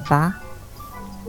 [0.00, 0.22] Apa?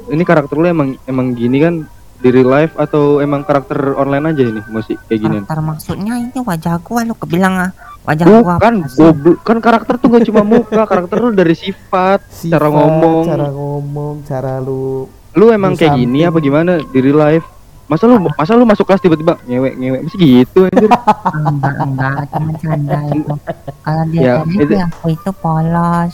[0.07, 1.83] Ini karakter lu emang emang gini kan
[2.17, 5.43] di real life atau emang karakter online aja ini masih kayak ginian?
[5.43, 7.71] Karakter maksudnya ini wajah gua lu kebilang ah
[8.03, 8.97] wajah gua Bukan, apa sih?
[8.97, 9.37] goblok.
[9.41, 13.23] Kan karakter tuh gak cuma muka, karakter lu dari sifat, Sifat, cara ngomong.
[13.25, 17.47] cara ngomong cara lu Lu emang Lu kayak gini apa gimana di real life?
[17.87, 20.87] Masa lu masa lu masuk kelas tiba-tiba ngewek ngewek mesti gitu anjir.
[21.41, 23.33] enggak enggak cuma canda itu
[23.81, 26.13] kalau dia Ya, tadi itu- aku itu polos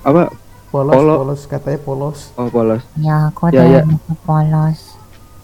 [0.00, 0.30] Apa?
[0.76, 2.82] Polos Polo- polos katanya polos Oh, polos.
[2.94, 3.80] ya aku Ya, ada ya.
[3.86, 4.78] itu polos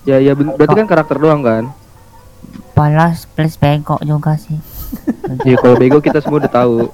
[0.03, 1.65] Ya ya ben- berarti kan karakter doang kan?
[2.73, 4.59] polos plus bego juga sih
[5.49, 6.93] Ya kalau bego kita semua udah tahu.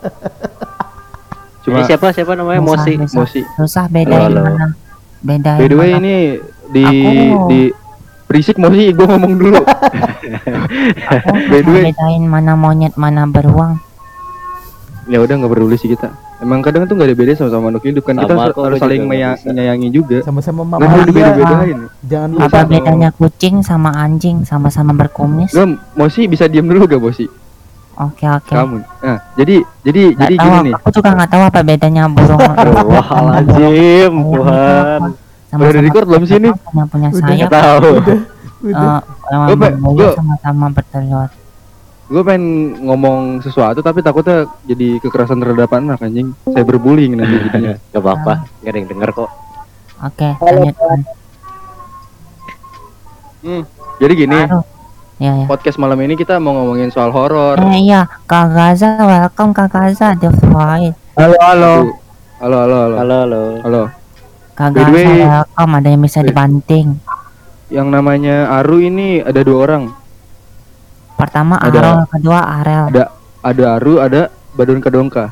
[1.61, 3.17] Cuma Ini siapa siapa namanya Musa, Mosi Musa.
[3.19, 3.41] Mosi.
[3.57, 4.43] susah bedain Halo, halo.
[4.47, 4.67] mana
[5.20, 5.98] bedain By the way mana.
[5.98, 6.15] ini
[6.69, 7.61] di Aku- di
[8.25, 9.59] berisik mau sih gue ngomong dulu.
[9.59, 13.83] aku by the way- bedain mana monyet mana beruang
[15.09, 16.12] ya udah nggak peduli sih kita.
[16.39, 19.03] Emang kadang tuh nggak ada beda sama, sama makhluk hidup kan kita Sama harus saling
[19.03, 19.41] bisa.
[19.43, 20.19] menyayangi juga.
[20.21, 21.79] sama-sama Nggak boleh mamalia dibeda-bedain.
[22.05, 22.70] jangan apa lupa sama.
[22.70, 27.27] bedanya kucing sama anjing sama-sama berkumis Gue mau sih bisa diem dulu gak bosi?
[27.97, 28.79] oke oke Kamu.
[29.01, 30.75] Nah jadi jadi jadi tahu, gini nih.
[30.77, 35.01] aku juga nggak tahu apa bedanya burung Astagfirullahaladzim Tuhan
[35.48, 36.51] sama Udah record belum sih ini?
[36.55, 37.27] punya punya Udah.
[37.27, 37.91] sayap tahu
[38.61, 38.98] udah
[39.48, 41.29] eh, berbuaya gua- sama-sama bertelur
[42.09, 42.45] Gue pengen
[42.81, 46.33] ngomong sesuatu tapi takutnya jadi kekerasan terhadap anak anjing.
[46.47, 47.77] Saya berbullying nanti jadinya.
[47.92, 49.31] Gak apa-apa Gak ada yang denger kok
[49.98, 50.98] oke lanjutkan
[53.39, 53.62] Hmm.
[53.98, 54.51] Jadi gini, ya
[55.20, 57.55] ya podcast malam ini kita mau ngomongin soal horor.
[57.61, 61.75] eh iya kak Gaza welcome kak Gaza the fight Halo halo.
[62.39, 62.97] Halo halo halo.
[62.97, 63.83] Halo halo Halo.
[64.55, 66.98] kak Gaza welcome ada yang bisa dibanting
[67.69, 69.83] Yang namanya Aru ini ada dua orang.
[71.19, 73.05] Pertama Ada- Arel kedua Arel Ada
[73.41, 74.20] ada Aru, ada
[74.52, 75.30] Badun Kadongka.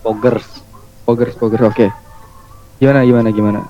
[0.00, 0.44] Pogers
[1.02, 1.86] Pogers pogers oke.
[2.76, 3.60] Gimana gimana gimana?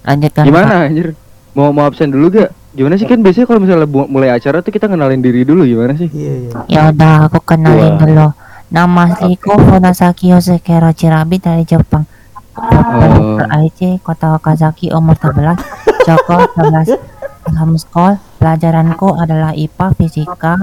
[0.00, 1.14] lanjutkan Gimana anjir?
[1.52, 2.50] Mau mau absen dulu gak?
[2.70, 5.94] Gimana sih kan biasanya kalau misalnya bu- mulai acara tuh kita kenalin diri dulu gimana
[5.94, 6.06] sih?
[6.08, 7.98] iya iya ya udah aku kenalin Wah.
[7.98, 8.26] dulu
[8.68, 12.06] nama asliku Funasaki Yosekero Chirabi dari Jepang
[12.54, 13.38] Oh.
[13.38, 15.54] IT Kota Okazaki umur 11
[16.02, 16.98] Joko 11
[17.56, 20.54] Homeschool Pelajaranku adalah IPA, Fisika,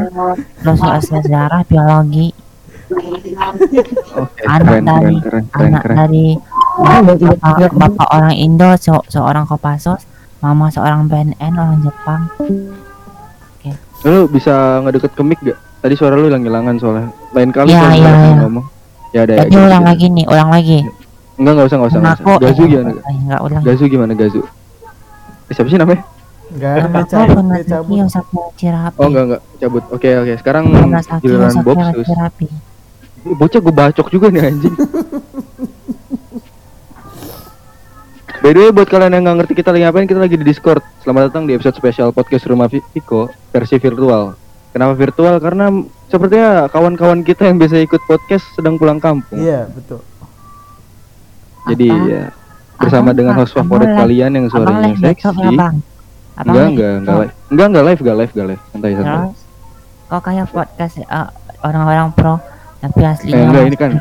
[0.58, 2.32] terus sejarah, biologi
[4.16, 5.96] Oke, Anak keren, dari- keren, keren, Anak keren.
[5.98, 6.26] dari
[6.78, 10.06] bapak, bapak orang Indo, se- seorang Kopassus
[10.38, 12.22] Mama seorang BNN, orang Jepang
[14.04, 15.58] Lu bisa ngedeket ke mic gak?
[15.82, 17.10] Tadi suara lu hilang-hilangan soalnya.
[17.34, 18.38] Lain kali Iya, iya, misalnya iya.
[18.40, 18.66] ngomong.
[19.10, 19.40] Ya ada ya.
[19.40, 19.90] Tadi gitu, ulang gitu.
[19.90, 20.80] lagi nih, ulang lagi
[21.36, 22.00] Enggak, enggak usah, enggak usah.
[22.00, 22.38] Enggak usah.
[22.38, 22.90] Gazu eh, gimana?
[22.92, 24.42] eh, Enggak ulang Gazu gimana Gazu?
[25.46, 26.02] Eh, siapa sih namanya?
[26.56, 29.84] Enggak cabut Funasaki cabut Yosekero Chirabi Oh enggak enggak cabut.
[29.90, 30.34] Oke oke.
[30.40, 31.78] Sekarang Funasaki giliran Bob.
[32.00, 32.48] Chirabi
[33.26, 34.76] Bocah gue bacok juga nih anjing.
[38.38, 40.78] By the way buat kalian yang nggak ngerti kita lagi ngapain kita lagi di Discord.
[41.02, 44.38] Selamat datang di episode spesial podcast Rumah Vi- Viko versi virtual.
[44.70, 45.40] Kenapa virtual?
[45.40, 45.74] Karena
[46.06, 49.36] sepertinya kawan-kawan kita yang biasa ikut podcast sedang pulang kampung.
[49.36, 50.06] iya betul
[51.66, 52.06] Jadi Apa?
[52.06, 52.24] ya
[52.78, 55.26] bersama Abang, dengan host favorit kalian yang suaranya seksi.
[55.26, 55.74] laptop
[56.36, 56.42] ya?
[56.42, 57.18] Abang Enggak live enggak enggak laptop.
[57.18, 57.34] live.
[57.48, 58.62] Enggak enggak live enggak live enggak live.
[58.68, 59.16] Santai santai.
[59.16, 59.40] Terus
[60.06, 61.28] kok kayak podcast eh,
[61.62, 62.36] orang-orang pro
[62.78, 63.92] tapi Eh, aslinya enggak ini kan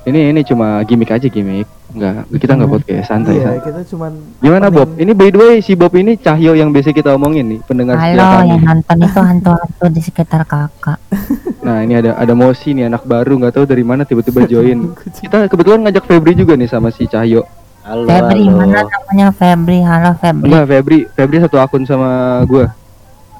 [0.00, 1.68] ini ini cuma gimmick aja gimmick.
[1.90, 3.66] Enggak, kita enggak podcast santai iya santai.
[3.66, 4.78] kita cuman Gimana opening.
[4.86, 4.88] Bob?
[4.96, 8.14] Ini by the way si Bob ini Cahyo yang biasa kita omongin nih, pendengar setia
[8.14, 8.46] Halo kami.
[8.48, 10.98] yang nonton itu hantu-hantu di sekitar kakak
[11.60, 14.94] Nah, ini ada ada Mosi nih anak baru nggak tahu dari mana tiba-tiba join.
[15.20, 17.44] Kita kebetulan ngajak Febri juga nih sama si Cahyo.
[17.80, 22.70] Halo Febri halo mana namanya Febri halo Febri Enggak, Febri, Febri satu akun sama gua.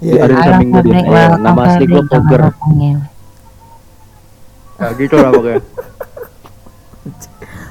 [0.01, 0.99] iya Ada di samping Febri dia.
[0.99, 2.41] Iya, welcome nama asli Poger.
[2.49, 2.97] bohongin.
[4.75, 5.61] Nah, gitu lah pokoknya.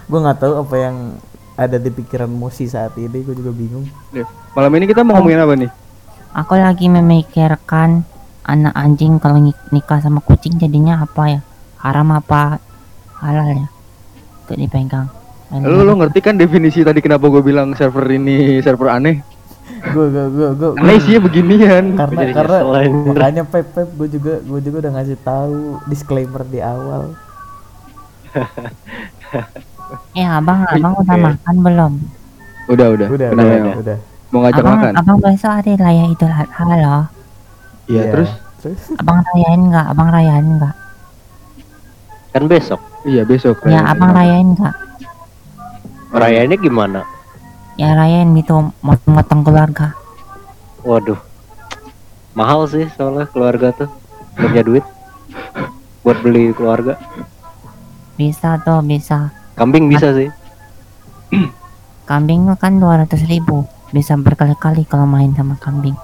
[0.09, 0.95] gue nggak tahu apa yang
[1.53, 5.37] ada di pikiran Mosi saat ini gue juga bingung Nih, Malam ini kita mau ngomongin
[5.37, 5.69] apa nih?
[6.31, 8.03] aku lagi memikirkan
[8.43, 11.39] anak anjing kalau ni- nikah sama kucing jadinya apa ya
[11.77, 12.57] haram apa
[13.19, 13.65] halal ya
[14.39, 15.07] untuk dipegang
[15.49, 19.17] Lu lu ngerti kan definisi tadi kenapa gue bilang server ini server aneh?
[19.79, 21.95] gue gue gue gue Aneh sih beginian.
[21.95, 22.57] karena karena
[23.07, 27.15] makanya pep pep gue juga gue juga udah ngasih tahu disclaimer di awal.
[30.13, 31.93] Ya abang abang udah makan belum?
[32.69, 33.07] Udah, udah.
[33.09, 33.61] udah udah, ya?
[33.65, 33.97] udah, udah.
[34.29, 34.93] Mau ngajak abang makan?
[35.01, 37.03] abang besok hari raya idul adha loh.
[37.89, 38.29] Iya, terus?
[38.61, 38.81] Terus?
[39.01, 39.85] Abang rayain nggak?
[39.89, 40.75] Abang rayain nggak?
[42.37, 42.81] Kan besok.
[43.07, 43.63] Iya besok.
[43.65, 44.88] ya abang rayain nggak
[46.09, 47.01] Rayainnya gimana?
[47.79, 49.95] ya rayain gitu motong-motong keluarga
[50.83, 51.15] Waduh
[52.35, 53.87] Mahal sih soalnya keluarga tuh
[54.35, 54.85] Gak punya duit
[56.03, 56.99] Buat beli keluarga
[58.19, 60.31] bisa tuh bisa Kambing bisa sih.
[62.07, 63.67] Kambing kan 200 ribu.
[63.91, 65.99] Bisa berkali-kali kalau main sama kambing.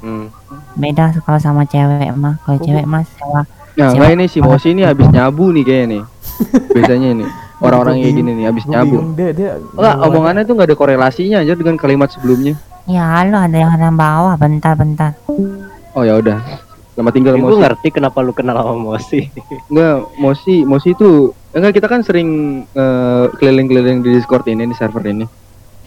[0.00, 0.32] Hmm.
[0.72, 2.40] Beda kalau sama cewek mah.
[2.48, 5.86] Kalau Oh, cewek mah sewa Nah, enggak ini si Mosi ini habis nyabu nih kayaknya
[5.88, 6.02] nih.
[6.76, 7.26] Biasanya ini
[7.62, 8.90] orang-orang kayak gini nih habis Gua nyabu.
[8.92, 12.54] bingung dia dia Enggak, omongannya tuh nggak ada korelasinya aja dengan kalimat sebelumnya.
[12.84, 15.14] Ya halo ada yang ada bawah bentar-bentar.
[15.92, 16.42] Oh ya udah.
[16.92, 17.62] Selamat tinggal Gue Mosi.
[17.62, 19.30] ngerti kenapa lu kenal sama Mosi.
[19.66, 21.08] Enggak, Mosi, Mosi itu
[21.50, 22.28] enggak kita kan sering
[22.68, 25.24] eh, keliling-keliling di Discord ini di server ini.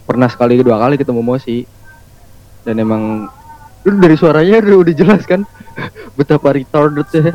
[0.02, 1.62] Pernah sekali dua kali ketemu Mosi.
[2.62, 3.30] Dan emang
[3.84, 5.46] lu dari suaranya udah, udah jelas kan
[6.18, 7.30] betapa retarded ya.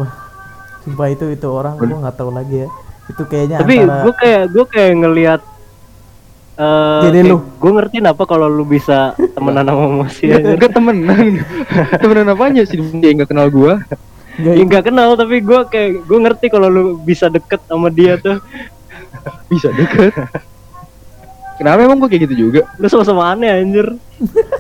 [0.80, 2.68] Sumpah itu itu orang gua nggak tahu lagi ya.
[3.10, 5.40] Itu kayaknya Tapi antara gue kayak gue kayak ngelihat
[6.60, 7.36] eh Jadi lu.
[7.40, 10.54] gue ngerti kenapa kalau lu bisa temenan sama Mosi aja.
[10.54, 11.40] Enggak temenan.
[11.98, 13.80] temenan apanya sih dia enggak kenal gua.
[14.36, 18.20] Nggak, Ya nggak kenal tapi gue kayak gue ngerti kalau lu bisa deket sama dia
[18.20, 18.38] tuh.
[19.48, 20.12] Bisa deket.
[21.56, 22.64] Kenapa emang gua kayak gitu juga?
[22.80, 23.96] Lu sama-sama aneh anjir.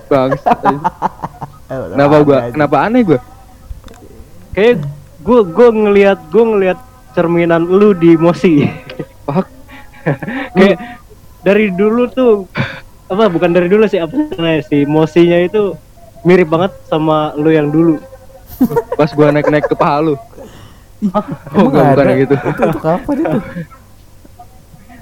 [0.08, 0.36] Bang.
[0.36, 2.38] udah kenapa gua?
[2.44, 2.52] aja.
[2.52, 3.18] Kenapa aneh gua?
[4.52, 4.84] Kayak
[5.20, 6.80] gue gue ngelihat gue ngelihat
[7.12, 8.64] cerminan lu di Mosi.
[9.24, 9.46] Fuck.
[10.56, 10.76] kayak
[11.40, 12.48] dari dulu tuh
[13.06, 15.74] apa bukan dari dulu sih apa namanya si Mosinya itu
[16.22, 17.98] mirip banget sama lu yang dulu.
[18.94, 20.14] Pas gua naik-naik ke paha lu.
[21.00, 21.24] Oh,
[21.56, 22.34] Emang enggak nggak bukan gitu.
[22.36, 23.24] Itu untuk apa itu?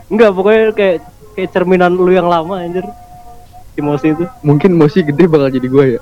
[0.08, 0.96] Enggak, pokoknya kayak
[1.34, 2.86] kayak cerminan lu yang lama anjir.
[3.74, 4.24] Si Mosi itu.
[4.40, 6.00] Mungkin Mosi gede bakal jadi gua ya.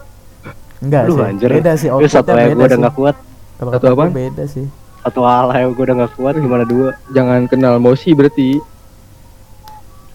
[0.79, 1.25] Enggak Lu sih.
[1.25, 1.49] anjir.
[1.50, 2.85] Beda sih satu ya beda gue udah sih.
[2.85, 3.17] gak kuat.
[3.56, 4.11] Kalau Satu gua apaan?
[4.12, 4.67] beda sih.
[5.06, 6.99] Satu hal ya gue udah gak kuat gimana dua.
[7.14, 8.58] Jangan kenal Mosi berarti.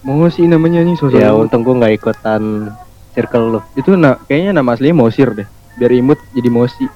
[0.03, 1.15] Mosi namanya nih sosok.
[1.15, 2.75] Ya untung gue gak ikutan
[3.15, 3.59] circle lu.
[3.73, 5.47] Itu na kayaknya nama aslinya Mosir deh.
[5.79, 6.91] Biar imut jadi Mosi.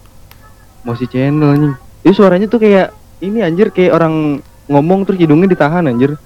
[0.84, 1.74] Mosi channel nih.
[2.04, 2.92] Itu suaranya tuh kayak
[3.24, 6.20] ini anjir kayak orang ngomong terus hidungnya ditahan anjir.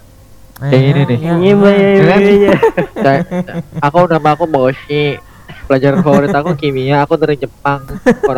[0.57, 1.17] Kayak ini nih.
[1.21, 1.69] ya, Iya, ya.
[1.69, 2.51] iya, iya, iya.
[2.97, 3.25] Saya-
[3.85, 5.21] aku nama aku Moshi.
[5.69, 7.85] Pelajaran favorit aku kimia, aku dari Jepang.
[7.85, 8.33] Kok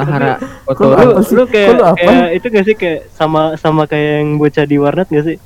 [0.68, 0.94] Otoro.
[0.94, 4.76] apa Lu, lu kayak, kayak itu gak sih kayak sama sama kayak yang bocah di
[4.76, 5.38] warnet gak sih?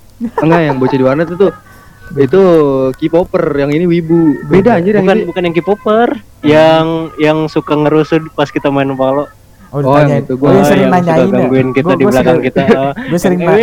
[0.41, 1.47] Enggak yang bocah di warnet itu
[2.15, 2.41] itu
[2.91, 4.33] K-popper yang ini wibu.
[4.45, 5.25] Beda anjir yang Bukan ini.
[5.25, 6.09] bukan yang K-popper,
[6.41, 6.85] yang
[7.15, 9.29] yang suka ngerusuh pas kita main Valo.
[9.69, 11.35] Oh, Oh, yang itu Gua gua- yang sering yang suka nanyain ya.
[11.35, 12.61] gangguin kita Gua- di gua belakang kita.
[12.95, 13.59] Gua sering Eh, na-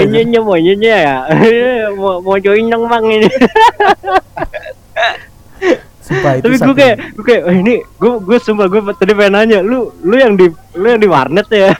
[0.00, 1.16] ini ini mau ini ya.
[1.92, 3.28] mau mau join dong bang ini.
[6.10, 9.32] Sumpah itu Tapi gue kayak gue kayak oh, ini gue gue sumpah gue tadi pengen
[9.38, 11.70] nanya lu lu yang di lu yang di warnet ya?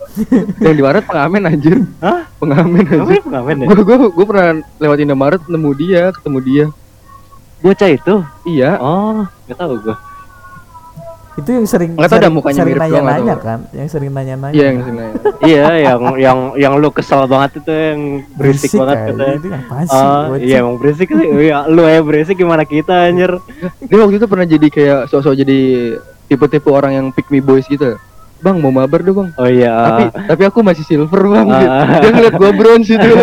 [0.64, 1.76] yang di warnet pengamen anjir.
[2.00, 2.24] Hah?
[2.40, 3.20] Pengamen anjir.
[3.20, 3.66] pengamen ya?
[3.68, 4.48] Gue gue gue pernah
[4.80, 6.64] lewat Indomaret nemu dia, ketemu dia.
[7.60, 8.14] Bocah itu?
[8.48, 8.80] Iya.
[8.80, 9.96] Oh, nggak tahu gue.
[11.36, 13.44] Itu yang sering Nggak tahu dah sering- mukanya sering mirip doang, nggak nanya-nanya tahu.
[13.44, 15.04] kan yang sering nanya-nanya Iya yang sini.
[15.42, 18.00] iya, yang yang yang lu kesel banget itu yang
[18.32, 19.06] berisik, banget kan?
[19.06, 19.34] katanya.
[19.34, 21.28] itu apaan sih Ah, iya emang berisik sih.
[21.28, 23.36] Iya, lu ya berisik gimana kita anjir?
[23.80, 25.58] Dia waktu itu pernah jadi kayak sosok jadi
[26.26, 28.00] tipe-tipe orang yang pick me boys gitu.
[28.36, 29.28] Bang mau mabar dong bang.
[29.34, 29.72] Oh iya.
[29.74, 31.46] Tapi tapi aku masih silver bang.
[31.46, 31.84] Ah.
[32.00, 33.10] Dia ngeliat gua bronze itu.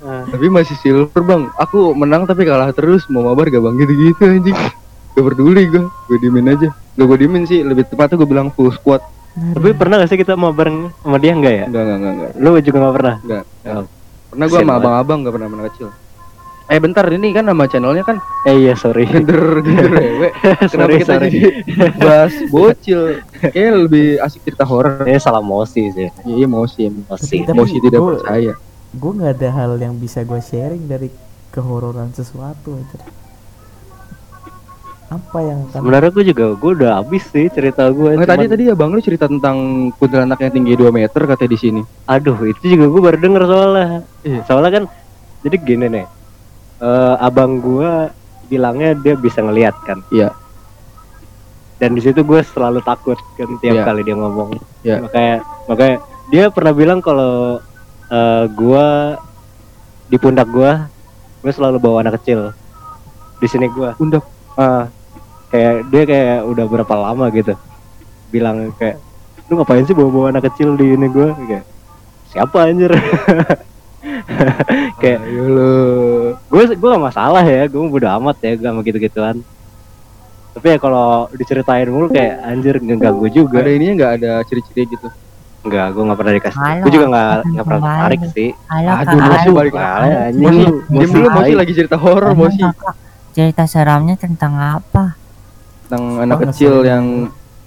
[0.00, 0.22] Ah.
[0.24, 1.50] tapi masih silver bang.
[1.58, 3.04] Aku menang tapi kalah terus.
[3.08, 4.56] Mau mabar gak bang gitu-gitu anjing.
[5.18, 5.82] Gak peduli gua.
[6.06, 6.68] Gue diemin aja.
[6.70, 7.60] Gak gue diemin sih.
[7.60, 9.02] Lebih tepatnya gue bilang full squad.
[9.34, 11.64] Tapi pernah gak sih kita mau bareng sama dia enggak ya?
[11.64, 12.30] Enggak enggak enggak enggak.
[12.36, 13.16] Lu juga gak pernah?
[13.20, 13.44] enggak.
[13.64, 13.84] Oh.
[14.28, 15.88] Pernah gua Kasian sama abang-abang gak pernah anak kecil.
[16.68, 19.08] Eh bentar ini kan nama channelnya kan Eh iya sorry.
[19.08, 20.28] gender gender ewe.
[20.36, 21.26] Kenapa sorry kita sorry.
[21.26, 21.40] jadi
[21.96, 23.00] bahas bocil?
[23.32, 25.00] Kayaknya lebih asik cerita horor.
[25.02, 26.12] Ini salah mosi sih.
[26.22, 26.86] Iya, iya Mosi.
[26.86, 27.36] Mosi.
[27.40, 28.52] Tapi- Mosi tidak gua- percaya.
[28.90, 31.12] gue nggak ada hal yang bisa gue sharing dari
[31.50, 32.96] kehororan sesuatu aja
[35.08, 38.12] apa yang akan Sebenarnya gue juga gue udah habis sih cerita gue.
[38.12, 39.56] Nggak, tadi tadi abang lu cerita tentang
[39.96, 41.80] kuntilanak yang tinggi 2 meter katanya di sini.
[42.04, 43.88] Aduh itu juga gue baru denger soalnya.
[44.20, 44.40] Iya.
[44.44, 44.84] Soalnya kan
[45.40, 46.06] jadi gini nih.
[46.78, 47.90] eh, abang gue
[48.46, 49.98] bilangnya dia bisa ngelihat kan.
[50.08, 50.30] Iya.
[51.78, 53.84] Dan di situ gue selalu takut kan tiap Iya.
[53.84, 54.50] kali dia ngomong.
[54.82, 55.02] Iya.
[55.02, 55.34] Makanya
[55.66, 55.96] makanya
[56.28, 57.58] dia pernah bilang kalau
[58.08, 58.86] eh, gue
[60.06, 60.72] di pundak gue
[61.38, 62.52] gue selalu bawa anak kecil.
[63.38, 63.94] Di sini gue.
[63.94, 64.22] Pundak.
[64.52, 64.90] Ah,
[65.48, 67.54] kayak dia kayak udah berapa lama gitu.
[68.32, 69.00] Bilang kayak
[69.48, 71.64] lu ngapain sih bawa bawa anak kecil di ini gue kayak
[72.32, 72.92] siapa anjir?
[75.02, 75.74] Kayak lu.
[76.38, 79.42] gue gue gak masalah ya gue bodo amat ya gue sama gitu gituan
[80.58, 83.62] tapi ya kalau diceritain mulu kayak anjir ngeganggu juga.
[83.62, 84.12] Ada ininya nggak?
[84.18, 85.06] Ada ciri-ciri gitu.
[85.58, 88.50] enggak gue nggak pernah dikasih Halo, gue juga nggak akan nggak pernah tertarik sih.
[88.70, 89.50] Halo Aduh, halo.
[89.54, 90.70] balik Kali, Halo, anjing.
[91.34, 91.54] Tai.
[91.58, 92.62] lagi cerita horor Mosi.
[93.34, 95.18] Cerita seramnya tentang apa?
[95.88, 96.86] Tentang anak Oh, kecil ngeselin.
[96.86, 97.04] yang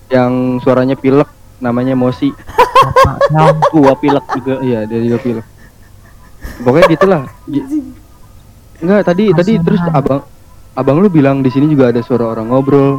[0.07, 1.25] yang suaranya pilek
[1.57, 2.29] namanya Mosi.
[3.73, 5.45] Gua pilek juga Iya, dia juga pilek.
[6.57, 7.65] pokoknya gitulah Gi-
[8.77, 9.61] Enggak tadi tadi Kasihan.
[9.63, 10.21] terus abang
[10.73, 12.97] abang lu bilang di sini juga ada suara orang ngobrol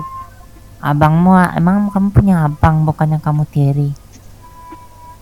[0.78, 3.90] Abangmu emang kamu punya abang bukannya kamu tiri.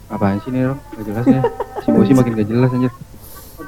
[0.06, 0.76] apaan sih nih Rom?
[0.90, 1.40] Gak jelas ya
[1.78, 2.92] si Mosi makin gak jelas anjir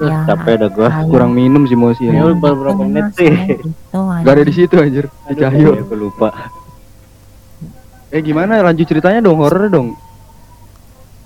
[0.02, 0.88] Ya, capek dah gua.
[0.90, 1.08] ayo.
[1.10, 2.18] kurang minum si Mosi Ya.
[2.18, 2.22] Ya.
[2.26, 3.30] udah baru berapa menit sih?
[3.30, 5.06] Gitu, Gak ada di situ anjir.
[5.30, 5.70] Di Cahyo.
[5.78, 6.28] Ya, lupa.
[8.12, 8.60] Eh gimana?
[8.60, 9.94] Lanjut ceritanya dong horor dong.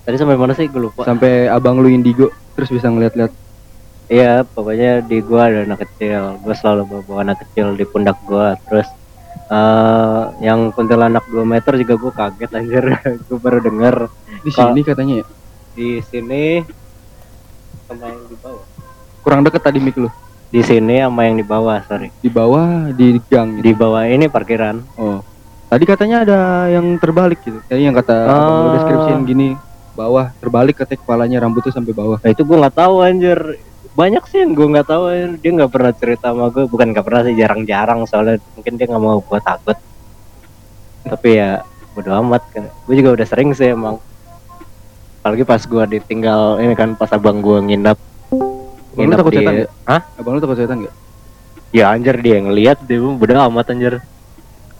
[0.05, 0.69] Tadi sampai mana sih?
[0.69, 1.01] Gua lupa.
[1.03, 3.33] Sampai abang lu indigo terus bisa ngeliat-liat.
[4.07, 6.39] Iya, pokoknya di gua ada anak kecil.
[6.39, 8.55] Gua selalu bawa, bawa anak kecil di pundak gua.
[8.69, 8.87] Terus
[9.47, 12.83] eh yang kuntilanak 2 meter juga gua kaget anjir.
[13.27, 13.95] gua baru denger.
[14.45, 15.27] Di sini katanya ya?
[15.77, 16.65] di sini
[17.87, 18.65] sama yang di bawah.
[19.19, 20.09] kurang deket tadi mic lu
[20.47, 22.07] Di sini sama yang di bawah, sorry.
[22.17, 23.63] di bawah di gang gitu.
[23.63, 24.79] Di bawah ini parkiran.
[24.95, 25.19] oh
[25.67, 26.39] tadi katanya ada
[26.69, 28.73] yang terbalik gitu kayak yang kata abang lu Oh.
[28.73, 29.47] deskripsiin gini
[29.93, 33.39] bawah terbalik katanya kepalanya rambutnya sampai bawah Nah, itu gua nggak tahu anjir.
[33.91, 35.03] Banyak sih yang gua nggak tahu.
[35.09, 35.31] anjir.
[35.41, 36.63] Dia nggak pernah cerita sama gua.
[36.63, 39.75] Bukan nggak pernah sih, jarang-jarang soalnya mungkin dia nggak mau gua takut.
[41.03, 42.63] Tapi ya bodo amat kan.
[42.85, 43.97] Gue juga udah sering sih emang.
[45.27, 47.99] Apalagi pas gua ditinggal ini kan pas abang gua nginep.
[48.95, 49.71] Abang lu takut di- setan nggak?
[49.83, 50.01] Hah?
[50.15, 50.95] abang lu takut setan nggak
[51.69, 53.99] Ya anjir dia ngeliat dia bodo amat anjir.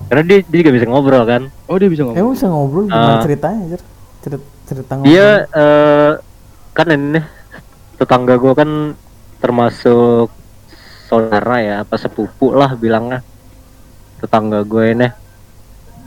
[0.08, 1.52] Karena dia, dia juga bisa ngobrol kan.
[1.68, 3.20] oh dia bisa ngomong Emang bisa ngobrol gimana Ah.
[3.20, 3.82] ceritanya anjir?
[4.24, 5.12] Cerita cerita ngobrol.
[5.12, 6.12] Dia eh
[6.72, 7.20] kan ini
[8.00, 8.70] tetangga gua kan
[9.44, 10.32] termasuk
[11.12, 13.20] saudara ya, apa sepupu lah bilangnya.
[14.18, 15.08] Tetangga gue ini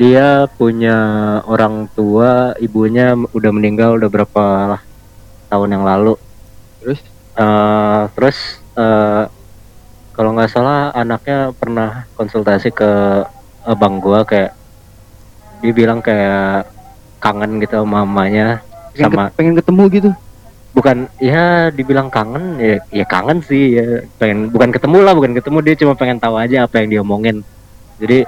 [0.00, 0.97] dia punya
[1.45, 4.83] orang tua, ibunya udah meninggal udah berapa lah
[5.52, 6.16] tahun yang lalu.
[6.80, 7.04] terus?
[7.37, 8.38] Eh terus
[8.80, 9.28] eh
[10.16, 12.88] kalau nggak salah anaknya pernah konsultasi ke
[13.69, 14.57] abang gua kayak
[15.61, 16.64] dia bilang kayak
[17.21, 18.64] kangen gitu sama mamanya
[18.97, 20.11] pengen, sama ket- pengen ketemu gitu?
[20.73, 25.59] Bukan ya dibilang kangen ya ya kangen sih ya pengen bukan ketemu lah bukan ketemu
[25.61, 27.45] dia cuma pengen tahu aja apa yang diomongin
[28.00, 28.25] jadi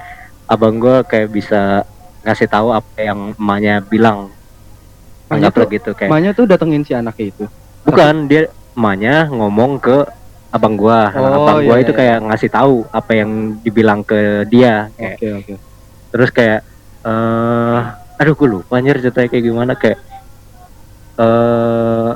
[0.52, 1.88] abang gua kayak bisa
[2.22, 4.28] ngasih tahu apa yang emaknya bilang.
[5.26, 6.10] Emaknya tuh- gitu kayak.
[6.12, 7.44] Emaknya tuh datengin si anaknya itu.
[7.82, 10.04] Bukan dia emaknya ngomong ke
[10.48, 11.08] abang gua.
[11.08, 11.98] Nah, Oh, abang gua iya, itu iya.
[11.98, 13.30] kayak ngasih tahu apa yang
[13.60, 15.16] dibilang ke dia kayak.
[15.16, 15.54] Oke oke.
[16.12, 16.60] Terus kayak
[17.02, 17.80] eh
[18.20, 19.98] aduh gue lupa anjir ceritanya kayak gimana kayak
[21.18, 22.10] eh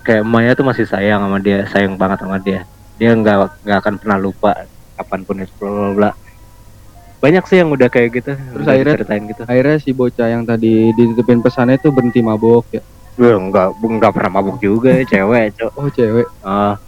[0.00, 2.64] kayak emaknya tuh masih sayang sama dia sayang banget sama dia.
[2.96, 4.64] Dia nggak nggak akan pernah lupa
[4.96, 6.10] kapan pun itu bla bla bla
[7.18, 9.42] banyak sih yang udah kayak gitu Terus udah akhirnya- ceritain gitu.
[9.42, 12.82] akhirnya si bocah yang tadi dititipin pesannya itu berhenti mabok ya.
[13.14, 15.70] Gue nggak nggak pernah mabuk juga cewek cok.
[15.74, 16.26] Oh cewek.
[16.40, 16.78] Ah,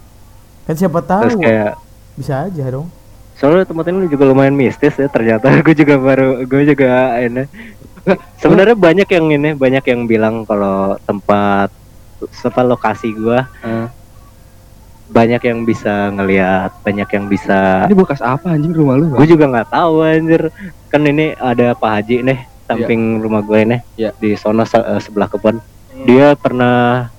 [0.63, 1.41] Kan siapa terus tahu.
[1.41, 1.71] kayak
[2.13, 2.87] bisa aja dong.
[3.33, 5.49] soalnya tempat ini juga lumayan mistis ya ternyata.
[5.65, 7.43] Gue juga baru gue juga ini.
[8.35, 11.69] Sebenarnya banyak yang ini banyak yang bilang kalau tempat
[12.21, 13.85] apa lokasi gua Eh.
[15.11, 19.45] Banyak yang bisa ngelihat banyak yang bisa ini bekas apa anjing rumah lu gue juga
[19.45, 20.47] nggak tahu anjir.
[20.87, 24.11] Kan ini ada Pak Haji nih samping rumah gue nih Iya.
[24.15, 25.59] di sono se- eh, sebelah kebun.
[26.01, 27.11] Dia pernah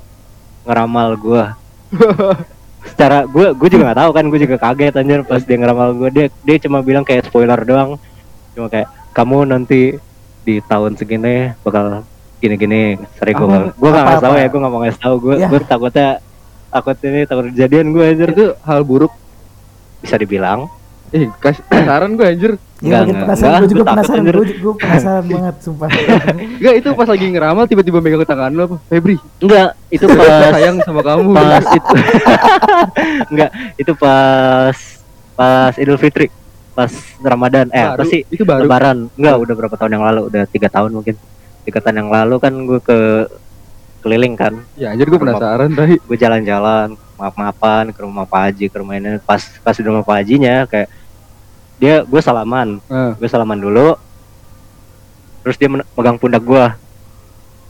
[0.63, 1.45] ngeramal gua.
[2.83, 6.09] Secara gue gue juga nggak tahu kan gue juga kaget anjir pas dia ngeramal gue
[6.11, 8.01] dia dia cuma bilang kayak spoiler doang.
[8.53, 10.01] Cuma kayak kamu nanti
[10.43, 12.03] di tahun segini bakal
[12.39, 12.97] gini-gini.
[13.15, 15.15] Sering gue gue nggak ngasih tahu ya gue nggak mau ngasih tahu.
[15.21, 15.47] Gue Ya.
[15.47, 16.09] gue takutnya
[16.73, 18.29] takut ini takut kejadian gue anjir.
[18.33, 19.13] Itu hal buruk.
[20.01, 20.67] Bisa dibilang.
[21.13, 22.53] Eh kas penasaran gue anjir.
[22.83, 23.59] Iya, Nggak, makin nggak, penasaran.
[23.61, 24.23] Gue juga penasaran.
[24.27, 25.91] Gue gue penasaran banget, sumpah.
[26.59, 28.77] Enggak itu pas lagi ngeramal tiba-tiba megang tangan lu apa?
[28.91, 29.17] Febri?
[29.39, 31.31] Enggak itu pas sayang sama kamu.
[31.37, 31.95] pas itu.
[33.31, 34.77] Enggak itu pas
[35.37, 36.27] pas Idul Fitri
[36.73, 37.69] pas Ramadan.
[37.71, 38.25] Eh apa Baru, sih?
[38.33, 38.65] Itu baru?
[38.67, 38.99] Lebaran.
[39.15, 40.21] Enggak udah berapa tahun yang lalu?
[40.33, 41.15] Udah tiga tahun mungkin.
[41.63, 42.99] Tiga tahun yang lalu kan gue ke
[44.03, 44.59] keliling kan.
[44.75, 49.17] Ya anjir gue penasaran tadi gue jalan-jalan maaf-maafan ke rumah Pak Haji ke rumah ini.
[49.19, 50.91] Pas pas di rumah Pak Hajinya kayak
[51.79, 52.83] dia gue salaman.
[52.87, 53.15] Ah.
[53.15, 53.95] gue salaman dulu.
[55.41, 56.65] Terus dia megang pundak gue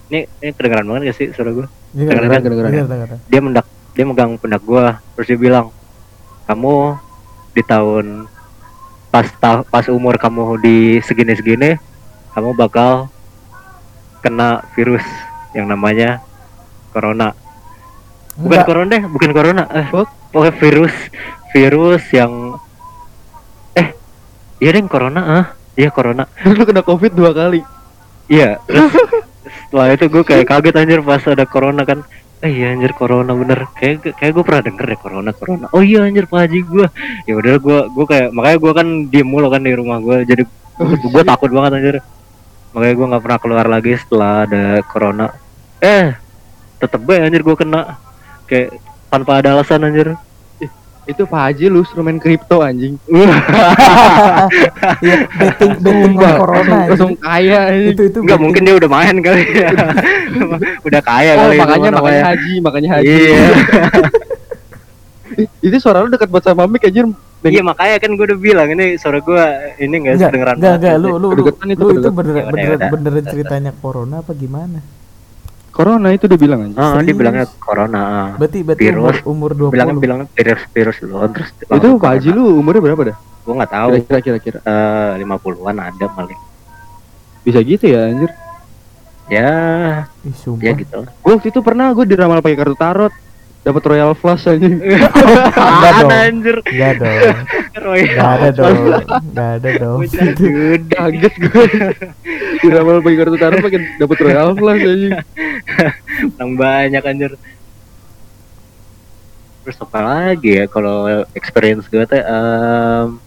[0.08, 2.70] ini ini kedengeran banget gak sih suara gue Iya, Kedengeran, kedengeran.
[2.70, 3.08] Dengar, dengar.
[3.22, 4.96] dia mendak dia megang pundak gua.
[5.12, 5.68] Terus dia bilang
[6.44, 6.96] kamu
[7.52, 8.24] di tahun
[9.08, 11.76] pas ta- pas umur kamu di segini segini
[12.32, 13.12] kamu bakal
[14.20, 15.04] kena virus
[15.52, 16.20] yang namanya
[16.92, 17.32] corona
[18.36, 19.86] bukan Enggak, corona deh bukan corona eh
[20.32, 20.94] pokoknya virus
[21.52, 22.56] virus yang
[23.76, 23.92] eh
[24.58, 26.24] iya deh corona ah iya corona
[26.56, 27.60] lu kena covid dua kali
[28.32, 28.62] Iya.
[28.64, 28.92] terus
[29.68, 32.00] setelah itu gue kayak kaget anjir pas ada corona kan.
[32.40, 33.68] Eh iya anjir corona bener.
[33.76, 35.66] Kayak kayak gue pernah denger deh corona corona.
[35.76, 36.86] Oh iya anjir Pak Haji gue.
[37.28, 40.24] Ya udah gue gue kayak makanya gue kan diem mulu kan di rumah gue.
[40.24, 40.42] Jadi
[41.12, 41.96] gue takut banget anjir.
[42.72, 45.26] Makanya gue nggak pernah keluar lagi setelah ada corona.
[45.82, 46.14] Eh
[46.78, 47.98] tetep bae anjir gue kena.
[48.46, 48.74] Kayak
[49.06, 50.14] tanpa ada alasan anjir
[51.02, 52.96] Itu Pak Haji lu suruh main kripto anjing.
[55.02, 56.74] Iya, betting betting Sumpah, corona.
[56.86, 57.90] langsung, kaya anjing.
[57.90, 58.42] Itu itu Enggak betting.
[58.46, 59.68] mungkin dia udah main kali ya.
[60.86, 61.98] udah kaya Oh, kali itu makanya namanya.
[61.98, 63.10] makanya Haji, makanya Haji.
[63.10, 63.42] Iya.
[65.64, 67.08] Itu suara lu dekat buat sama mic anjir.
[67.42, 69.42] Iya makanya kan gue udah bilang ini suara gue
[69.80, 70.78] ini enggak kedengeran enggak, banget.
[70.78, 72.46] enggak, lu lu lu, itu, lu itu Ya udah, beneran,
[72.78, 72.90] udah.
[72.94, 74.78] beneran ceritanya corona apa gimana?
[75.72, 76.76] Corona itu udah bilang anjing.
[76.76, 78.00] Oh, dia bilangnya corona.
[78.00, 78.28] ah.
[78.36, 79.18] Berarti berarti Virus.
[79.24, 79.72] umur, umur 20.
[79.72, 83.16] Bilangnya bilangnya virus virus dulu terus Itu Pak Haji lu umurnya berapa dah?
[83.42, 84.58] gue nggak tahu Kira-kira kira-kira.
[84.62, 86.38] eh 50-an ada paling.
[87.42, 88.30] Bisa gitu ya anjir.
[89.26, 89.50] Ya,
[90.22, 90.62] Ih, sumpah.
[90.62, 90.98] ya gitu.
[91.18, 93.12] Gue waktu itu pernah gue diramal pakai kartu tarot.
[93.62, 94.82] Dapat Royal Flush anjing.
[94.82, 96.10] Enggak dong.
[96.10, 96.56] anjir.
[96.66, 97.18] Enggak dong.
[97.78, 98.10] Royal.
[98.10, 98.76] Enggak ada dong.
[99.22, 99.98] Enggak ada dong.
[100.02, 100.50] Gede.
[100.90, 101.66] Kaget gue.
[102.62, 105.14] diramal pakai kartu tarot pakai dapat Royal Flush anjing.
[106.42, 107.32] Yang banyak anjir.
[109.62, 113.22] Terus apa lagi ya kalau experience gue teh em,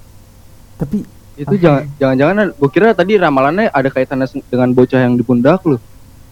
[0.75, 0.97] Tapi
[1.39, 5.79] Itu jangan jangan-jangan gue kira tadi ramalannya ada kaitannya dengan bocah yang di pundak lu.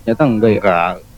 [0.03, 0.59] Ternyata enggak ya.
[0.59, 1.12] enggak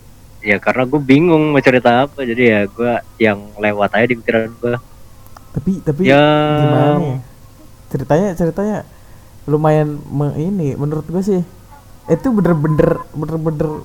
[0.45, 4.53] ya karena gue bingung mau cerita apa jadi ya gue yang lewat aja di pikiran
[4.53, 4.75] gue
[5.51, 6.21] tapi tapi ya
[6.55, 7.17] gimana ya?
[7.87, 8.77] Ceritanya ceritanya
[9.45, 11.41] lumayan me- ini menurut gue sih
[12.05, 13.81] itu bener-bener bener-bener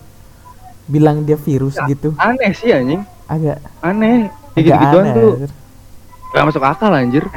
[0.84, 3.00] bilang dia virus gitu Aneh sih anjing.
[3.24, 4.28] agak Aneh.
[4.50, 5.50] Kayak agak gitu-gituan aneh tuh anjir.
[6.30, 7.24] gak masuk akal anjir.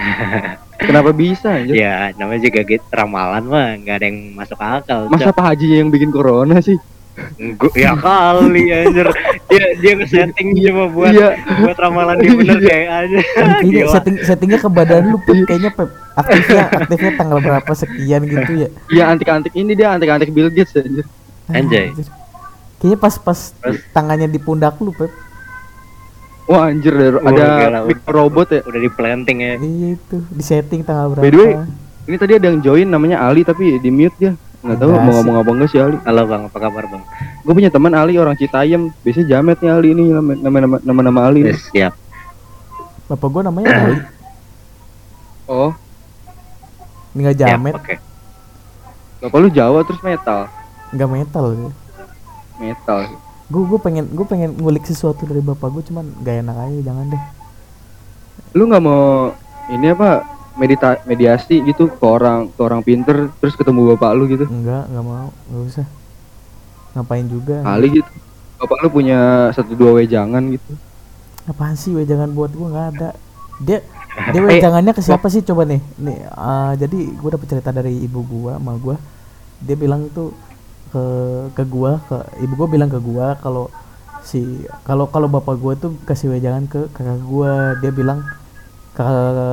[0.84, 1.74] Kenapa bisa anjir?
[1.78, 5.88] ya namanya juga gitu ramalan mah nggak ada yang masuk akal Masa Pak Haji yang
[5.88, 6.76] bikin corona sih?
[7.38, 9.06] Gue ya kali anjir
[9.46, 11.38] dia dia nge-setting cuma buat Iya.
[11.60, 13.50] buat ramalan dia bener kayak aja Kan
[13.88, 15.46] setting settingnya ke badan lu Pep.
[15.46, 15.90] kayaknya Pep.
[16.12, 21.06] aktifnya aktifnya tanggal berapa sekian gitu ya Iya antik-antik ini dia antik-antik Bill Gates anjir.
[21.48, 21.92] Anjay.
[21.92, 22.08] Anjir.
[22.78, 23.78] kayaknya pas pas Terus?
[23.92, 25.14] tangannya di pundak lu Pep
[26.44, 28.62] Wah anjir ada, Wah, ada gila, mic robot ya.
[28.64, 31.54] udah di planting ya iya itu di setting tanggal berapa By the way,
[32.04, 34.36] Ini tadi ada yang join namanya Ali tapi di mute dia.
[34.64, 35.98] Nggak tahu Enggak mau ngomong apa enggak sih Ali.
[36.02, 37.04] halo bang apa kabar bang
[37.44, 38.96] Gue punya teman Ali orang Citayam.
[39.04, 41.44] Biasanya jamet nih Ali ini nama nama nama, nama, nama Ali.
[41.46, 41.94] yes, siap
[43.04, 43.96] bapak gua namanya Ali
[45.44, 45.76] Oh,
[47.12, 47.96] ini nggak siap jamet oke
[49.20, 50.48] bapak lu Jawa terus metal.
[50.90, 51.70] nggak metal gitu.
[52.56, 53.00] Metal.
[53.44, 57.06] gue gue pengen gue pengen ngulik sesuatu dari bapak gue cuman gak enak aja jangan
[57.12, 57.24] deh
[58.54, 59.30] Lu nggak mau
[59.68, 64.46] ini apa medita mediasi gitu ke orang ke orang pinter terus ketemu bapak lu gitu.
[64.46, 65.88] enggak nggak mau nggak usah.
[66.94, 67.56] Ngapain juga?
[67.66, 68.12] Ali gitu.
[68.62, 70.78] Bapak lu punya satu dua wejangan gitu.
[71.44, 73.10] apaan sih wejangan buat gue nggak ada.
[73.60, 73.84] Dia
[74.32, 75.42] dia wejangannya ke siapa sih?
[75.42, 78.96] Coba nih nih eh, jadi gue dapet cerita dari ibu gua sama gua.
[79.60, 80.32] Dia bilang tuh
[80.94, 81.04] ke
[81.58, 83.74] ke gua ke ibu gua bilang ke gua kalau
[84.24, 87.76] si kalau kalau bapak gua tuh kasih wejangan ke kakak gua.
[87.82, 88.22] Dia bilang
[88.94, 89.10] ke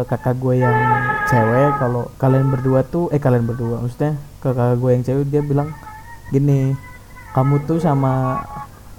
[0.08, 0.76] kakak gue yang
[1.24, 5.72] cewek kalau kalian berdua tuh eh kalian berdua maksudnya kakak gue yang cewek dia bilang
[6.28, 6.76] gini
[7.32, 8.44] kamu tuh sama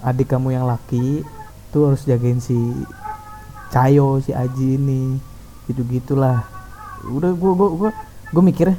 [0.02, 1.22] adik kamu yang laki
[1.70, 2.58] tuh harus jagain si
[3.72, 5.16] Cayo si Aji ini
[5.70, 6.44] gitu gitulah
[7.06, 7.90] udah gua gua gua
[8.34, 8.76] gua mikirnya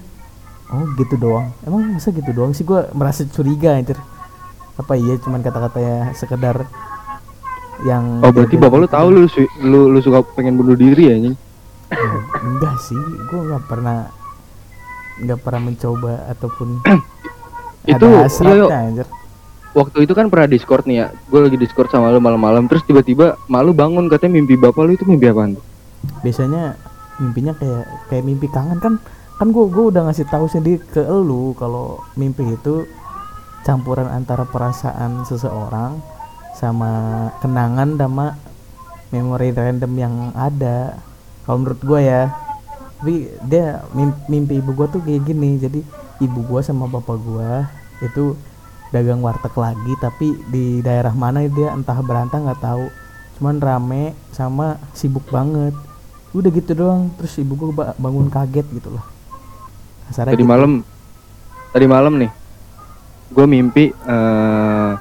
[0.69, 3.97] oh gitu doang emang masa gitu doang sih gua merasa curiga anjir
[4.75, 6.67] apa iya cuman kata-kata ya sekedar
[7.83, 9.17] yang Oh berarti bapak lu tahu gitu.
[9.17, 11.37] lu lu lu suka pengen bunuh diri ya anjing.
[11.93, 12.09] Ya,
[12.41, 13.97] enggak sih gua nggak pernah
[15.21, 16.67] nggak pernah mencoba ataupun
[17.83, 19.07] Itu, ada iya, anjir
[19.75, 21.07] Waktu itu kan pernah discord nih ya.
[21.27, 25.03] Gue lagi discord sama lu malam-malam terus tiba-tiba malu bangun katanya mimpi bapak lu itu
[25.03, 25.65] mimpi apaan tuh?
[26.23, 26.75] biasanya
[27.19, 28.93] mimpinya kayak kayak mimpi kangen kan
[29.39, 32.87] kan gua gua udah ngasih tahu sendiri ke elu kalau mimpi itu
[33.63, 35.99] campuran antara perasaan seseorang
[36.59, 36.91] sama
[37.39, 38.35] kenangan sama
[39.09, 40.99] memori random yang ada
[41.43, 42.23] kalau menurut gua ya
[43.03, 45.59] tapi dia mimpi, mimpi ibu gua tuh kayak gini.
[45.59, 45.83] Jadi
[46.23, 47.67] ibu gua sama bapak gua
[47.99, 48.39] itu
[48.95, 52.87] dagang warteg lagi tapi di daerah mana dia entah berantah nggak tahu.
[53.35, 55.75] Cuman rame sama sibuk banget.
[56.31, 59.03] Udah gitu doang terus ibu ba- bangun kaget gitu loh.
[60.07, 60.47] Kasarnya Tadi gitu.
[60.47, 60.71] malam
[61.75, 62.31] tadi malam nih
[63.33, 64.91] gue mimpi eh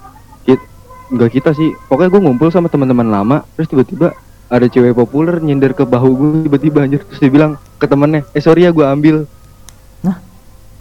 [0.43, 0.59] kit
[1.07, 1.71] enggak kita sih.
[1.87, 4.11] Pokoknya gue ngumpul sama teman-teman lama terus tiba-tiba
[4.53, 8.43] ada cewek populer nyender ke bahu gue tiba-tiba anjir terus dia bilang ke temennya eh
[8.45, 9.25] sorry ya gue ambil.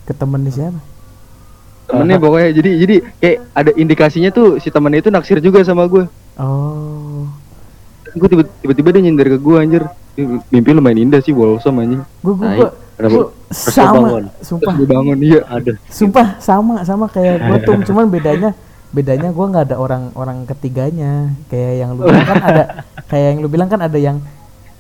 [0.01, 0.81] Ke temen di siapa?
[1.87, 6.03] Temennya pokoknya jadi jadi kayak ada indikasinya tuh si temennya itu naksir juga sama gue
[6.35, 7.29] oh.
[8.11, 9.83] Gue tiba tiba-tiba dia nyender ke gue anjir.
[10.51, 12.03] Mimpi lumayan indah sih wolsom anjing.
[12.19, 13.33] Gua gua, Nah, gua, kenapa?
[13.55, 14.25] sama bangun.
[14.43, 14.73] sumpah.
[14.75, 15.41] Terus gue bangun iya.
[15.47, 15.75] Aduh.
[15.87, 18.51] Sumpah sama sama kayak gua tuh cuman bedanya
[18.91, 21.31] bedanya gua nggak ada orang orang ketiganya.
[21.47, 22.63] Kayak yang lu bilang kan ada
[23.11, 24.17] kayak yang lu bilang kan ada yang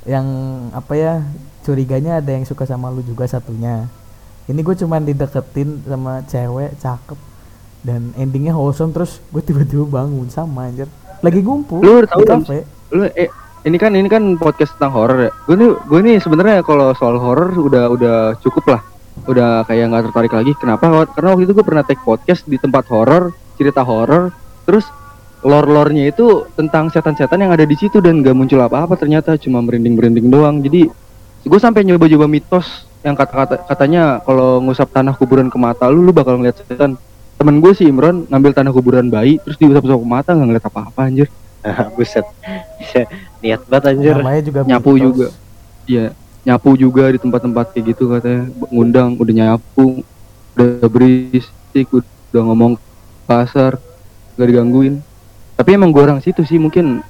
[0.05, 0.27] yang
[0.73, 1.13] apa ya
[1.61, 3.85] curiganya ada yang suka sama lu juga satunya.
[4.49, 7.19] Ini gue cuman dideketin sama cewek cakep
[7.85, 10.89] dan endingnya wholesome terus gue tiba-tiba bangun sama anjir.
[11.21, 12.41] Lagi ngumpul Lu tahu kan?
[12.41, 12.65] kafe.
[12.91, 13.29] Lu eh
[13.61, 15.31] ini kan ini kan podcast tentang horor ya.
[15.45, 18.81] Gue nih gue nih sebenarnya kalau soal horor udah udah cukup lah.
[19.29, 20.51] Udah kayak nggak tertarik lagi.
[20.57, 21.05] Kenapa?
[21.13, 23.29] Karena waktu itu gue pernah take podcast di tempat horor
[23.61, 24.33] cerita horor
[24.65, 24.89] terus
[25.45, 30.33] lore-lore-nya itu tentang setan-setan yang ada di situ dan gak muncul apa-apa ternyata cuma merinding-merinding
[30.33, 30.89] doang jadi
[31.41, 36.13] gue sampai nyoba-nyoba mitos yang kata-kata katanya kalau ngusap tanah kuburan ke mata lu lu
[36.13, 36.97] bakal ngeliat setan
[37.37, 41.01] temen gue sih Imron ngambil tanah kuburan bayi terus diusap-usap ke mata nggak ngeliat apa-apa
[41.09, 41.29] anjir
[41.97, 42.25] buset
[43.41, 45.05] niat banget anjir namanya juga Nyapu mitos.
[45.05, 45.27] juga.
[45.89, 46.05] Iya,
[46.45, 48.43] nyapu juga di tempat-tempat kayak gitu katanya.
[48.69, 50.05] Ngundang udah nyapu,
[50.53, 52.77] udah berisik, udah ngomong
[53.23, 53.77] pasar,
[54.33, 54.99] gak digangguin.
[55.53, 57.01] Tapi emang gua orang situ sih mungkin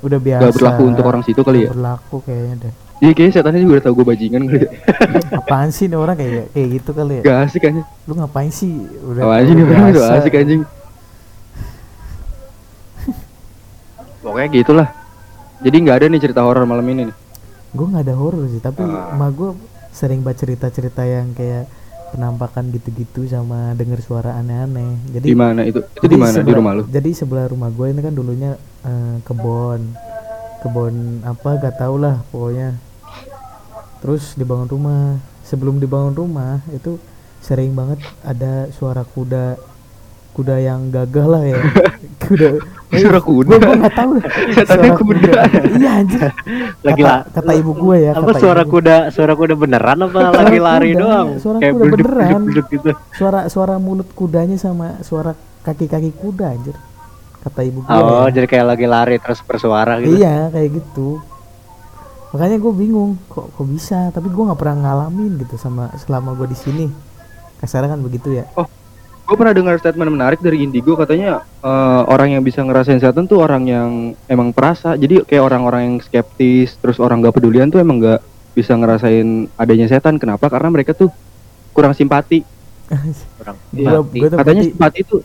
[0.00, 1.70] udah biasa gak berlaku untuk orang situ kali ya.
[1.70, 4.70] Berlaku kayaknya deh Iya kayaknya setannya juga udah tau gue bajingan kali ya.
[5.40, 7.82] apaan sih nih orang kayak kayak gitu kali ya Gak asik aja.
[8.04, 8.70] lu ngapain sih
[9.02, 10.62] udah Apa aja nih orang gak asik anjing.
[14.20, 14.88] Pokoknya gitulah.
[15.60, 17.16] Jadi nggak ada nih cerita horor malam ini nih.
[17.72, 19.10] gue nggak ada horor sih tapi Ah.
[19.10, 19.50] emak gue
[19.90, 21.66] sering baca cerita-cerita yang kayak
[22.14, 25.82] penampakan gitu-gitu sama denger suara aneh-aneh jadi Di mana itu?
[25.98, 26.46] Itu di mana?
[26.46, 26.86] Di rumah lu?
[26.86, 28.54] jadi sebelah rumah gue ini kan dulunya
[28.86, 29.80] eh, kebon
[30.62, 30.94] kebon
[31.26, 32.78] apa gak tau lah pokoknya
[33.98, 36.96] terus dibangun rumah sebelum dibangun rumah itu
[37.44, 39.60] sering banget ada suara kuda
[40.34, 41.58] kuda yang gagah lah ya.
[42.24, 42.48] Kuda.
[43.02, 43.54] Suara kuda?
[43.58, 44.12] gue nggak tahu.
[44.54, 45.32] Suara kuda.
[45.78, 46.30] iya anjir
[46.86, 48.72] lagi kata, lah kata ibu gue ya apa kata suara ibu.
[48.78, 51.28] kuda suara kuda beneran apa lagi lari kuda, doang?
[51.42, 52.42] suara kayak kuda beneran.
[52.54, 52.90] gitu.
[53.18, 55.34] Suara suara mulut kudanya sama suara
[55.66, 56.76] kaki-kaki kuda anjir.
[57.42, 58.40] Kata ibu gue oh ya.
[58.40, 60.14] jadi kayak lagi lari terus bersuara gitu.
[60.14, 61.18] Iya kayak gitu.
[62.30, 64.14] Makanya gue bingung kok kok bisa?
[64.14, 66.86] Tapi gue nggak pernah ngalamin gitu sama selama gue di sini.
[67.58, 68.46] Kasarnya kan begitu ya
[69.24, 73.40] gue pernah dengar statement menarik dari Indigo katanya eh, orang yang bisa ngerasain setan tuh
[73.40, 73.90] orang yang
[74.28, 74.94] emang perasa.
[75.00, 78.20] Jadi kayak orang-orang yang skeptis terus orang gak pedulian tuh emang gak
[78.52, 80.52] bisa ngerasain adanya setan kenapa?
[80.52, 81.08] Karena mereka tuh
[81.72, 82.44] kurang simpati.
[83.40, 85.16] Kurang gua tuh katanya simpati itu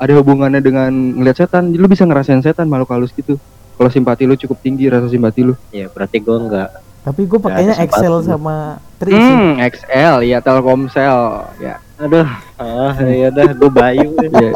[0.00, 1.70] ada hubungannya dengan ngeliat setan.
[1.70, 3.36] Jadi lu bisa ngerasain setan makhluk halus gitu.
[3.76, 5.54] Kalau simpati lu cukup tinggi rasa simpati lu.
[5.70, 9.18] Ya berarti gue nggak tapi gue Nggak pakainya ada Excel sama Tri sih.
[9.18, 11.18] Hmm XL ya Telkomsel
[11.58, 11.74] ya.
[11.98, 12.26] Aduh.
[12.62, 14.08] Ah ya udah gue bayu.
[14.32, 14.50] Ya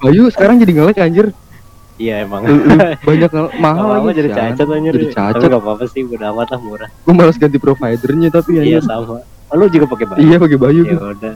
[0.00, 1.26] Bayu sekarang jadi ngelek anjir.
[2.00, 2.48] Iya emang.
[3.08, 4.92] Banyak mahal lagi jadi cacat anjir.
[4.96, 5.48] jadi tapi cacat.
[5.52, 6.88] gak apa-apa sih udah amat lah murah.
[7.04, 8.88] Gue malas ganti providernya tapi iya anjir.
[8.88, 9.20] sama.
[9.50, 10.20] Oh, lu juga pakai bayu?
[10.24, 10.82] Iya pakai Bayu.
[10.86, 11.34] Ya udah.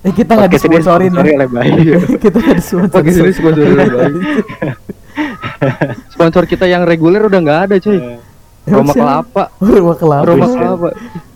[0.00, 1.36] Eh kita nggak podcast ini disponsorin disponsori ya.
[1.36, 1.72] oleh bayu.
[1.78, 1.98] Iya.
[2.24, 2.96] kita nggak disponsorin.
[2.98, 4.18] Pakai sini sponsor dari Bayu.
[6.10, 7.98] Sponsor kita yang reguler udah nggak ada cuy.
[8.70, 10.56] Roma kelapa, rumah kelapa Roma Buset.
[10.56, 10.88] kelapa.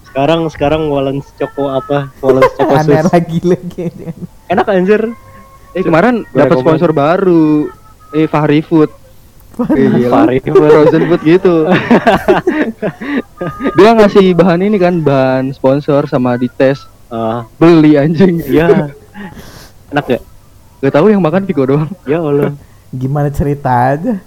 [0.05, 3.85] sekarang sekarang Walens Choco apa Walens Choco aneh sus lagi lagi
[4.53, 5.03] enak anjir
[5.71, 7.67] Eh kemarin dapat sponsor baru.
[8.15, 8.95] Eh Fahri Food.
[9.75, 10.07] Eh.
[10.07, 10.55] Fahri Food.
[10.55, 11.67] Frozen food gitu.
[13.75, 16.87] Dia ngasih bahan ini kan, bahan sponsor sama dites.
[17.07, 18.39] ah Beli anjing.
[18.45, 18.87] iya
[19.91, 20.23] enak gak
[20.79, 21.91] Gak tahu yang makan Piko doang.
[22.05, 22.55] ya Allah
[22.89, 24.23] gimana cerita aja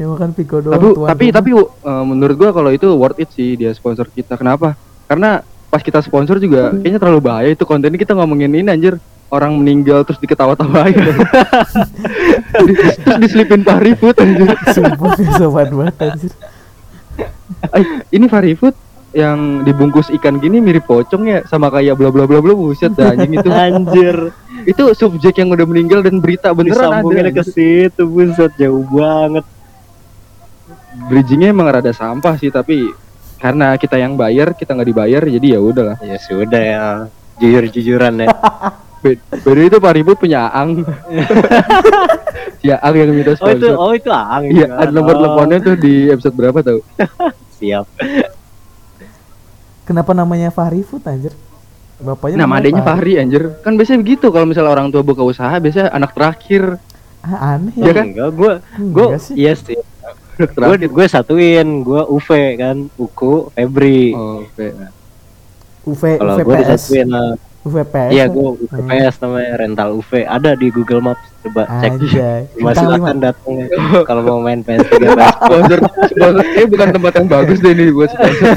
[0.00, 3.28] yang makan Pico doang Tapi tuan tapi tapi uh, menurut gua kalau itu worth it
[3.36, 4.40] sih dia sponsor kita.
[4.40, 4.72] Kenapa?
[5.04, 8.96] Karena pas kita sponsor juga kayaknya terlalu bahaya itu kontennya kita ngomongin ini anjir
[9.30, 10.96] orang meninggal terus diketawa-tawain.
[12.50, 14.56] terus diselipin Fahri Food anjir.
[14.74, 16.32] sumpah sopan banget anjir
[17.76, 17.84] Eh,
[18.16, 18.74] ini Fahri Food
[19.10, 23.10] yang dibungkus ikan gini mirip pocong ya sama kayak bla bla bla bla buset dah
[23.10, 23.50] anjing itu.
[23.50, 24.16] anjir
[24.70, 27.34] itu subjek yang udah meninggal dan berita beneran disambungin ada.
[27.34, 29.42] ke situ buset jauh banget
[30.90, 32.90] Bridgingnya emang rada sampah sih tapi
[33.36, 35.96] karena kita yang bayar kita nggak dibayar jadi ya udahlah.
[35.98, 36.84] ya sudah ya
[37.36, 38.28] jujur jujuran ya
[39.00, 40.84] Be- Beda itu Pak Ribut punya Ang.
[42.60, 43.72] ya Ang yang minta oh itu sponsor.
[43.74, 46.84] oh itu ang Iya, ada nomor Oh, teleponnya tuh di episode berapa tau?
[47.56, 47.88] siap
[49.82, 51.32] kenapa namanya Fahri Food anjir
[51.96, 53.42] bapaknya Nama namanya adanya Fahri anjir.
[53.60, 56.80] Kan biasanya begitu kalau misalnya orang tua buka usaha biasanya anak terakhir.
[57.20, 58.04] ah, aneh Iya ya kan?
[58.06, 58.52] enggak gua
[58.86, 59.89] gua iya sih Anak
[60.42, 64.66] gue gue satuin gue UV kan Uku Febri Oh, oke.
[65.82, 71.02] UV kalau gue disatuin lah UVPS iya gue UVPS namanya rental UV ada di Google
[71.02, 71.92] Maps coba cek.
[72.56, 73.26] Cuma silakan lima.
[73.26, 73.66] datang ya
[74.02, 76.44] kalau mau main PS3 PS Sponsor, sponsor.
[76.54, 78.48] Eh bukan tempat yang bagus deh ini buat sponsor.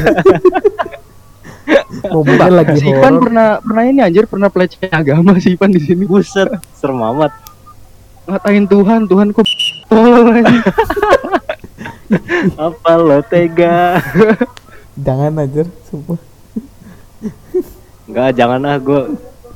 [2.06, 6.04] Mobilnya lagi Si Ipan pernah pernah ini anjir pernah pelecehan agama si Ipan di sini.
[6.04, 7.32] buset serem amat
[8.24, 9.43] ngatain Tuhan, Tuhan kok
[9.91, 10.32] tolol.
[12.60, 13.98] Apa lo tega
[14.96, 16.19] Jangan aja, sumpah.
[18.06, 19.02] Enggak, jangan ah gue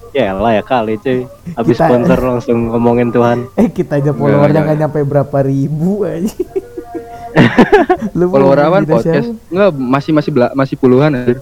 [0.09, 4.49] Ya lah ya kali cuy Habis Kita- sponsor langsung ngomongin Tuhan Eh kita aja followernya
[4.55, 4.65] enggak.
[4.65, 6.31] nggak nyampe berapa ribu aja.
[8.17, 9.29] Lu Follower podcast?
[9.47, 11.37] Enggak, masih masih bela- masih puluhan anjir.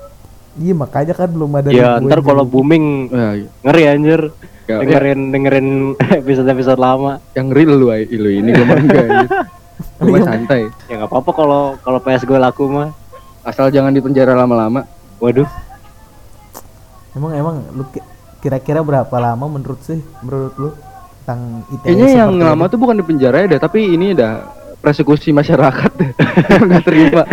[0.55, 1.67] Iya makanya kan belum ada.
[1.67, 3.49] Ya ntar kalau booming Ya, iya.
[3.61, 4.21] Ngeri anjir
[4.65, 5.67] Ya, Dengerin dengerin
[6.19, 9.29] episode-episode lama yang real lu lu ini gue enggak
[9.97, 10.23] mah Iya.
[10.23, 10.61] santai.
[10.85, 12.89] Ya nggak apa-apa kalau kalau PS gue laku mah
[13.41, 14.83] Asal jangan di penjara lama-lama.
[15.17, 15.45] Waduh
[17.11, 18.03] Emang emang lu ki-
[18.39, 20.69] kira-kira berapa lama menurut sih menurut lu
[21.21, 22.69] tentang ITE Kayaknya yang lama ini?
[22.69, 24.45] tuh bukan di penjara ya, dah, tapi ini dah
[24.77, 25.91] persekusi masyarakat
[26.65, 27.23] nggak terima.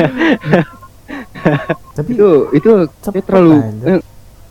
[1.93, 2.71] Tapi itu itu
[3.21, 3.85] terlalu aja.
[3.91, 4.01] eh,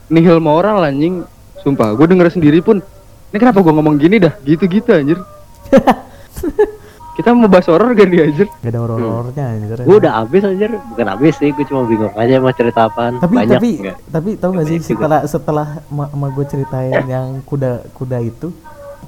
[0.08, 1.24] nihil moral anjing.
[1.58, 2.82] Sumpah, gue denger sendiri pun.
[3.30, 4.34] Ini kenapa gue ngomong gini dah?
[4.40, 5.18] Gitu-gitu anjir.
[7.12, 8.48] Kita mau bahas horor kan dia anjir?
[8.48, 9.78] gak ada horor-horornya anjir.
[9.82, 13.36] Gue udah habis anjir Bukan habis sih Gue cuma bingung aja mau cerita apaan tapi
[13.36, 13.98] Banyak tapi nggak?
[14.10, 14.96] tapi tau gak sih Banyak juga.
[14.96, 18.48] setelah setelah ma ma gue ceritain yang kuda kuda itu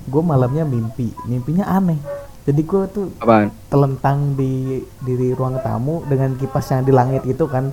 [0.03, 1.95] gue malamnya mimpi mimpinya aneh
[2.43, 3.55] jadi gue tuh Apaan?
[3.67, 7.71] telentang di di ruang tamu dengan kipas yang di langit itu kan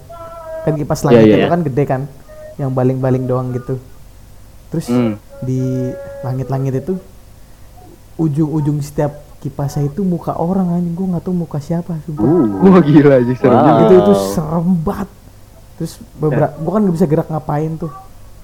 [0.60, 1.50] kan kipas langit iya, itu iya.
[1.50, 2.02] kan gede kan
[2.54, 3.82] yang baling-baling doang gitu
[4.68, 5.18] terus Hmm.
[5.40, 5.90] di
[6.22, 6.94] langit-langit itu
[8.14, 9.10] ujung-ujung setiap
[9.40, 10.92] kipasnya itu muka orang anjing.
[10.92, 12.20] Gue nggak tahu muka siapa sumpah.
[12.20, 13.80] Uh, Wah gila anjing serem Wow.
[13.80, 15.08] itu itu serem banget.
[15.74, 17.92] Terus beberapa gua kan nggak bisa gerak ngapain tuh.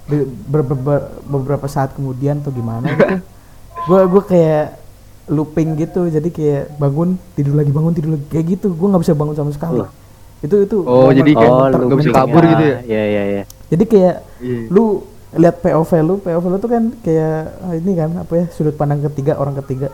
[0.07, 3.21] Di- ber- ber- ber- beberapa saat kemudian tuh gimana gitu.
[3.85, 4.81] Gua gua kayak
[5.27, 6.07] looping gitu.
[6.07, 8.27] Jadi kayak bangun tidur lagi bangun tidur lagi.
[8.27, 8.73] Kayak gitu.
[8.73, 9.81] Gua nggak bisa bangun sama sekali.
[9.81, 9.93] Wah.
[10.37, 12.79] itu itu Oh, jadi kayak Oh, lu bisa kabur gitu ya?
[12.85, 14.61] Iya iya iya jadi kayak Iya.
[14.69, 15.01] lu
[15.33, 16.15] lihat POV lu.
[16.19, 19.89] POV lu tuh kan kayak ah, ini kan apa ya sudut pandang ketiga orang ketiga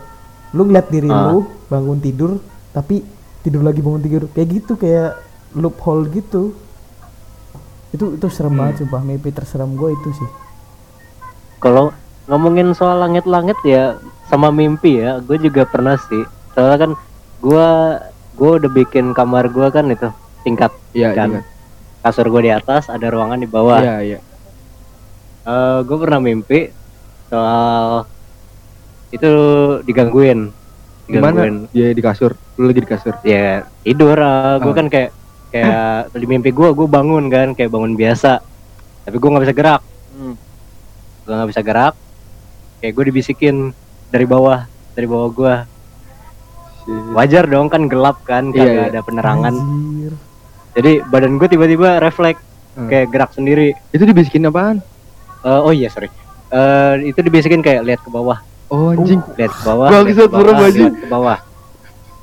[0.53, 1.29] lu ngeliat diri Ah.
[1.29, 2.37] lu bangun tidur
[2.69, 3.01] tapi
[3.41, 5.17] tidur lagi bangun tidur kayak gitu kayak
[5.53, 6.53] loophole gitu
[7.89, 10.29] itu itu serem banget sumpah mimpi terserem gue itu sih
[11.57, 11.95] Kalau
[12.27, 13.95] ngomongin soal langit-langit ya
[14.27, 16.23] sama mimpi ya, gue juga pernah sih.
[16.51, 16.91] Soalnya kan
[17.39, 17.67] gue
[18.35, 20.11] gue udah bikin kamar gue kan itu
[20.43, 21.39] tingkat Iya, kan.
[21.39, 21.41] iya.
[22.01, 23.79] Kasur gue di atas, ada ruangan di bawah.
[23.79, 24.19] Iya, iya.
[25.83, 26.67] gue pernah mimpi
[27.27, 28.11] soal
[29.13, 29.31] itu
[29.85, 30.49] digangguin.
[31.05, 31.69] Gimana?
[31.69, 32.33] Dia di kasur.
[32.57, 33.13] Lu lagi di kasur.
[33.21, 34.17] Ya tidur.
[34.57, 34.75] gue Ah.
[34.75, 35.11] kan kayak
[35.49, 38.41] kayak di mimpi gue gue bangun kan kayak bangun biasa.
[39.03, 39.81] Tapi gue nggak bisa gerak.
[41.23, 41.93] Gue nggak bisa gerak.
[42.79, 43.55] Kayak gue dibisikin
[44.09, 45.55] dari bawah dari bawah gue.
[47.13, 48.91] Wajar dong kan gelap kan Iya, kagak iya.
[48.91, 49.53] ada penerangan.
[49.55, 50.13] Anjir.
[50.73, 52.41] Jadi badan gue tiba-tiba refleks
[52.73, 52.89] Hmm.
[52.89, 53.77] kayak gerak sendiri.
[53.93, 54.81] Itu dibisikin apaan?
[55.39, 56.09] Eh, oh iya sorry.
[56.49, 59.19] Eh, itu dibisikin kayak lihat ke bawah, Oh anjing.
[59.35, 59.87] lihat ke bawah.
[59.89, 60.93] Bangsat, bawah, anjing.
[60.95, 61.37] ke bawah.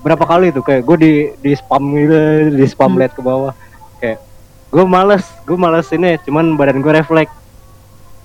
[0.00, 2.16] Berapa kali tuh kayak gue di di spam gitu,
[2.56, 3.52] di spam lihat ke bawah.
[4.00, 4.24] Kayak
[4.72, 7.32] gue males, gue males ini, cuman badan gue refleks.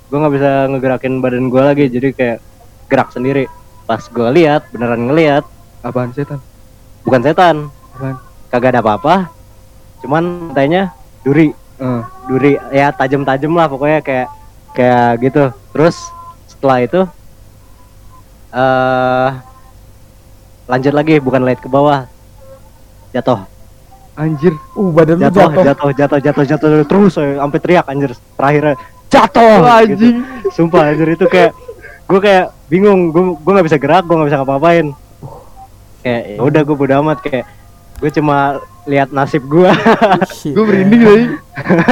[0.08, 2.38] Gue nggak bisa ngegerakin badan gue lagi, jadi kayak
[2.88, 3.46] gerak sendiri.
[3.86, 5.44] Pas gue lihat, beneran ngelihat,
[5.86, 6.42] Apaan setan?
[7.06, 7.56] bukan setan,
[7.94, 8.18] Apaan?
[8.50, 9.30] kagak ada apa-apa.
[10.02, 12.02] Cuman katanya duri, Eh,
[12.32, 14.32] duri ya tajam-tajam lah pokoknya kayak
[14.72, 16.08] kayak gitu terus
[16.48, 17.04] setelah itu
[18.56, 19.30] eh
[20.66, 22.08] lanjut lagi bukan lihat ke bawah
[23.12, 23.44] jatuh
[24.16, 24.56] anjir.
[24.56, 28.80] uh badan jatuh jatuh jatuh jatuh jatuh jatuh terus eh, sampai teriak anjir terakhir
[29.12, 30.24] jatuh Wah, gitu.
[30.56, 31.52] sumpah anjir itu kayak
[32.08, 34.88] gue kayak bingung gue gue nggak bisa gerak gue nggak bisa ngapa-ngapain
[36.02, 37.46] kayak ya udah gue bodo amat kayak
[38.00, 39.72] gue cuma lihat nasib gue.
[40.54, 41.26] Gue merinding lagi.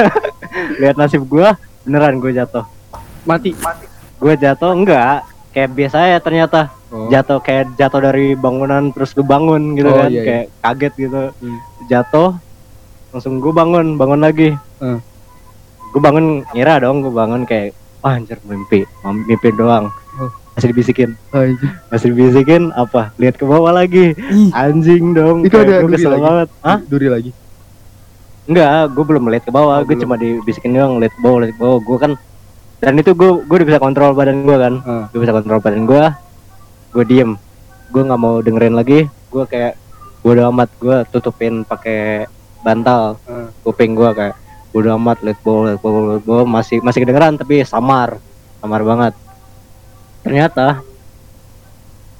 [0.80, 1.48] lihat nasib gue
[1.84, 2.64] beneran gue jatuh
[3.26, 3.52] Mati.
[4.20, 7.06] gue jatuh enggak kayak biasa ya ternyata Oh.
[7.08, 10.22] jatuh kayak jatuh dari bangunan terus lu bangun gitu Oh, kan iya, iya.
[10.22, 11.58] kayak kaget gitu Hmm.
[11.84, 12.30] jatuh
[13.10, 14.98] langsung gue bangun bangun lagi Hmm.
[15.88, 20.30] gue bangun ngira dong gue bangun kayak wah anjir mimpi mimpi doang Oh.
[20.52, 21.72] masih dibisikin Anjing.
[21.88, 25.94] masih dibisikin apa lihat ke bawah lagi Ih, anjing dong Itu Kayak ada gue duri
[25.96, 26.22] kesel lagi.
[26.22, 26.78] banget Hah?
[26.84, 27.30] Duri lagi.
[28.44, 31.52] Enggak, gue belum melihat ke bawah, Oh, gue cuma dibisikin doang, lihat ke bawah, lihat
[31.52, 31.78] ke bawah.
[31.80, 32.12] Gue kan
[32.84, 35.04] dan itu gue gue udah bisa kontrol badan gue kan, Ah.
[35.08, 36.04] gue bisa kontrol badan gue,
[36.92, 37.30] gue diem,
[37.88, 39.80] gue nggak mau dengerin lagi, gue kayak
[40.20, 42.28] gue udah amat, gue tutupin pakai
[42.60, 43.48] bantal Ah.
[43.64, 44.36] kuping gue kayak
[44.74, 45.88] udah amat lihat ke bawah, lihat ke
[46.22, 48.20] bawah, masih masih kedengeran tapi samar,
[48.60, 49.14] samar banget.
[50.20, 50.84] Ternyata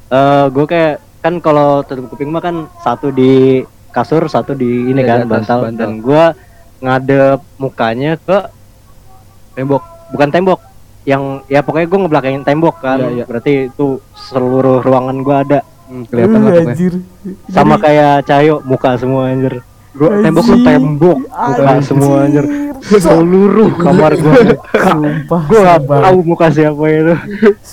[0.09, 5.01] eh gue kayak kan kalau tutup kuping mah kan satu di kasur, satu di ini
[5.01, 5.77] di kan bantal, bantal.
[5.77, 6.25] dan gue
[6.81, 8.39] ngadep mukanya ke
[9.55, 9.94] Tembok.
[10.11, 10.61] Bukan tembok.
[11.05, 12.99] Yang ya pokoknya gue ngebelakangin tembok kan.
[12.99, 13.25] Iya, iya.
[13.25, 15.61] berarti itu seluruh ruangan gue ada.
[15.85, 16.73] Hmm, kelihatan lah Eh, pokoknya.
[16.73, 16.95] anjir.
[17.47, 19.61] sama kayak Cahyo muka semua anjir.
[19.95, 20.25] Gua Anjir.
[20.25, 21.19] tembok lu tembok.
[21.23, 22.45] Muka semua anjir.
[22.83, 25.43] Seluruh kamar gue Sumpah.
[25.47, 27.15] gue gak tahu muka siapa itu.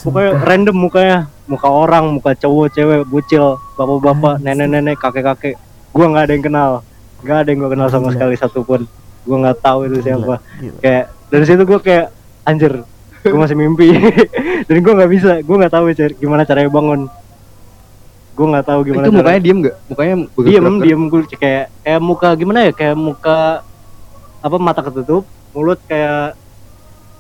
[0.04, 1.20] Pokoknya random mukanya.
[1.48, 5.56] Muka orang muka cowok cewek bucil bapak-bapak nenek-nenek kakek-kakek.
[5.89, 6.72] Gue nggak ada yang kenal.
[7.22, 8.13] Nggak ada yang gue kenal sama Gila.
[8.13, 8.82] sekali satupun
[9.22, 10.36] gue nggak tahu itu siapa.
[10.58, 10.78] Gila.
[10.80, 12.06] kayak dari situ gue kayak
[12.44, 12.74] anjir
[13.22, 13.94] gue masih mimpi
[14.68, 17.02] dan gue nggak bisa gue nggak tahu car- gimana caranya bangun
[18.32, 19.76] gue nggak tahu gimana Itu cara- mukanya diem gak?
[19.86, 20.82] Mukanya diem bergerak-gerak.
[20.82, 23.38] diem gue kayak kayak muka gimana ya kayak muka
[24.42, 26.34] apa mata ketutup mulut kayak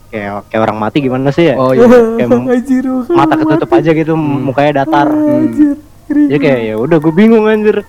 [0.07, 1.85] kayak kayak orang mati gimana sih ya Oh iya.
[1.85, 2.85] kayak Anjir.
[3.07, 4.41] mata ketutup aja gitu Hmm.
[4.43, 5.77] mukanya datar Anjir.
[6.09, 7.85] ya kayak ya udah gue bingung anjir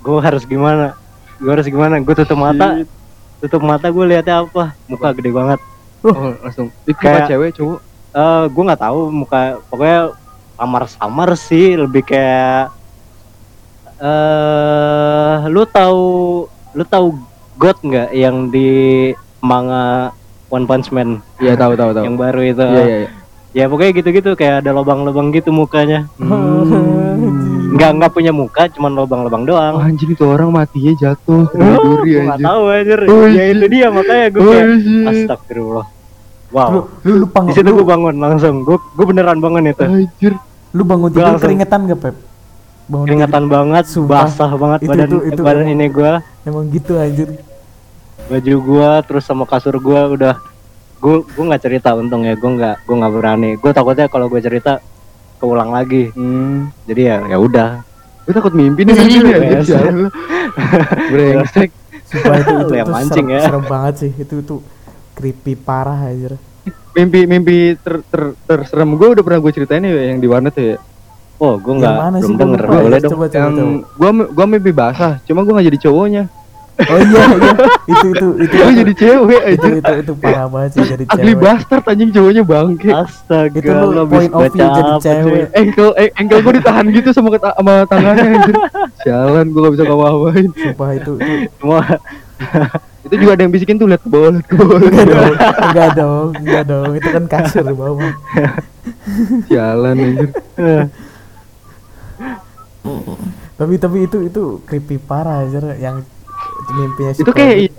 [0.00, 0.94] gue harus gimana
[1.36, 2.84] gue harus gimana gue tutup mata
[3.44, 5.60] tutup mata gue lihatnya apa muka gede banget
[6.00, 6.68] Oh, langsung.
[6.82, 7.78] Itu Kayak- muka cewek cowok.
[8.14, 10.00] eh gue nggak tahu muka pokoknya
[10.54, 12.72] samar-samar sih lebih kayak
[13.96, 16.04] eh lu tahu
[16.70, 17.06] lu tahu
[17.54, 18.68] God nggak yang di
[19.40, 20.12] manga
[20.48, 22.04] One Punch Man Iya tahu tahu tahu.
[22.04, 23.10] yang baru itu Iya iya iya.
[23.54, 27.03] ya pokoknya gitu-gitu kayak ada lubang-lubang gitu mukanya Anjir.
[27.74, 32.22] Nggak nggak punya muka cuman lubang-lubang doang Anjing itu orang matinya jatuh kena duri gue
[32.22, 33.52] nggak tahu anjir Oh, ya shit.
[33.52, 35.06] itu dia makanya gue Oh, kayak shit.
[35.10, 35.86] astagfirullah
[36.46, 36.68] Lu wow
[37.02, 37.50] lu lu bangun.
[37.50, 40.32] di situ lu, gue bangun langsung gue gue beneran bangun itu Anjir.
[40.70, 42.16] lu bangun tidur langsung- keringetan gak, Pep?
[42.84, 44.22] Bangun keringetan banget Sumpah.
[44.24, 46.46] basah banget Itu badan tuh- itu badan emang- ini gue tidur.
[46.46, 47.28] Emang gitu anjir.
[48.24, 50.34] baju gua terus sama kasur gua udah
[50.96, 54.40] gua gua nggak cerita untung ya gua nggak gua nggak berani gua takutnya kalau gua
[54.40, 54.80] cerita
[55.38, 56.70] keulang lagi Hmm.
[56.86, 57.70] jadi ya ya udah
[58.24, 59.36] Gue takut mimpi nih anjing ya.
[61.12, 61.68] Brengsek.
[62.08, 63.40] Sumpah itu itu, itu mancing serem, ya.
[63.44, 64.12] serem banget sih.
[64.16, 64.56] Itu itu
[65.12, 66.40] creepy parah anjir.
[66.96, 70.80] Mimpi mimpi ter, ter, terserem gue udah pernah gue ceritain ya yang di warnet ya.
[71.36, 72.34] oh Yang nggak belum sih?
[72.40, 73.54] Denger boleh dong Coba coba yang
[73.98, 76.24] gua gua mimpi basah, cuma gua gak jadi cowoknya.
[76.74, 77.54] Oh iya iya.
[77.86, 78.54] itu itu itu.
[78.58, 79.78] Gua jadi cewek itu, aja.
[79.78, 81.42] itu itu parah banget sih jadi Ugly cewek.
[81.46, 82.90] bastard anjing cowoknya bangke.
[82.90, 85.44] astaga Itu lu habis point of view jadi cewek.
[85.54, 88.54] Engkel eh, engkel gua ditahan gitu sama sama tangannya anjir.
[89.06, 90.46] Sialan gua gak bisa ngapa-ngapain.
[90.50, 91.78] Sumpah itu itu semua
[93.04, 94.80] Itu juga ada yang bisikin tuh lihat ke bawah, lihat ke bawah.
[94.80, 95.36] ke bawah.
[95.68, 96.90] enggak dong, enggak dong.
[96.96, 98.10] Itu kan kasur bawah.
[99.44, 100.28] Sialan anjir.
[103.54, 106.00] Tapi tapi itu itu creepy parah anjir yang
[106.70, 107.70] mimpinya si Itu kayak ini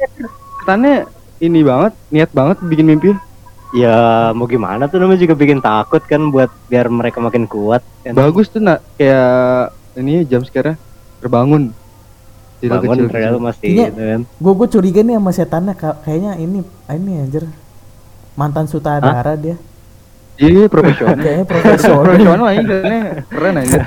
[0.59, 0.95] ketannya
[1.37, 3.11] ini banget, niat banget bikin mimpi.
[3.73, 3.95] ya
[4.31, 8.47] mau gimana tuh namanya juga bikin takut kan buat biar mereka makin kuat kan Bagus
[8.47, 10.79] tuh nak kayak ini jam sekarang
[11.17, 11.75] terbangun.
[12.55, 13.85] Tidak bangun ternyata masih Iya.
[13.85, 17.43] gitu kan Gue gue curiga nih sama setannya ka- kayaknya ini ini anjir
[18.33, 19.59] mantan sutradara dia.
[20.35, 21.15] Iya, profesional.
[21.17, 22.03] Kayaknya profesor.
[22.05, 23.79] profesional aja kayaknya keren aja.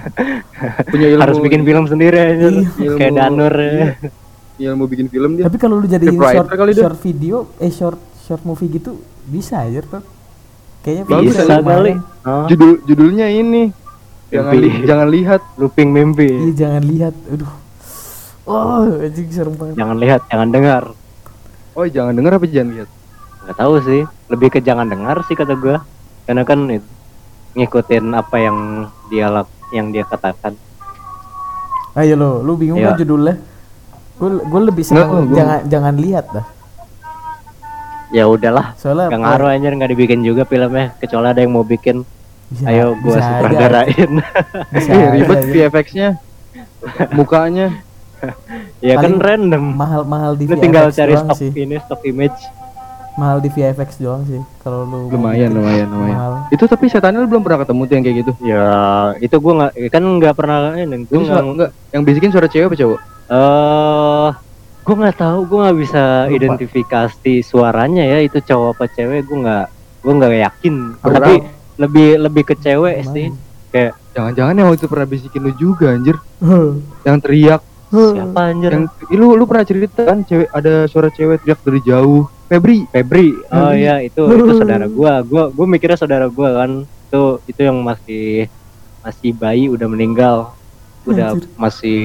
[0.84, 1.22] Punya ilmu.
[1.22, 2.48] harus bikin film sendiri aja
[2.94, 3.86] kayak Danur ya.
[4.58, 4.68] Iya.
[4.68, 5.46] Ilmu bikin film dia.
[5.46, 6.82] Tapi kalau lu jadiin Scriptwriter short, kali dia.
[6.82, 10.02] short video, eh short short movie gitu bisa aja Pep.
[10.80, 11.92] Kayaknya Bagus bisa bisa kali.
[12.22, 13.70] Oh, Judul judulnya ini.
[14.28, 14.60] Jangan Mimpi.
[14.60, 15.40] li- jangan lihat.
[15.56, 17.14] looping mimpi Iya jangan lihat.
[17.28, 17.52] Aduh.
[18.44, 19.74] Oh, anjing serem banget.
[19.74, 20.82] jangan lihat jangan dengar
[21.72, 22.88] Oh, jangan denger apa jangan lihat?
[23.38, 25.80] nggak tahu sih lebih ke jangan dengar sih kata gua
[26.24, 26.84] karena kan itu,
[27.54, 28.56] ngikutin apa yang
[29.08, 29.28] dia
[29.70, 30.52] yang dia katakan
[31.92, 32.92] Ayo lo, lu bingung Iya.
[32.92, 33.34] kan judulnya?
[34.18, 36.46] Gue gue lebih Nggak, senang gua- jangan jangan lihat dah.
[38.08, 42.08] ya udahlah Soalnya nggak ngaruh anjir nggak dibikin juga filmnya kecuali ada yang mau bikin
[42.48, 44.10] Bisa- ayo aja, sutradarain
[45.12, 45.38] ribet.
[45.46, 46.08] VFX-nya.
[47.12, 47.84] Mukanya.
[48.80, 51.50] ya kan Paling random mahal-mahal di lu VFX tinggal cari doang stok sih.
[51.54, 52.40] ini stok image
[53.14, 56.14] Mahal di VFX doang sih kalau lu Lumayan, lumayan, lumayan.
[56.14, 56.32] Mahal.
[56.48, 58.32] Itu tapi setannya lu belum pernah ketemu tuh yang kayak gitu.
[58.40, 58.62] ya
[59.18, 63.00] itu gua nggak kan nggak pernah ini nggak enggak, yang bisikin suara cewek apa cowok?
[63.28, 64.28] Eh
[64.80, 66.32] gue nggak tahu gue nggak bisa Lupa.
[66.32, 69.66] identifikasi suaranya ya itu cowok apa cewek gue nggak
[70.00, 71.32] gue nggak yakin Orang- tapi
[71.76, 73.12] lebih lebih ke cewek Gimana?
[73.12, 73.26] sih
[73.68, 76.18] kayak Jangan-jangan yang waktu itu pernah bisikin lu juga anjir.
[77.06, 81.62] Yang teriak, siapa anjir yang lu lu pernah cerita kan cewek ada suara cewek teriak
[81.62, 82.26] dari jauh.
[82.50, 82.82] Febri.
[82.90, 83.78] Febri oh Febri.
[83.78, 88.50] ya itu itu saudara gua gua gua mikirnya saudara gua kan itu itu yang masih
[88.98, 90.50] masih bayi udah meninggal
[91.06, 91.46] udah Anjir.
[91.54, 92.00] masih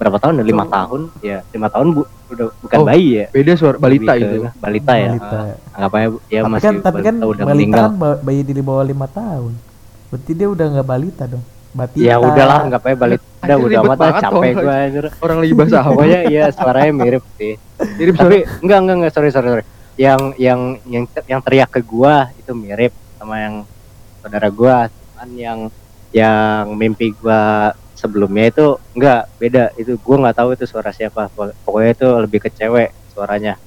[0.00, 3.52] berapa tahun ya lima tahun ya lima tahun bu udah bukan Oh, bayi ya Beda
[3.52, 4.38] suara balita Lebih ke itu.
[4.56, 5.38] balita ya Balita.
[5.70, 8.62] anggap aja ya tapi masih kan tapi kan udah balita meninggal kan ba- bayi di
[8.62, 9.52] bawah lima tahun.
[10.08, 11.44] Berarti dia udah nggak balita dong.
[11.70, 12.02] Batita.
[12.02, 15.88] ya udahlah nggak apa balita udah udah amat capek gua anjir Orang lagi bahasa apa?
[15.88, 17.54] pokoknya iya suaranya mirip sih
[17.94, 22.26] Mirip tapi enggak enggak enggak sorry sorry sorry yang yang yang yang teriak ke gua
[22.34, 23.54] itu mirip sama yang
[24.18, 25.58] saudara gua cuman yang
[26.10, 27.70] yang mimpi gua
[28.00, 32.38] sebelumnya itu enggak beda itu gua nggak tahu itu suara siapa Pok- pokoknya itu lebih
[32.40, 33.60] ke cewek suaranya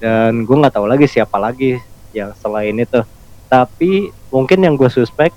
[0.00, 1.76] dan gua nggak tahu lagi siapa lagi
[2.10, 3.04] yang selain itu
[3.46, 5.32] tapi mungkin yang gue suspek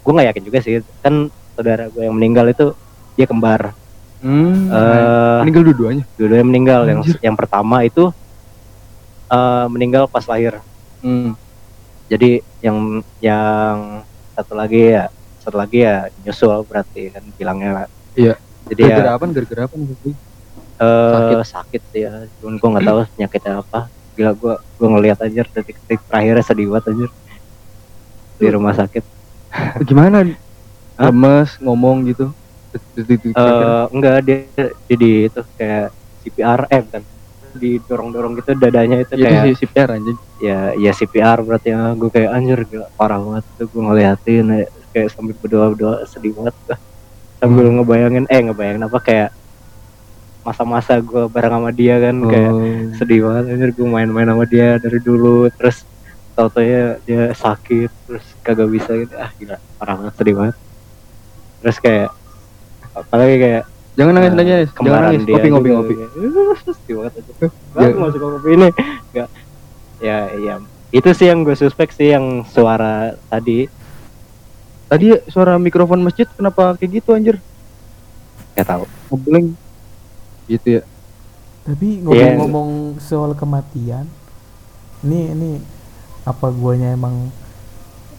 [0.00, 2.74] gue nggak yakin juga sih kan saudara gue yang meninggal itu
[3.14, 3.74] dia kembar
[4.18, 4.66] Hmm.
[4.66, 6.02] eh meninggal dua-duanya.
[6.18, 7.22] dua-duanya meninggal yang Anjir.
[7.22, 8.10] yang pertama itu
[9.28, 10.58] eh meninggal pas lahir
[10.98, 11.38] Hmm.
[12.06, 14.02] jadi yang yang
[14.34, 15.06] satu lagi ya
[15.48, 18.34] satu lagi ya nyusul berarti kan bilangnya Iya.
[18.66, 19.24] jadi ya Gara-gara apa?
[19.32, 19.74] Gara-gara apa?
[19.74, 20.14] nih?
[20.78, 23.80] eh sakit ya cuman gue nggak tahu penyakitnya apa
[24.14, 27.10] gila gue gue ngelihat aja detik-detik terakhirnya sedih banget anjir
[28.36, 29.02] di rumah sakit
[29.88, 30.22] Gimana?
[30.94, 32.30] Lemes ngomong gitu.
[32.94, 35.88] Detik-detik eh enggak dia jadi itu kayak
[36.20, 37.02] CPR eh bukan
[37.56, 40.18] didorong-dorong gitu dadanya itu Itu kayak CPR anjing.
[40.38, 44.66] ya ya CPR berarti ya gue kayak anjir gila parah banget tuh gue ngeliatin ya,
[44.98, 46.76] kayak sambil berdoa berdoa sedih banget gua.
[47.38, 47.74] sambil Hmm.
[47.76, 49.30] ngebayangin eh ngebayangin apa kayak
[50.40, 52.64] masa-masa gue bareng sama dia kan kayak Oh.
[52.94, 55.84] sedih banget anjir gue main-main sama dia dari dulu terus
[56.32, 60.56] tau ya dia sakit terus kagak bisa gitu ah gila parah banget sedih banget
[61.58, 62.08] terus kayak
[62.92, 64.68] apalagi kayak Jangan nangis eh, nangis.
[64.72, 65.22] Jangan nangis.
[65.26, 65.94] dia Kopi ngopi.
[65.96, 66.10] kayak,
[66.76, 67.48] sedih banget aja Ya.
[67.76, 68.68] Gak nggak suka kopi ini
[69.10, 69.28] nggak
[69.98, 70.54] ya ya
[70.88, 72.94] itu sih yang gue suspek sih yang suara
[73.26, 73.66] tadi
[74.88, 77.36] Tadi suara mikrofon masjid kenapa kayak gitu anjir?
[78.52, 79.46] nggak tahu Ngebleng.
[80.46, 80.82] Gitu ya.
[81.62, 82.34] Tapi Iya.
[82.34, 84.08] ngomong-ngomong soal kematian,
[85.00, 85.50] ini ini
[86.24, 87.30] apa guanya emang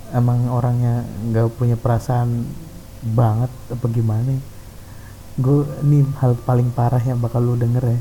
[0.10, 2.46] emang orangnya nggak punya perasaan
[3.04, 4.38] banget apa gimana?
[5.36, 8.00] Gue ini hal paling parah yang bakal lu denger ya.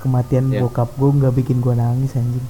[0.00, 0.64] Kematian Iya.
[0.64, 2.46] bokap gue nggak bikin gue nangis anjing.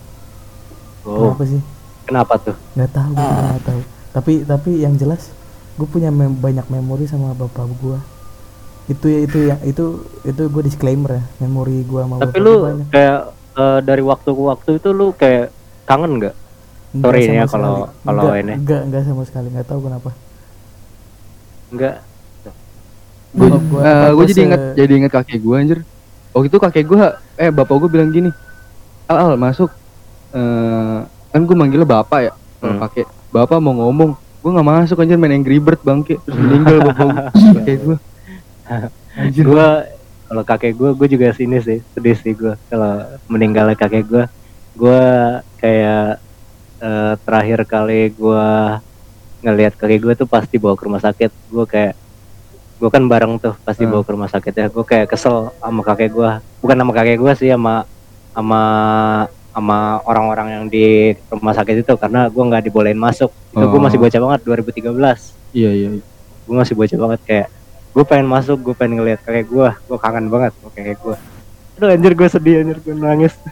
[1.02, 1.62] oh Kenapa sih?
[2.04, 3.82] kenapa tuh Nggak tahu, gue nggak tahu.
[4.10, 5.30] Tapi tapi yang jelas
[5.74, 7.98] gue punya mem- banyak memori sama bapak gue.
[8.88, 9.84] Itu ya itu yang itu
[10.22, 12.86] itu gue disclaimer ya memori gue sama tapi bapak lu gua banyak.
[12.90, 13.18] kayak
[13.52, 15.46] eh, dari waktu ke waktu itu lu kayak
[15.84, 16.34] kangen nggak
[16.90, 18.52] Enggak Sorry sama ya kalau- kalau ini.
[18.56, 20.10] enggak enggak sama sekali nggak tahu kenapa
[21.70, 21.94] enggak
[23.30, 25.78] Gue bapak gue gua jadi ingat jadi ingat kakek gue anjir.
[26.32, 26.98] Waktu itu kakek gue
[27.36, 28.30] eh bapak gue bilang gini.
[29.06, 29.70] Al, al masuk.
[30.32, 30.98] Eh
[31.30, 32.32] kan gue manggilnya bapak ya.
[32.58, 32.82] Kalau Hmm.
[32.82, 37.30] kakek bapak mau ngomong, gue nggak masuk anjir main Angry Bird bangke terus meninggal bapak
[37.56, 37.98] kakek gue.
[39.12, 39.42] Anjir.
[39.42, 39.66] gue
[40.24, 44.24] kalau kakek gue gue juga sini sih sedih sih gue kalau meninggalnya kakek gue
[44.72, 45.02] gue
[45.56, 46.22] kayak
[46.78, 48.46] eh, terakhir kali gue
[49.40, 51.94] ngelihat kakek gue tuh pasti bawa ke rumah sakit gue kayak
[52.78, 53.92] gue kan bareng tuh pasti Hmm.
[53.92, 57.32] bawa ke rumah sakit ya gue kayak kesel sama kakek gue bukan sama kakek gue
[57.34, 57.84] sih sama
[58.30, 58.62] sama
[59.60, 60.86] sama orang-orang yang di
[61.28, 63.82] rumah sakit itu karena gue nggak dibolehin masuk itu gue Oh.
[63.82, 64.90] masih bocah banget 2013
[65.52, 65.88] Iya iya.
[65.92, 66.02] iya.
[66.42, 67.46] gue masih bocah banget kayak
[67.90, 71.16] gue pengen masuk gue pengen ngeliat kakek gue gue kangen banget sama kakek gue
[71.74, 73.34] aduh anjir gue sedih anjir gue nangis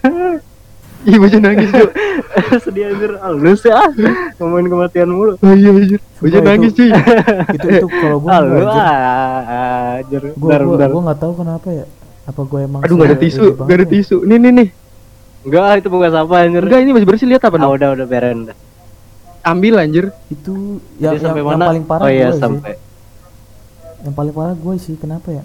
[1.00, 1.90] Ih bocah nangis tuh.
[2.66, 3.86] sedih anjir lu sih ah
[4.34, 6.00] ngomongin kematian mulu Oh iya anjir.
[6.18, 6.90] Bocah nangis cuy.
[7.54, 8.82] itu itu kalau gue lu enggak anjir.
[8.82, 11.86] ah anjir gue gue gue nggak tahu kenapa ya
[12.26, 13.90] apa gue emang Aduh gak ada tisu, gak ada ya?
[13.90, 14.16] tisu.
[14.20, 14.68] Nih nih nih.
[15.48, 16.62] Enggak itu bukan sampah anjir.
[16.68, 18.56] Enggak ini masih bersih lihat apa ah, udah udah beren dah.
[19.48, 20.12] Ambil anjir.
[20.28, 21.64] itu yang, Jadi yang, sampai yang mana?
[21.72, 22.42] paling parah oh iya gue sih.
[22.44, 22.72] sampai.
[24.04, 25.44] Yang paling parah gue sih kenapa ya?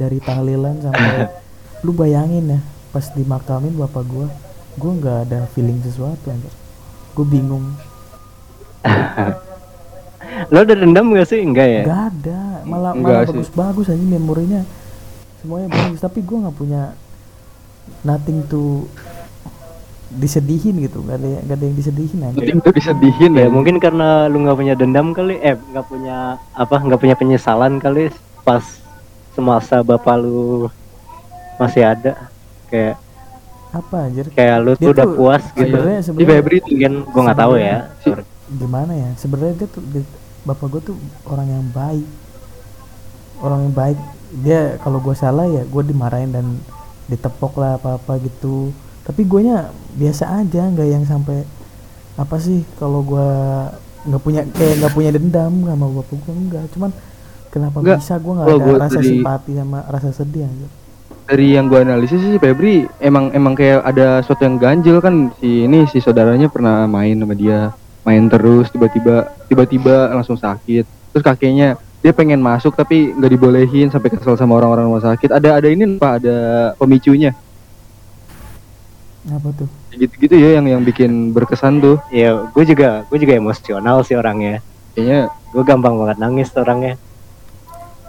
[0.00, 1.28] Dari tahlilan sampai
[1.84, 2.60] lu bayangin ya
[2.90, 4.26] pas dimakamin bapak gue
[4.80, 6.52] gue nggak ada feeling sesuatu anjir.
[7.12, 7.76] Gue bingung.
[10.52, 11.40] Lo udah dendam gak sih?
[11.40, 11.82] Enggak ya?
[11.86, 12.40] Nggak ada.
[12.66, 14.62] Malah Enggak malah bagus-bagus aja memorinya.
[15.40, 16.92] Semuanya bagus tapi gue nggak punya
[18.02, 18.86] nothing to
[20.08, 23.48] disedihin gitu nggak ada nggak ada yang disedihin aja Penting tuh disedihin ya ya.
[23.50, 26.16] mungkin karena lu nggak punya dendam kali eh nggak punya
[26.54, 28.62] apa nggak punya penyesalan kali pas
[29.34, 30.70] semasa bapak lu
[31.58, 32.30] masih ada
[32.70, 32.96] kayak
[33.74, 34.26] apa anjir?
[34.32, 35.74] kayak lu Dia tuh udah puas gitu.
[35.76, 37.76] sebenarnya Febri tuh mungkin gua nggak tahu ya.
[38.00, 38.24] Sorry.
[38.48, 39.10] gimana ya?
[39.18, 40.08] Sebenarnya dia tuh dia-
[40.46, 40.96] bapak gue tuh
[41.26, 42.06] orang yang baik.
[43.36, 43.98] Orang yang baik.
[44.40, 46.46] Dia kalau gue salah ya gue dimarahin dan
[47.04, 48.70] ditepok lah apa apa gitu
[49.06, 51.46] tapi guanya biasa aja nggak yang sampai
[52.18, 53.28] apa sih kalau gue
[54.06, 56.90] nggak punya kayak nggak punya dendam sama bapak gue enggak cuman
[57.50, 60.68] kenapa Nggak, bisa gue nggak ada gua rasa dari- simpati sama rasa sedih aja.
[61.26, 65.34] Dari yang gua analisis sih si Febri emang emang kayak ada sesuatu yang ganjil kan.
[65.42, 67.74] Si ini si saudaranya pernah main sama dia
[68.06, 70.86] main terus tiba-tiba tiba-tiba langsung sakit.
[70.86, 75.34] Terus kakeknya dia pengen masuk tapi nggak dibolehin sampai kesel sama orang-orang rumah sakit.
[75.34, 76.36] Ada ada ini pak ada
[76.78, 77.34] pemicunya
[79.26, 79.68] Apa tuh?
[79.92, 84.60] gitu-gitu ya yang yang bikin berkesan tuh ya gue juga gue juga emosional sih orangnya
[84.92, 85.20] kayaknya
[85.50, 87.00] gue gampang banget nangis tuh orangnya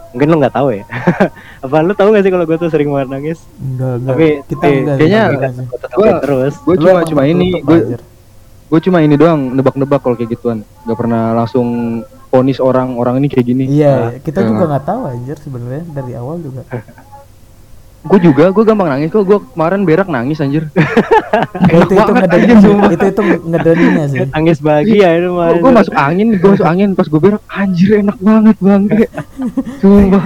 [0.08, 0.84] mungkin lu nggak tahu ya
[1.64, 4.08] apa lu tahu gak sih kalau gue tuh sering banget nangis Enggak, enggak.
[4.10, 4.96] Tapi, kita eh, enggak.
[4.96, 5.52] kayaknya enggak
[5.90, 7.78] gue terus gue cuma cuma ini gue
[8.68, 11.66] gue cuma ini doang nebak-nebak kalau kayak gituan nggak pernah langsung
[12.28, 14.46] ponis orang orang ini kayak gini Iya, kita Nah.
[14.46, 16.60] juga nggak tahu anjir sebenarnya dari awal juga.
[17.98, 20.70] gue juga gue gampang nangis kok gue kemarin berak nangis anjir
[21.68, 22.90] itu itu ngedenin, anjir, sumpah.
[22.90, 24.18] itu itu ngedeninnya sih.
[24.28, 28.18] nangis bahagia itu mah gue masuk angin gue masuk angin pas gue berak anjir enak
[28.18, 29.06] banget bangke
[29.82, 30.24] sumpah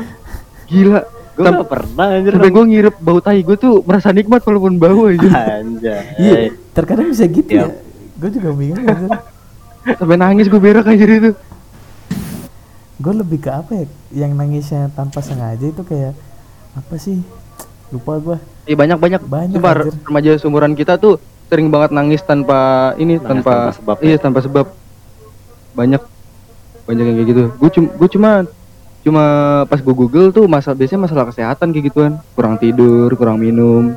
[0.69, 1.01] gila
[1.33, 4.75] gue Sampai- gak pernah anjir sampai gue ngirep bau tai gue tuh merasa nikmat walaupun
[4.77, 6.37] bau aja anjay Iya,
[6.71, 7.67] terkadang bisa gitu Iya.
[7.67, 7.75] ya.
[8.15, 9.09] Gue juga bingung anjir.
[9.91, 11.33] sampai nangis gue berak anjir itu
[12.97, 13.85] Gue lebih ke apa ya?
[14.15, 16.15] Yang nangisnya tanpa sengaja itu kayak
[16.73, 17.19] apa sih?
[17.93, 18.37] Lupa gue.
[18.65, 19.21] Iya banyak banyak.
[19.29, 19.75] Banyak, Sumpah,
[20.09, 21.21] remaja seumuran kita tuh
[21.53, 24.67] sering banget nangis tanpa ini Nangis tanpa, tanpa sebab, iya tanpa sebab.
[25.77, 26.03] Banyak
[26.89, 27.43] banyak yang kayak gitu.
[27.61, 28.31] Gue cuma gue cuma
[29.03, 29.25] cuma
[29.69, 32.13] pas gue google tuh masa biasanya masalah kesehatan kayak gituan.
[32.33, 33.93] Kurang tidur kurang minum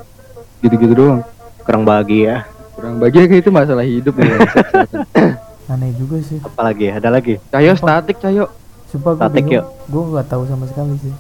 [0.60, 1.24] gitu gitu doang.
[1.64, 2.43] Kurang bahagia.
[2.76, 4.36] Kurang bahagia kayak itu masalah hidup ya.
[5.72, 6.38] Aneh juga sih.
[6.43, 7.41] apalagi ada lagi?
[7.50, 8.52] Cayo statik cayo.
[8.91, 9.66] Sumpah gue Statik, bingung.
[9.89, 11.14] Gue nggak tahu sama sekali sih.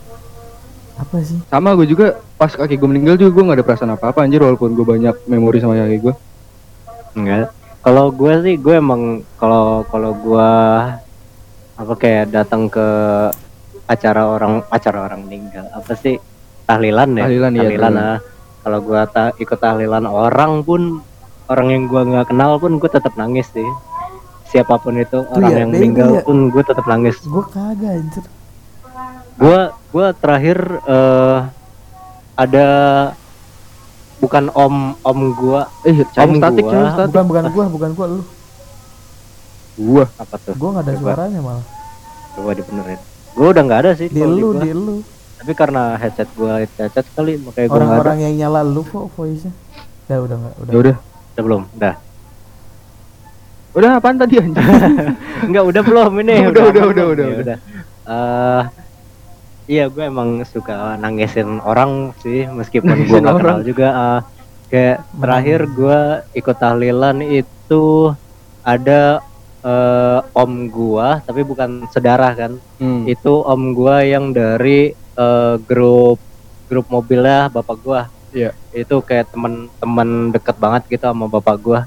[0.95, 1.35] Apa sih?
[1.51, 4.39] sama gue juga pas kakek gue meninggal juga gue nggak ada perasaan apa apa anjir
[4.39, 6.13] walaupun gue banyak memori sama kakek gue
[7.15, 9.01] enggak kalau gue sih gue emang
[9.35, 10.49] kalau kalau gue
[11.75, 12.87] apa kayak datang ke
[13.85, 16.15] acara orang acara orang meninggal apa sih
[16.63, 17.93] tahlilan ya Tahlilan, iya, tahlilan.
[17.93, 18.17] ah.
[18.63, 21.03] kalau gue ta ikut tahlilan orang pun
[21.45, 23.67] orang yang gue nggak kenal pun gue tetap nangis sih
[24.47, 26.21] siapa pun itu orang ya, yang meninggal ya.
[26.23, 28.25] pun gue tetap nangis Gue kagak anjir.
[29.35, 29.59] gue
[29.95, 31.37] gue terakhir eh,
[32.35, 32.67] ada
[34.17, 36.91] bukan om om gue eh Om statik gua.
[36.91, 38.23] statik Bukan bukan gue, bukan gue lu.
[39.77, 41.03] gue apa tuh Gue nggak ada Coba.
[41.05, 41.65] suaranya malah.
[42.31, 42.99] coba dibenerin
[43.31, 44.61] gue udah nggak ada sih Di lu, gua.
[44.61, 44.95] di lu.
[45.35, 49.07] tapi karena headset gua headset kali makanya gua nggak ada Orang-orang yang nyala lu kok
[49.13, 49.51] voice-nya.
[50.05, 50.71] Udah, udah enggak, udah.
[50.71, 50.95] ya udah
[51.29, 51.93] udah belum udah
[53.73, 54.63] udah apaan tadi anjir
[55.41, 57.09] Enggak, udah belum ini Udah, udah, udah, belum?
[57.13, 57.57] udah, Ya udah.
[58.05, 58.61] Eh,
[59.65, 64.19] iya gue emang suka nangisin orang sih meskipun gue nggak kenal juga eh,
[64.69, 65.99] kayak terakhir gue
[66.37, 68.13] ikut tahlilan itu
[68.65, 69.21] ada
[69.65, 72.53] eh, om gua tapi bukan sedarah kan.
[72.77, 73.03] Hmm.
[73.09, 76.21] itu om gua yang dari eh, grup
[76.69, 78.01] grup mobilnya bapak gua.
[78.35, 78.51] Iya.
[78.75, 81.79] itu kayak teman-teman deket banget gitu sama bapak gua.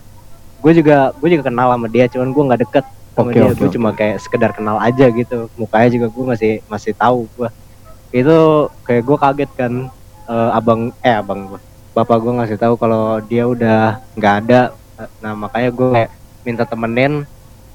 [0.58, 3.44] Gue juga gue juga kenal sama dia cuman gue nggak deket sama Oke, dia.
[3.44, 3.74] oke, gue oke.
[3.76, 5.52] cuma kayak sekedar kenal aja gitu.
[5.60, 7.52] Mukanya juga gue masih masih tahu gua
[8.12, 8.36] itu
[8.88, 9.72] kayak gue kaget kan
[10.28, 11.60] eh, abang eh abang gua.
[11.92, 14.72] Bapak gue ngasih tahu kalau dia udah nggak ada.
[15.20, 16.12] Nah makanya gue kayak
[16.46, 17.26] minta temenin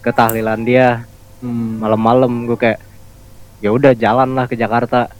[0.01, 1.05] ke tahlilan dia.
[1.43, 1.83] Hmm.
[1.83, 2.79] malam-malam gue kayak
[3.59, 5.11] ya udah jalan lah ke Jakarta.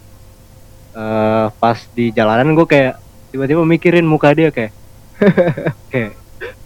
[0.95, 2.95] Eh pas di jalanan gue kayak
[3.36, 4.72] tiba-tiba mikirin muka dia kayak
[5.91, 6.22] kayak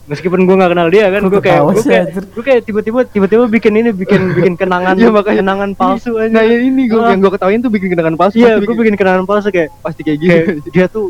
[0.08, 3.74] meskipun gue nggak kenal dia kan gue kayak gue kayak gue kayak tiba-tiba tiba-tiba bikin
[3.76, 5.40] ini bikin bikin kenangan Iya, makanya.
[5.42, 7.12] kenangan palsu aja Nah ya ini gue Ah.
[7.12, 8.36] yang gue ketawain tuh bikin kenangan palsu.
[8.36, 10.32] iya pasti gue bikin kenangan palsu kayak pasti kayak gitu.
[10.32, 11.06] kayak dia tuh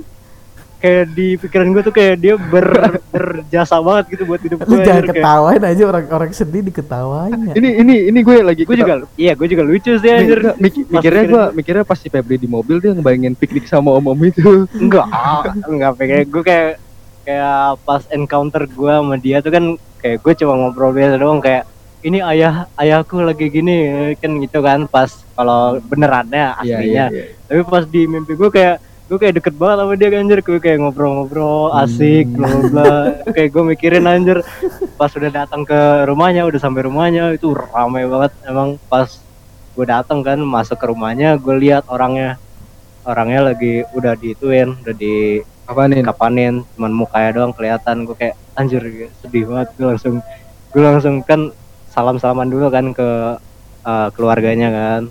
[0.78, 2.66] kayak di pikiran gue tuh kayak dia ber
[3.08, 7.54] berjasa banget gitu buat hidup gue jangan kayak- ketawain aja orang-orang sedih diketawain ya.
[7.54, 11.24] ini ini ini gue lagi gue juga iya gue juga lucu sih anjir mik- mikirnya
[11.24, 14.70] gue mikirnya pas si Febri di mobil dia ngebayangin piknik sama om-om itu.
[14.72, 15.06] enggak
[15.68, 16.70] enggak pengen gue kayak
[17.28, 21.68] kayak pas encounter gue sama dia tuh kan kayak gue cuma ngobrol biasa doang kayak
[22.08, 27.12] ini ayah ayahku lagi gini kan gitu kan pas kalau benerannya aslinya.
[27.12, 27.36] iya.
[27.52, 30.40] tapi pas di mimpi gue kayak gue kayak deket banget sama dia anjir.
[30.44, 32.36] Gue kayak ngobrol-ngobrol asik Hmm.
[32.36, 32.96] bla bla bla.
[33.32, 34.38] Kayak gue mikirin anjir
[35.00, 38.36] pas udah datang ke rumahnya udah sampai rumahnya itu ramai banget.
[38.44, 39.08] Emang pas
[39.76, 42.36] gue datang kan masuk ke rumahnya gue lihat orangnya.
[43.08, 46.00] Orangnya lagi udah diituin udah di Apa nih?
[46.00, 48.80] kapanin cuman mukanya doang kelihatan gue kayak anjir
[49.20, 49.68] sedih banget.
[49.76, 50.16] Gue langsung
[50.72, 51.52] gue langsung kan
[51.92, 53.36] salam salaman dulu kan ke
[53.84, 55.02] eh, keluarganya kan.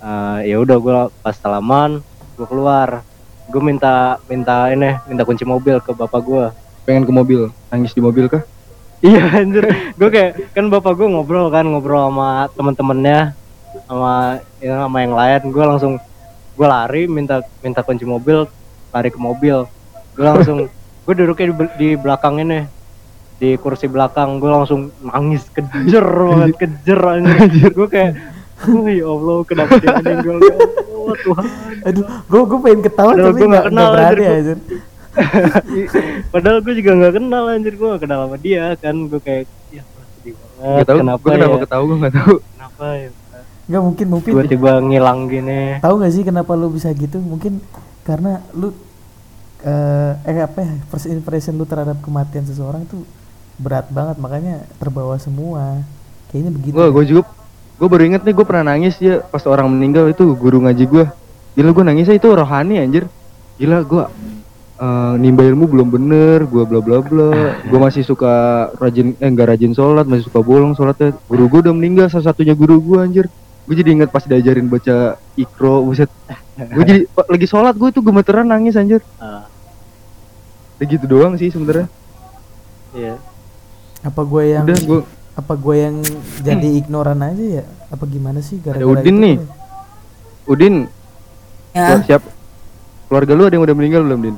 [0.00, 2.00] Eh, ya udah gue pas salaman
[2.40, 3.04] gue keluar.
[3.52, 6.44] Gue minta minta ini minta kunci mobil ke bapak gue
[6.88, 8.40] Pengen ke mobil, nangis di mobil kah?
[9.04, 9.64] iya anjir.
[9.96, 13.36] Gue kayak kan bapak gue ngobrol kan ngobrol sama temen-temennya
[13.84, 15.40] sama ya, sama yang lain.
[15.52, 15.92] Gue langsung
[16.56, 18.48] gue lari minta minta kunci mobil
[18.90, 19.66] lari ke mobil
[20.14, 20.66] gue langsung
[21.06, 22.66] gue duduknya di, di belakang ini
[23.40, 28.12] di kursi belakang gue langsung nangis kejer banget kejer anjir gue kayak
[28.68, 31.44] oh ya allah kenapa dia meninggal ya allah tuhan
[31.80, 34.58] Aduh, gue gue pengen ketawa Aduh, tapi nggak nggak kenal, berani anjir.
[36.32, 39.82] Padahal gue juga nggak kenal anjir gue gak kenal sama dia kan gue kayak ya
[40.20, 40.76] sedih banget.
[40.76, 41.60] Gak tahu kenapa, gue kenapa ya?
[41.64, 42.34] ketahu gue gak tahu.
[42.44, 43.10] Kenapa ya?
[43.70, 45.78] nggak mungkin mungkin Tiba-tiba ngilang gini.
[45.78, 47.62] tahu nggak sih kenapa lu bisa gitu mungkin
[48.10, 48.74] karena lu
[49.62, 53.06] eh eh apa ya first impression lu terhadap kematian seseorang tuh
[53.60, 55.84] berat banget makanya terbawa semua
[56.32, 57.22] kayaknya begitu Gue gue juga
[57.80, 61.04] gue baru inget nih gue pernah nangis ya pas orang meninggal itu guru ngaji gue.
[61.56, 63.08] Gila gue nangisnya itu rohani anjir.
[63.56, 64.04] Gila gue
[64.80, 67.28] eh nimba ilmu belum bener, gue bla bla bla.
[67.64, 71.16] Gue masih suka rajin eh enggak rajin sholat, masih suka bolong sholatnya.
[71.24, 73.26] Guru gue udah meninggal, salah satunya guru gue anjir.
[73.70, 76.10] Gue jadi inget pas diajarin baca ikro, buset.
[76.58, 77.00] Gue jadi
[77.30, 78.98] lagi sholat gue tuh gemeteran nangis anjir.
[80.74, 81.86] Udah gitu doang sih sebenarnya.
[82.90, 83.14] iya.
[84.02, 85.00] apa gue yang Udah gue
[85.36, 85.96] apa gue yang
[86.40, 89.36] jadi ignoran aja ya apa gimana sih gara-gara Ada Udin itu nih.
[89.36, 89.48] tuh?
[90.48, 90.74] Udin,
[91.70, 92.26] Ya, siap.
[93.06, 94.36] Keluarga lu ada yang udah meninggal belum, Din?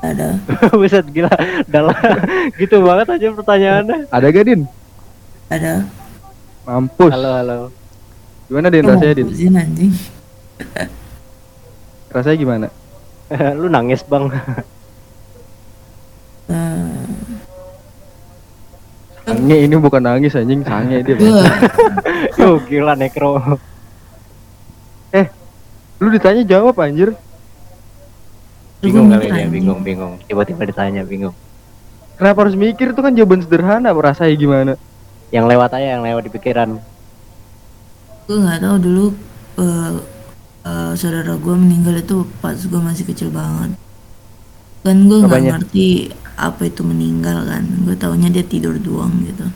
[0.00, 0.40] ada.
[0.80, 1.28] Buset gila.
[1.66, 1.92] Dalam
[2.56, 3.98] gitu banget aja pertanyaannya.
[4.08, 4.60] Ada gak, Din?
[5.52, 5.84] Ada.
[6.64, 7.12] Mampus.
[7.12, 7.58] Halo halo.
[8.50, 8.82] Gimana, Din?
[8.82, 9.54] Rasanya, Din?
[9.54, 9.94] anjing.
[12.18, 12.66] Rasanya gimana?
[13.62, 14.26] Lu nangis bang.
[16.50, 16.90] Eh,
[19.22, 21.14] Sange ini bukan nangis anjing, sange dia.
[22.42, 23.38] Yo gila nekro.
[26.00, 27.14] Lu ditanya jawab anjir.
[28.82, 30.18] Bingung kali dia, bingung bingung.
[30.26, 31.36] Tiba-tiba ditanya bingung.
[32.16, 34.72] Kenapa harus mikir itu kan jawaban sederhana, rasanya gimana?
[35.30, 36.80] Yang lewat aja yang lewat di pikiran.
[38.30, 39.04] Gua nggak tahu dulu
[39.58, 39.90] eh,
[40.62, 43.74] eh, saudara gue meninggal itu pas gue masih kecil banget.
[44.86, 47.66] Kan gue nggak ngerti apa itu meninggal kan.
[47.82, 49.50] Gue taunya dia tidur doang gitu.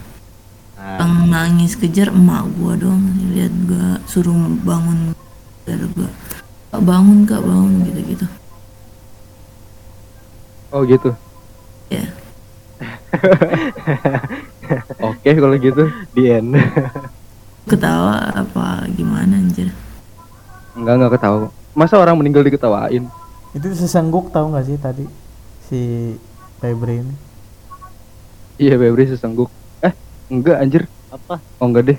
[0.75, 2.99] Nah, Yang nangis kejar emak gue doang.
[3.31, 4.35] Lihat gue suruh
[4.67, 5.15] bangun
[5.63, 6.11] saudara gue.
[6.75, 8.27] Kak bangun kak bangun gitu-gitu.
[10.75, 11.15] Oh gitu.
[11.95, 12.11] Ya.
[15.15, 15.87] Oke kalau gitu.
[16.11, 16.59] di end.
[17.65, 19.73] Ketawa apa gimana anjir.
[20.75, 21.37] Enggak enggak ketahu.
[21.73, 23.09] Masa orang meninggal diketawain?
[23.55, 25.07] itu sesengguk tahu nggak sih tadi
[25.63, 25.81] si
[26.59, 27.15] Febri ini
[28.57, 29.47] Iya, Febri sesengguk.
[29.81, 29.95] Eh,
[30.27, 30.83] enggak anjir.
[31.09, 31.39] Apa?
[31.59, 31.99] Oh enggak deh.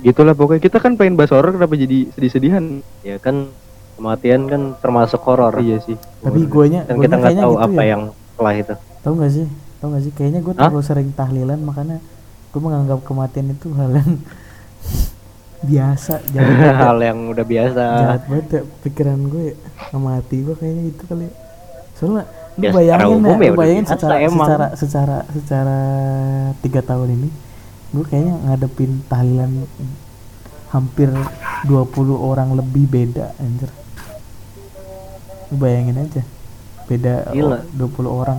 [0.00, 2.64] Gitulah pokoknya kita kan pengen bahas horor kenapa jadi sedih-sedihan?
[3.02, 3.50] Ya kan
[3.94, 5.50] kematian kan termasuk horor.
[5.56, 5.98] Iya sih.
[6.20, 8.74] tapi guanya Dan guanya kita nggak tahu gitu apa ya yang setelah itu.
[9.00, 11.98] tahu nggak sih tahu nggak sih kayaknya gue terlalu sering tahlilan makanya
[12.56, 14.12] gue menganggap kematian itu hal yang
[15.68, 16.40] biasa ya.
[16.82, 17.82] Hal yang udah biasa.
[17.98, 19.54] jahat banget ya pikiran gue ya.
[19.86, 21.32] sama hati gue kayaknya itu kali ya.
[21.92, 22.24] soalnya
[22.56, 24.46] lu Ya, bayangin ya, ya lu bayangin biasa secara emang.
[24.46, 25.78] secara secara secara
[26.58, 27.28] tiga tahun ini
[27.90, 29.52] gue kayaknya ngadepin tahlilan
[30.66, 31.08] hampir
[31.62, 31.76] 20
[32.14, 33.68] orang lebih beda anjir
[35.46, 36.22] lu bayangin aja
[36.86, 37.58] beda Gila.
[37.60, 38.38] o- 20 orang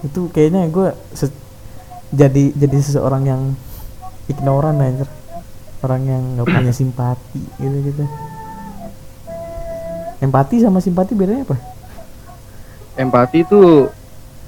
[0.00, 1.47] itu kayaknya gue se-
[2.12, 3.42] jadi jadi seseorang yang
[4.28, 5.08] ignoran anjir
[5.84, 8.04] orang yang nggak punya simpati gitu gitu
[10.18, 11.78] empati sama simpati bedanya apa
[12.98, 13.86] Empati itu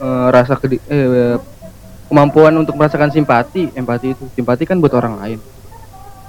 [0.03, 1.39] eh, rasa kedi eh,
[2.11, 3.71] kemampuan untuk merasakan simpati.
[3.79, 5.39] Empati itu simpati kan buat orang lain.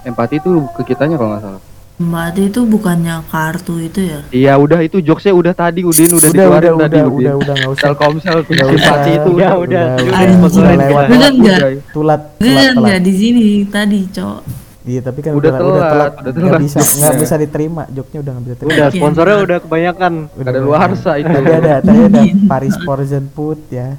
[0.06, 1.64] Empati itu ke kitanya kalau nggak salah.
[1.94, 4.20] Mbak itu bukannya kartu itu ya?
[4.30, 7.22] Iya udah itu jokesnya udah tadi Udin udah, udah dikeluarin udah tadi udah Udin.
[7.22, 8.98] udah udah nggak usah Telkomsel simpati usah.
[9.12, 11.06] itu Ya udah udah, udah, udah, Udah lewat.
[11.06, 11.60] Udah.
[11.92, 14.40] tulat Bener tulat nggak telat di sini tadi, cok?
[14.82, 17.84] iya tapi kan Udah udah, udah telat, telat udah nggak telat bisa nggak bisa diterima
[17.88, 20.14] joknya udah nggak bisa terima Udah sponsornya udah kebanyakan.
[20.34, 21.30] Ada luarsa itu.
[21.30, 23.90] tadi ada tadi ada Paris Porzen Food ya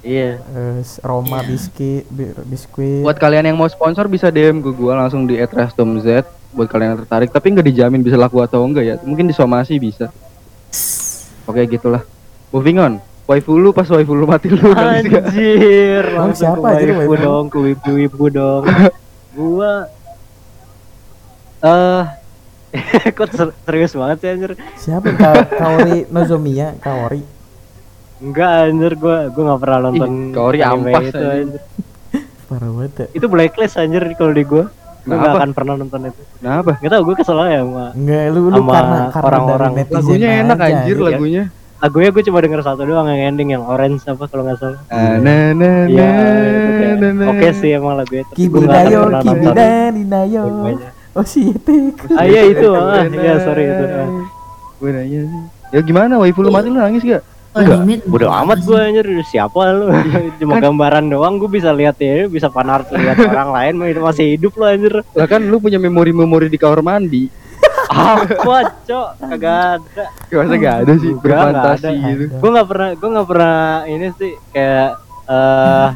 [0.00, 0.40] Iya.
[0.40, 5.28] eh, Roma biskuit bi- biskuit Buat kalian yang mau sponsor bisa DM ke gua langsung
[5.28, 6.08] di @rastomz
[6.50, 8.94] buat kalian yang tertarik tapi nggak dijamin bisa laku atau enggak ya.
[9.00, 10.10] Mungkin disomasi bisa.
[11.44, 12.02] Oke gitulah.
[12.50, 12.92] Moving on.
[13.24, 15.06] Waifu lu pas waifu lu mati lu nggak?
[15.06, 17.14] Anjir, langsung siapa ke waifu waifu?
[17.16, 18.62] dong, ke wibu-wibu dong.
[19.38, 19.86] gua
[21.60, 22.02] eh
[23.12, 24.52] kok ser- serius banget sih anjir?
[24.74, 27.22] siapa Ka Kaori Nozomiya Kaori
[28.18, 31.30] Enggak anjir gua gua nggak pernah nonton Ih, Kaori ampas itu anjir.
[31.30, 31.62] anjir.
[32.46, 34.64] parah banget ya Itu blacklist anjir kalau di gua.
[35.00, 35.38] Gua nggak Kenapa?
[35.40, 36.22] akan pernah nonton itu.
[36.36, 36.70] Kenapa?
[36.76, 39.72] Nggak tahu gua kesel aja sama Enggak, lu lu Sama karena karena orang-orang.
[39.88, 41.04] Lagunya enak aja, anjir gitu.
[41.04, 41.44] lagunya.
[41.80, 44.84] lagunya gue cuma denger satu doang yang ending yang orange apa kalau nggak salah.
[44.86, 47.24] Ah, na na Iya, na itu na na.
[47.32, 48.24] oke sih emang lagunya.
[48.28, 49.00] nggak Kibidayo.
[50.44, 50.88] Lagunya.
[51.10, 51.56] Oh shit.
[52.12, 53.84] Ah iya itu, ah iya sorry itu.
[53.88, 54.08] ah.
[54.76, 55.42] Gue nanya sih.
[55.70, 57.24] Ya gimana waifu lu mati lu nangis gak?
[57.50, 58.06] Enggak.
[58.06, 59.90] bukan amat gue anjir siapa lu
[60.38, 64.54] cuma gambaran doang gue bisa lihat ya bisa panar lihat orang lain itu masih hidup
[64.54, 67.26] lu anjir Lah kan lu punya memori-memori di kamar mandi.
[67.90, 69.08] Apa, Cok?
[69.18, 70.04] Kagak ada.
[70.30, 72.10] Masa gak ada sih nggak berfantasi ada.
[72.14, 72.24] gitu.
[72.38, 73.58] Gue nggak pernah, gue nggak pernah
[73.90, 74.90] ini sih kayak
[75.30, 75.88] eh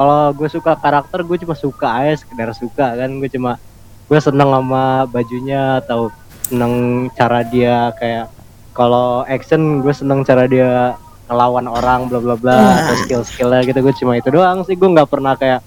[0.00, 3.60] kalau gue suka karakter gue cuma suka aja sekedar suka kan gue cuma
[4.08, 6.08] gue seneng sama bajunya atau
[6.48, 8.32] seneng cara dia kayak
[8.72, 10.94] kalau action gue seneng cara dia
[11.30, 13.78] ngelawan orang bla bla bla atau skill skillnya gitu.
[13.82, 14.74] Gue cuma itu doang sih.
[14.74, 15.62] Gue nggak pernah kayak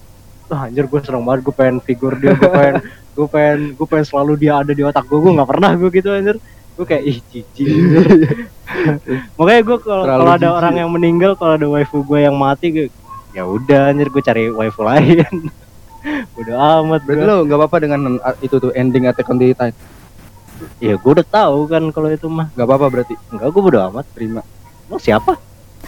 [0.52, 2.76] wah anjir gue seneng banget gue pengen figur dia gue pengen
[3.16, 5.18] gue pengen gue pengen selalu dia ada di otak gue.
[5.20, 6.36] Gue nggak pernah gue gitu anjir.
[6.74, 7.64] Gue kayak ih cici.
[9.38, 10.58] Makanya gue kalau ada jijik.
[10.58, 12.88] orang yang meninggal kalau ada waifu gue yang mati gue
[13.34, 15.26] ya udah anjir gue cari waifu lain.
[16.36, 17.30] Udah amat Berarti gue.
[17.32, 19.72] lo nggak apa-apa dengan uh, itu tuh ending Attack on Titan.
[20.78, 23.14] Ya gue udah tahu kan kalau itu mah Nggak apa-apa berarti.
[23.28, 24.40] enggak gue bodo amat Terima.
[24.84, 25.32] Emang siapa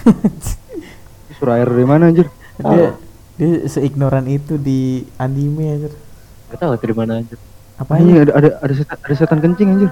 [1.36, 2.28] Suruh air dari mana anjir?
[2.56, 2.96] Dia
[3.36, 5.92] dia seignoran itu di anime anjir.
[6.46, 7.36] gak tahu dari mana aja
[7.76, 8.20] Apa Ini ya?
[8.24, 9.90] ada ada ada setan, ada setan kencing anjir.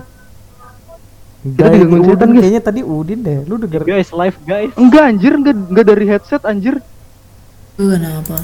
[1.44, 2.40] Ini digangguin setan, guys.
[2.40, 3.44] kayaknya tadi Udin deh.
[3.44, 6.80] Lu denger guys live guys Enggak anjir, enggak enggak dari headset anjir.
[7.74, 8.40] Gue kenapa?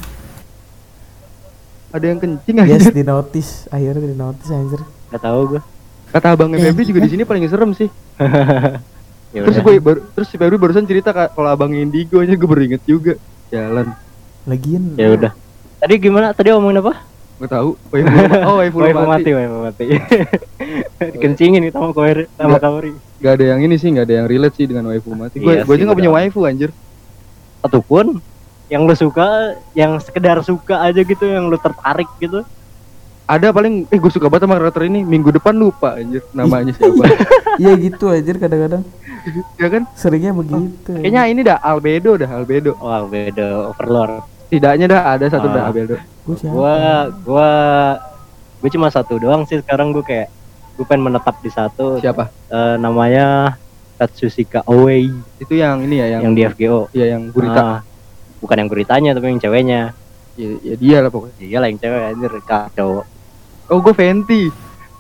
[1.91, 2.93] Ada yang kencing yes anjir.
[2.93, 4.81] di notice, akhirnya di notice anjir.
[5.09, 5.63] gak tahu gue
[6.11, 7.87] Kata abang Ya, FB juga di sini paling serem sih.
[9.35, 12.49] ya Terus gue baru, terus si Febri barusan cerita Kak, kalau abang Indigo aja gue
[12.49, 13.15] baru inget juga.
[13.49, 13.95] Jalan.
[14.43, 15.33] Lagian ya udah
[15.77, 16.93] tadi gimana tadi ngomongin apa
[17.41, 17.73] Gak tahu.
[17.89, 18.09] Waifu,
[18.49, 19.09] oh waifu, waifu mati.
[19.09, 19.85] mati waifu mati
[21.17, 22.63] dikencingin nih sama Kaori sama Nggak.
[22.63, 25.41] Kaori Gak ada yang ini sih, gak ada yang relate sih dengan waifu mati.
[25.41, 26.71] Gue Iya gue aja gak punya waifu anjir.
[27.61, 28.21] ataupun
[28.69, 29.29] yang lu suka
[29.75, 32.41] yang sekedar suka aja gitu yang lu tertarik gitu
[33.31, 35.01] Ada paling, eh gue suka banget sama karakter ini.
[35.01, 37.07] Minggu depan lupa anjir namanya siapa.
[37.63, 38.83] iya gitu anjir kadang-kadang
[39.55, 39.85] ya kan?
[39.95, 40.91] seringnya begitu.
[40.91, 42.73] Kayaknya ini dah Albedo dah Albedo.
[42.77, 45.53] wah beda overlord Tidaknya dah ada satu Ah.
[45.53, 45.95] dah Albedo.
[46.25, 46.75] Gua gua
[47.21, 47.49] gua
[48.59, 50.29] gue cuma satu doang sih sekarang gue kayak
[50.75, 52.29] gue pengen menetap di satu Siapa?
[52.47, 53.57] Eh, namanya
[53.95, 57.61] Tatsushika Away Itu yang ini ya yang yang di FGO ya yang gurita.
[57.61, 57.79] Ah,
[58.39, 59.81] bukan yang guritanya tapi yang ceweknya
[60.35, 61.37] Ya, ya dia lah pokoknya.
[61.39, 63.05] iya lah yang cewek anjir kacau
[63.71, 64.51] Oh gue Fenty.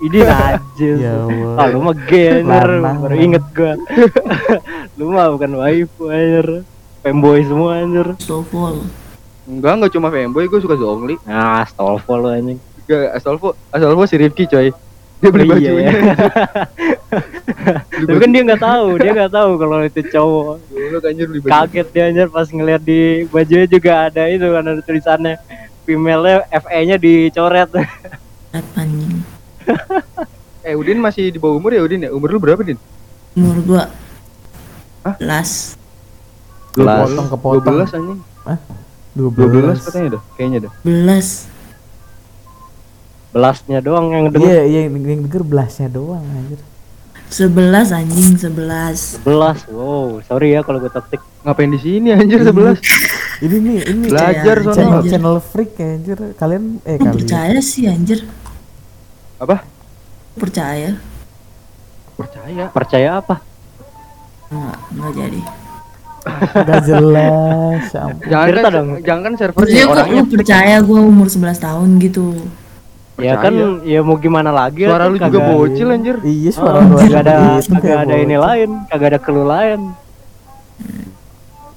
[0.00, 1.54] ini najis Ya Allah.
[1.56, 2.98] ah lu mah anjir Lanang.
[3.02, 3.72] baru inget gua
[4.96, 6.46] lu mah bukan waifu anjir
[7.00, 8.80] fanboy semua anjir Snowfall.
[9.44, 11.18] Enggak, enggak cuma fanboy, gue suka Zongli.
[11.22, 14.70] nah stolfo lu anjing Enggak, Astolfo, Astolfo si Rifki coy.
[15.20, 15.90] Dia beli Oh, iya, bajunya.
[15.92, 16.00] ya.
[18.00, 21.40] tapi kan dia nggak tahu dia nggak tahu kalau itu cowok Dulu kan anjir beli
[21.40, 21.50] baju.
[21.52, 25.34] kaget dia anjir pas ngeliat di bajunya juga ada itu kan ada tulisannya
[25.82, 27.68] female FE nya dicoret
[28.50, 29.20] Rap anjing.
[30.60, 32.12] Eh, Udin masih di bawah umur ya Udin ya?
[32.12, 32.76] Umur lu berapa, Din?
[33.32, 33.84] Umur gua.
[35.00, 35.16] Hah?
[35.16, 35.72] Las.
[36.76, 37.08] Kelas.
[37.08, 37.76] Kepotong kepotong.
[37.80, 38.20] 12 anjing.
[39.16, 39.80] 12.
[39.80, 40.72] 12 katanya dah, kayaknya dah.
[40.82, 41.48] Belas.
[43.30, 46.60] belasnya doang yang Iya, denger iya yang, yang denger belasnya doang anjir.
[47.30, 49.22] Sebelas anjing sebelas.
[49.22, 52.80] belas wow sorry ya kalau gue toxic Ngapain di sini anjir 11?
[53.40, 54.76] Ini nih, ini Belajar Percaya, sono.
[54.76, 55.10] channel, anjir.
[55.10, 56.18] channel freak ya anjir.
[56.36, 57.14] Kalian eh Kok kalian.
[57.16, 58.20] percaya sih anjir?
[59.38, 59.56] Apa?
[60.36, 60.90] Percaya?
[62.12, 62.64] Percaya.
[62.68, 63.40] percaya apa
[64.50, 65.40] Enggak, enggak jadi.
[66.52, 67.84] Enggak jelas.
[67.88, 68.26] ya ampun.
[68.28, 68.88] Jangan Cerita kan, dong.
[69.00, 72.26] jangan kan servernya kok orangnya lu percaya gua umur 11 tahun gitu?
[73.16, 73.52] ya kan
[73.84, 76.16] ya mau gimana lagi Suara kan lu juga bocil anjir.
[76.20, 79.80] Iya Oh, suara lu kagak aja ada kagak ada ini lain kagak ada clue lain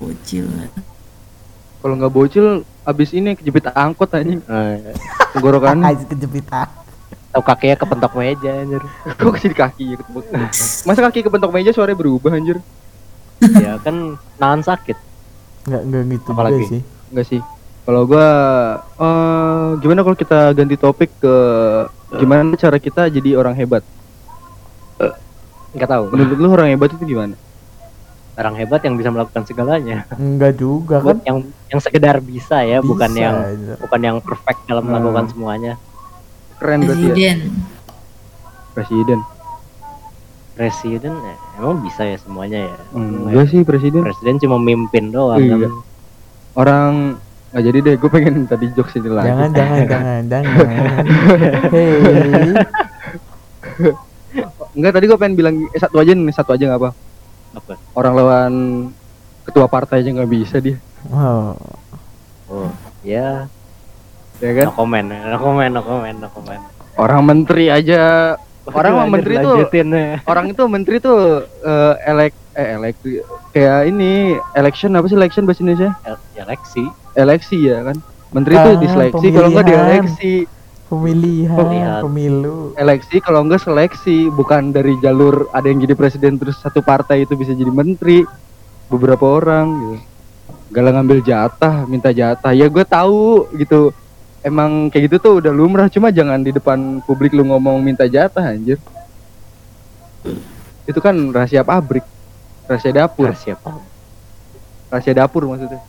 [0.03, 0.45] Bocil.
[1.79, 2.47] Kalau nggak bocil
[2.83, 4.43] abis ini kejepit angkot anjing.
[4.43, 4.91] Eh,
[5.33, 5.79] Tenggorokan.
[5.85, 6.47] Ah, kejepit
[7.33, 8.85] atau kakinya kepentok meja anjir
[9.17, 10.21] Kok ke sini kaki ya ketemu.
[10.85, 12.61] Masa kaki kepentok meja suaranya berubah anjir?
[13.41, 14.93] ya kan nahan sakit
[15.65, 16.63] Enggak enggak gitu Apalagi?
[16.69, 16.81] sih.
[17.09, 17.41] Enggak sih.
[17.89, 18.27] Kalau gua
[19.01, 21.35] eh gimana kalau kita ganti topik ke
[22.21, 23.81] gimana cara kita jadi orang hebat?
[25.73, 27.33] nggak tahu Menurut lu orang hebat itu gimana?
[28.35, 31.21] Orang hebat yang bisa melakukan segalanya Enggak juga kan.
[31.21, 33.73] yang yang sekedar bisa ya bukan Bisa yang aja.
[33.77, 34.91] bukan yang perfect dalam Hmm.
[34.91, 35.73] melakukan semuanya
[36.57, 37.13] Keren berarti ya.
[37.13, 37.37] Presiden.
[38.73, 39.19] Presiden.
[40.53, 44.01] presiden eh, emang bisa ya semuanya ya Enggak sih presiden.
[44.01, 45.57] presiden cuma mimpin doang Iya.
[45.59, 45.73] kan
[46.53, 46.93] Orang
[47.49, 47.95] nggak jadi deh.
[47.97, 49.25] Gue pengen tadi jokes ini lagi.
[49.27, 50.55] Jangan jangan jangan jangan.
[51.67, 51.89] Hei.
[54.73, 56.89] Enggak tadi gue pengen bilang eh, satu aja nih satu aja nggak apa.
[57.53, 58.53] Apa Orang lawan
[59.43, 60.77] ketua partai aja nggak bisa dia.
[61.07, 61.53] Oh.
[62.47, 62.69] oh
[63.01, 63.45] ya
[64.39, 64.65] Ya kan?
[64.65, 68.35] no comment no comment no comment no comment Orang menteri aja.
[68.63, 70.23] Orang mah menteri tuh Lanjutin, ya.
[70.23, 71.19] orang itu menteri tuh
[71.59, 72.95] eh, elek eh elek
[73.49, 74.11] kayak ini
[74.53, 75.91] election apa sih election bahasa Indonesia?
[76.03, 76.83] El- eleksi
[77.13, 77.97] Eleksi ya kan.
[78.31, 79.85] Menteri Ah, tuh diseleksi kalau nggak pemilihan.
[79.99, 80.33] dieleksi.
[80.93, 82.01] Pemilihan, Pemilihan.
[82.05, 82.57] pemilu.
[82.77, 84.29] eleksi kalau enggak seleksi.
[84.29, 88.21] Bukan dari jalur ada yang jadi presiden terus satu partai itu bisa jadi menteri.
[88.93, 89.95] Beberapa orang gitu.
[90.69, 92.53] Galang ngambil jatah minta jatah.
[92.53, 93.89] Ya gue tahu gitu.
[94.45, 95.89] Emang kayak gitu tuh udah lumrah.
[95.89, 98.77] Cuma jangan di depan publik lu ngomong minta jatah anjir.
[100.85, 102.05] Itu kan rahasia pabrik.
[102.69, 103.33] Rahasia dapur.
[103.33, 103.93] Siapa
[104.93, 105.81] rahasia dapur maksudnya.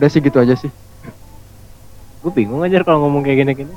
[0.00, 0.72] Udah sih gitu aja sih
[2.20, 3.74] gue bingung aja kalau ngomong kayak gini-gini.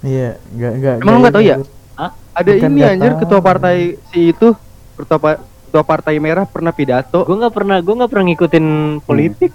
[0.00, 0.94] Iya, enggak enggak.
[1.00, 1.56] Emang nggak tahu ya?
[1.94, 2.10] Hah?
[2.30, 3.20] ada Bukan ini nggak anjir tahu.
[3.24, 3.76] ketua partai
[4.06, 4.48] si itu
[4.94, 7.24] ketua, pa- ketua partai merah pernah pidato.
[7.24, 8.66] Gue nggak pernah gue nggak pernah ngikutin
[9.02, 9.52] politik.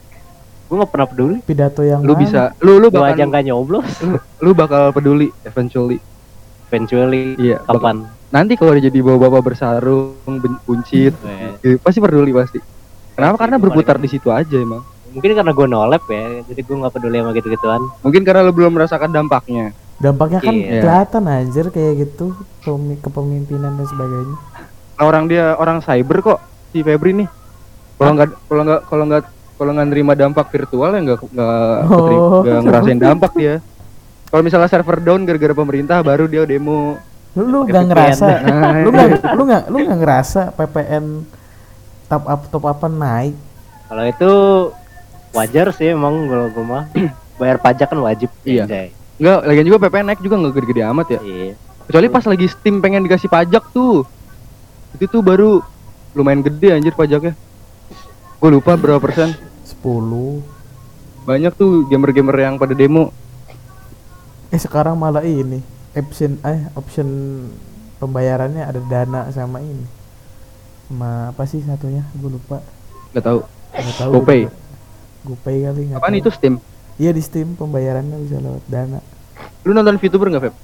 [0.65, 1.37] Gue nggak pernah peduli.
[1.41, 2.21] Pidato yang lu mana?
[2.21, 3.87] bisa lu lu gue aja bakal nggak nyoblos.
[4.01, 6.01] lu, lu bakal peduli eventually.
[6.65, 7.97] Eventually iya bakal- kapan?
[8.31, 12.63] Nanti kalau dia jadi bawa-bawa bersarung ben- buncit Eh, eh, pasti peduli pasti.
[13.11, 13.35] Kenapa?
[13.35, 14.81] Pasti, karena berputar di situ aja emang
[15.11, 18.71] mungkin karena gue nolep ya jadi gue nggak peduli sama gitu-gituan mungkin karena lu belum
[18.71, 20.81] merasakan dampaknya Dampaknya kan Iya.
[20.81, 24.33] kelihatan anjir kayak gitu pemi- kepemimpinan dan sebagainya.
[24.97, 27.29] Nah, orang dia orang cyber kok si Febri nih
[27.95, 29.23] kalau nggak kalau nggak kalau nggak
[29.55, 32.41] kalau nggak nerima dampak virtual ya nggak nggak Oh.
[32.41, 33.61] nggak ngerasain dampak dia
[34.25, 36.97] kalau misalnya server down gara-gara pemerintah baru dia demo
[37.31, 38.25] Lu nggak ngerasa?
[38.43, 41.05] Nah, lu nggak lu nggak lu nggak ngerasa PPN
[42.07, 43.37] top up top up naik?
[43.85, 44.31] kalau itu
[45.31, 46.83] wajar sih emang kalau gue mah
[47.39, 48.63] bayar pajak kan wajib Iya.
[48.65, 48.87] Anjay.
[49.17, 51.53] nggak lagian juga PPN naik juga nggak gede-gede amat ya iya
[51.85, 54.03] kecuali pas lagi Steam pengen dikasih pajak tuh
[54.91, 55.61] itu tuh baru
[56.11, 57.33] lumayan gede anjir pajaknya
[58.37, 59.31] gue lupa berapa persen
[59.63, 59.85] 10
[61.21, 63.13] banyak tuh gamer-gamer yang pada demo
[64.51, 65.63] Eh sekarang malah ini
[65.95, 67.07] option eh option
[67.97, 69.87] pembayarannya ada dana sama ini.
[70.91, 72.03] Sama apa sih satunya?
[72.19, 72.59] Gue lupa.
[73.15, 73.39] nggak tahu
[73.71, 74.11] Nggak tahu.
[74.11, 74.41] GoPay.
[74.43, 74.60] gua juga.
[75.23, 76.21] GoPay kali nggak apaan tahu.
[76.21, 76.53] itu Steam?
[76.95, 78.99] Iya di Steam pembayarannya bisa lewat dana.
[79.61, 80.55] lu nonton VTuber nggak Feb?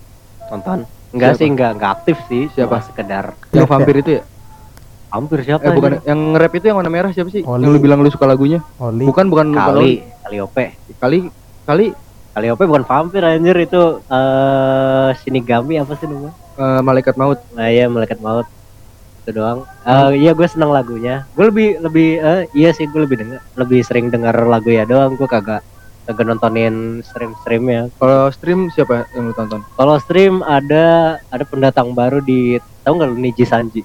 [0.48, 0.80] Nonton.
[1.08, 1.40] Enggak Siapa?
[1.40, 2.78] sih enggak enggak aktif sih Siapa?
[2.78, 3.26] cuma sekedar.
[3.50, 4.24] Yang vampir itu ya?
[5.08, 7.40] Hampir siapa eh bukan yang nge-rap itu yang warna merah siapa sih?
[7.42, 7.64] Oli.
[7.64, 8.60] yang lu bilang lu suka lagunya?
[8.76, 9.08] Oli.
[9.08, 10.94] bukan bukan bukan kali Kaliope Oli.
[11.00, 11.18] kali
[11.64, 11.86] kali
[12.36, 16.36] Kaliope bukan vampir anjir itu eh Shinigami apa sih namanya?
[16.54, 17.40] Eh, malaikat maut.
[17.54, 18.46] Nah iya malaikat maut
[19.28, 19.68] itu doang.
[19.84, 21.28] Eh iya gue seneng lagunya.
[21.36, 25.20] Gue lebih lebih eh, iya sih gue lebih denger lebih sering denger lagu ya doang.
[25.20, 25.60] Gue kagak
[26.08, 29.60] kagak nontonin stream streamnya kalau stream siapa yang lu tonton?
[29.76, 32.56] Kalau stream ada ada pendatang baru di
[32.88, 33.84] tahu nggak lu Niji Sanji?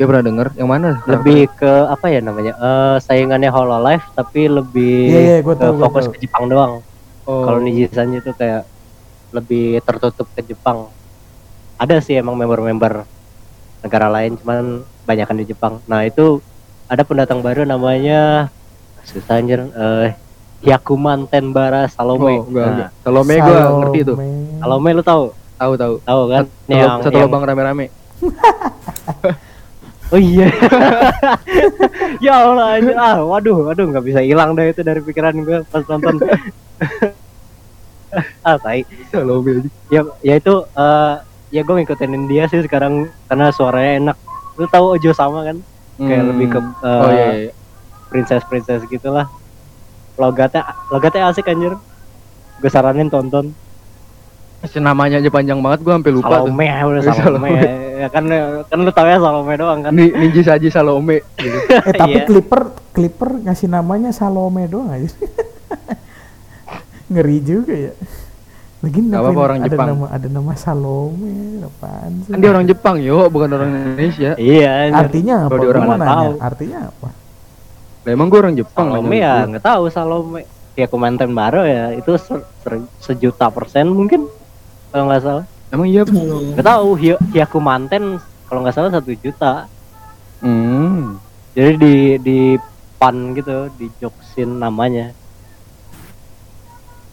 [0.00, 0.56] Dia pernah denger?
[0.56, 0.90] Yang mana?
[1.04, 5.72] Lebih ke apa ya namanya eh saingannya Hololive tapi lebih Iya, iya, gua ke tahu,
[5.76, 6.12] gua fokus tahu.
[6.16, 6.72] ke Jepang doang.
[7.28, 8.64] Oh, kalau Niji Sanji itu kayak
[9.36, 10.88] lebih tertutup ke Jepang.
[11.76, 13.19] Ada sih emang member-member
[13.80, 15.80] negara lain cuman banyakan di Jepang.
[15.88, 16.40] Nah itu
[16.86, 18.50] ada pendatang baru namanya
[19.06, 20.12] susah anjir eh
[20.60, 22.44] Hyakuman Tenbara Salome.
[22.44, 22.90] Oh enggak, nah, enggak.
[23.00, 24.14] Salome gua ngerti itu.
[24.14, 24.60] Salome.
[24.60, 25.24] Salome lu tahu?
[25.56, 25.94] Tahu tahu.
[26.04, 26.44] Tahu kan?
[26.44, 27.86] Satu, yang, satu yang- lubang rame-rame.
[30.10, 30.50] Oh iya.
[32.26, 32.98] Ya Allah anjir.
[32.98, 36.18] Ah waduh waduh nggak bisa hilang deh itu dari pikiran gue pas nonton.
[38.42, 38.82] Ah tai.
[39.14, 39.62] Salome.
[39.62, 41.14] Aja ya ya itu eh
[41.50, 44.16] ya gue ngikutin dia sih sekarang karena suaranya enak
[44.54, 45.56] lu tahu Ojo sama kan
[45.96, 46.28] kayak Hmm.
[46.30, 47.50] lebih ke eh, oh iya, iya.
[48.06, 49.26] princess princess gitulah
[50.14, 51.74] logatnya logatnya asik anjir
[52.56, 53.52] gue saranin tonton
[54.60, 57.16] Si namanya aja panjang banget gua sampai lupa tuh Salome udah Salome.
[57.16, 57.50] Salome
[57.96, 58.24] ya kan
[58.62, 61.56] kan lu tau ya Salome doang kan Ni- Ninja saji Salome gitu.
[61.88, 62.28] Eh tapi Iya.
[62.28, 65.08] Clipper Clipper ngasih namanya Salome doang aja.
[67.08, 67.92] Ngeri juga ya.
[68.80, 69.86] Lagi apa-apa, orang ada Jepang.
[69.92, 72.32] nama ada nama Salome apaan sih?
[72.32, 74.88] kan dia orang Jepang yo bukan orang Indonesia iya.
[74.88, 75.52] Artinya apa?
[75.52, 76.32] Kalau dia orang mana nanya, tahu.
[76.40, 77.08] Artinya apa?
[78.00, 82.16] lah emang gua orang Jepang Salome ya nggak tahu Salome ya komentar baru ya itu
[82.16, 84.24] se- se- sejuta persen mungkin
[84.88, 86.88] kalau nggak salah emang iya nggak tahu
[87.36, 88.16] Hyaku manten
[88.48, 89.68] kalau nggak salah satu juta
[90.40, 91.20] hmm.
[91.52, 92.38] jadi di di
[92.96, 95.12] pan gitu di joksin namanya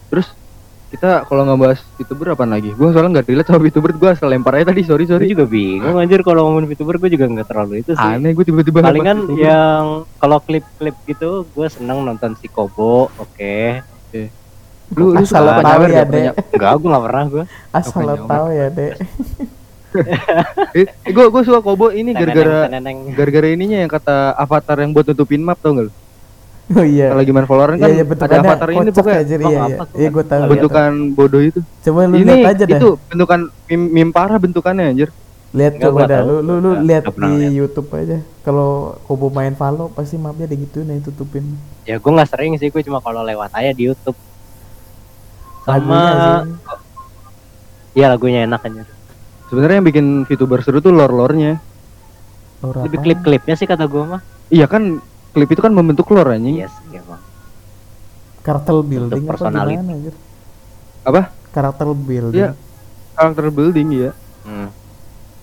[0.08, 0.32] terus
[0.88, 2.72] kita kalau nggak bahas VTuber apa lagi?
[2.72, 5.44] Gua soalnya nggak relate sama VTuber gua asal lempar aja tadi sorry gue sorry juga
[5.44, 8.08] bingung anjir kalau ngomongin VTuber gue juga nggak terlalu itu sih.
[8.08, 13.56] Aneh gua tiba-tiba palingan yang kalau klip-klip gitu gue seneng nonton si Kobo oke.
[14.96, 16.56] Lu lu Asal lo apa tahu ya, nggak pernah Dek.
[16.56, 17.44] enggak gue nggak pernah gue
[17.76, 18.94] Asal lo tahu ya, Dek.
[20.76, 22.68] eh, gua gua suka kobo ini gara-gara
[23.12, 25.92] gara-gara ininya yang kata avatar yang buat nutupin map tau nggak lu?
[26.68, 27.08] Oh iya.
[27.08, 29.76] Kalau lagi main Valorant kan Iya, iya ada avatar ini pokoknya aja, Oh, iya, iya.
[29.96, 30.40] Iya, gue tahu.
[30.44, 31.60] iya, bentukan bodoh itu.
[31.80, 32.76] Coba lu ini lihat aja dah.
[32.76, 33.40] itu bentukan
[33.72, 35.08] mim, mim parah bentukannya anjir.
[35.56, 36.20] Lihat Enggak, coba dah.
[36.28, 37.52] Lu lu lu lihat di lihat.
[37.56, 38.20] YouTube aja.
[38.44, 41.56] Kalau Kobo main Valo pasti mapnya digituin ya tutupin.
[41.88, 44.16] ya gue nggak sering sih gue cuma kalau lewat aja di YouTube
[45.64, 46.44] sama.
[47.96, 48.86] Iya lagunya enak anjir.
[49.48, 51.56] Sebenarnya yang bikin VTuber seru tuh lore-lore-nya.
[52.60, 54.22] Lore Lebih klip-klipnya sih kata gua mah.
[54.52, 55.00] Iya kan
[55.32, 56.64] klip itu kan membentuk lore anjing.
[56.64, 57.22] Yes, iya bang.
[58.38, 59.74] karakter building apa personality.
[59.76, 60.14] gimana anjir?
[61.04, 61.22] Apa?
[61.52, 62.40] Karakter building.
[62.40, 62.50] Iya.
[63.12, 64.10] Karakter building ya.
[64.48, 64.68] Hmm.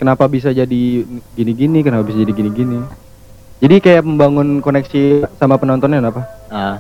[0.02, 0.84] Kenapa bisa jadi
[1.38, 2.82] gini-gini, kenapa bisa jadi gini-gini.
[3.62, 6.22] Jadi kayak membangun koneksi sama penontonnya apa?
[6.52, 6.76] Ah,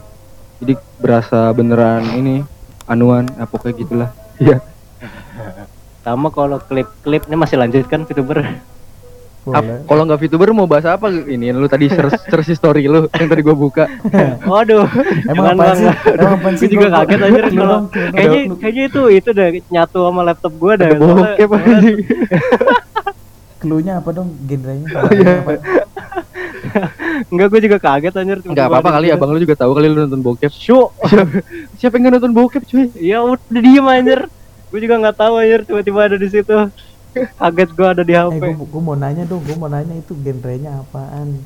[0.59, 2.43] Jadi berasa beneran ini
[2.87, 4.09] anuan, apa kayak gitulah.
[4.35, 4.59] Iya.
[6.05, 8.45] sama kalau klip-klip ini masih lanjut kan VTuber.
[9.45, 9.61] Boleh.
[9.61, 11.53] Ap- Kalau nggak VTuber mau bahas apa ini?
[11.53, 13.85] Lu tadi search, search history lu yang tadi gua buka.
[14.49, 14.89] Waduh.
[15.23, 15.85] Emang apa sih?
[15.85, 16.65] Emang apa sih?
[16.65, 20.73] Gue juga kaget anjir Lu kalau kayaknya kayaknya itu itu udah nyatu sama laptop gua
[20.75, 20.89] dah.
[20.91, 21.97] Bokep anjing.
[23.61, 24.89] Clue-nya apa dong genrenya?
[24.91, 25.33] Oh, iya.
[27.29, 28.37] Enggak gue juga kaget anjir.
[28.43, 30.51] Enggak apa-apa kali abang lu juga tahu kali lu nonton bokep.
[30.51, 30.89] Syuk.
[31.05, 31.37] Siapa,
[31.77, 32.89] siapa yang nggak nonton bokep cuy?
[32.97, 34.19] Ya udah diem anjir.
[34.69, 36.57] Gue juga nggak tahu anjir tiba-tiba ada di situ.
[37.39, 38.51] Kaget gua ada di Eh, HP.
[38.51, 41.39] gua, gua mau nanya dong, gua mau nanya itu genrenya apaan?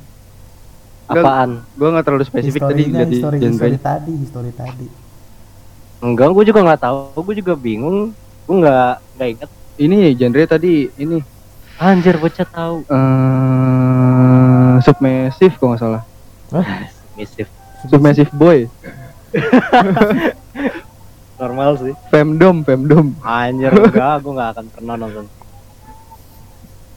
[1.06, 1.64] Apaan?
[1.74, 3.80] Gua nggak terlalu spesifik tadi Historinya, lihat di history, history genrenya.
[3.80, 4.88] tadi, history tadi.
[6.00, 7.22] Enggak, gue juga nggak tahu.
[7.22, 8.14] Gue juga bingung.
[8.46, 9.50] Gue nggak nggak ingat.
[9.76, 11.18] Ini genre tadi ini
[11.76, 12.86] Anjir bocah tahu.
[12.86, 16.02] eh submissive kalau nggak salah.
[17.14, 17.46] Misif.
[17.84, 18.66] Submissive boy.
[21.36, 21.94] Normal sih.
[22.08, 23.16] Femdom, femdom.
[23.20, 25.26] Anjir enggak, gue nggak akan pernah nonton.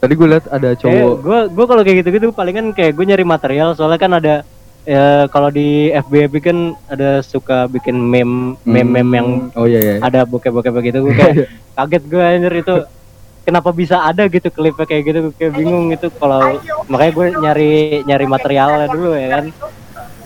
[0.02, 1.14] Tadi gue lihat ada cowok.
[1.22, 4.34] gue gue kalau kayak gitu-gitu palingan kayak gue nyari material soalnya kan ada
[4.82, 9.96] ya kalau di FB kan ada suka bikin meme meme meme yang Oh iya iya.
[10.02, 11.46] ada bokep-bokep begitu gue kayak
[11.78, 12.74] kaget gue anjir itu
[13.46, 16.58] kenapa bisa ada gitu klipnya kayak gitu gue kayak bingung itu kalau
[16.90, 17.72] makanya gue nyari
[18.02, 19.44] nyari materialnya dulu ya kan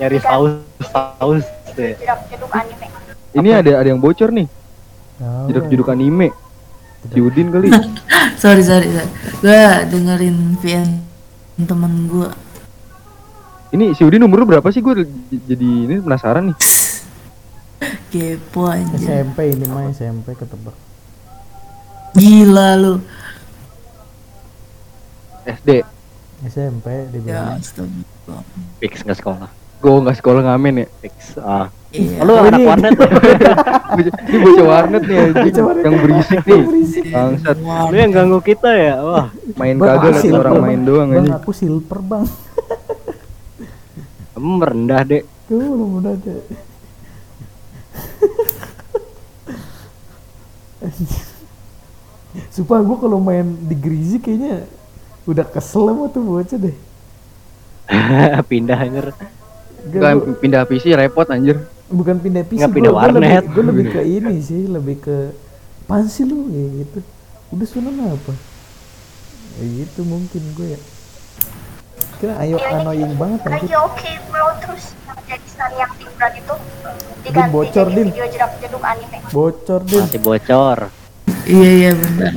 [0.00, 0.52] nyari saus
[0.88, 1.44] saus
[1.76, 1.92] deh.
[3.36, 4.48] Ini ada ada yang bocor nih.
[5.20, 6.32] Tahu, Jeduk-jeduk anime.
[7.12, 7.68] Si Udin kali.
[8.42, 9.10] sorry sorry, sorry.
[9.42, 10.90] gue dengerin VN
[11.64, 12.30] temen gue
[13.74, 14.80] Ini si Udin umur berapa sih?
[14.80, 16.56] Gue jadi ini penasaran nih.
[18.12, 20.76] kepo aja SMP ini mah SMP ketebak.
[22.16, 22.94] gila lu
[25.44, 25.84] SD.
[26.48, 27.60] SMP ya dibilang.
[27.60, 28.42] astagfirullah
[28.80, 30.86] fix nggak sekolah Gue nggak sekolah ngamen ya.
[30.98, 32.92] fix ah iya lu anak warnet
[34.28, 35.54] Ini bocah warnet nih anjing.
[35.80, 36.62] yang berisik nih.
[37.08, 37.56] Bangsat.
[37.62, 41.34] lu yang ganggu kita ya wah Main kagak silver, orang main doang Bang, anjing.
[41.34, 42.26] aku silver, Bang.
[44.32, 46.34] kamu merendah dek Tuh, belum udah ada.
[52.52, 54.68] Sumpah gue kalau main di Grizzly kayaknya
[55.24, 56.76] udah kesel sama tuh bocah deh.
[58.50, 59.14] pindah anjir
[59.86, 61.56] Gak, Kan gua- pindah PC repot anjir.
[61.86, 63.44] bukan pindah PC, Nggak pindah gua, gua lebih, warnet.
[63.48, 65.16] gua lebih ke ini sih, lebih ke
[65.84, 66.98] pan sih lu kayak gitu.
[67.48, 68.32] Udah sunan apa?
[69.56, 70.80] Ya gitu mungkin gue ya.
[72.16, 77.52] Kira ayo annoying banget lagi oke bro terus jadi sari yang timbran itu Din, diganti
[77.52, 78.08] bocor, jadi Din.
[78.08, 80.00] video jeduk-jeduk anime Bocor deh.
[80.00, 80.78] masih bocor
[81.44, 82.32] iya iya benar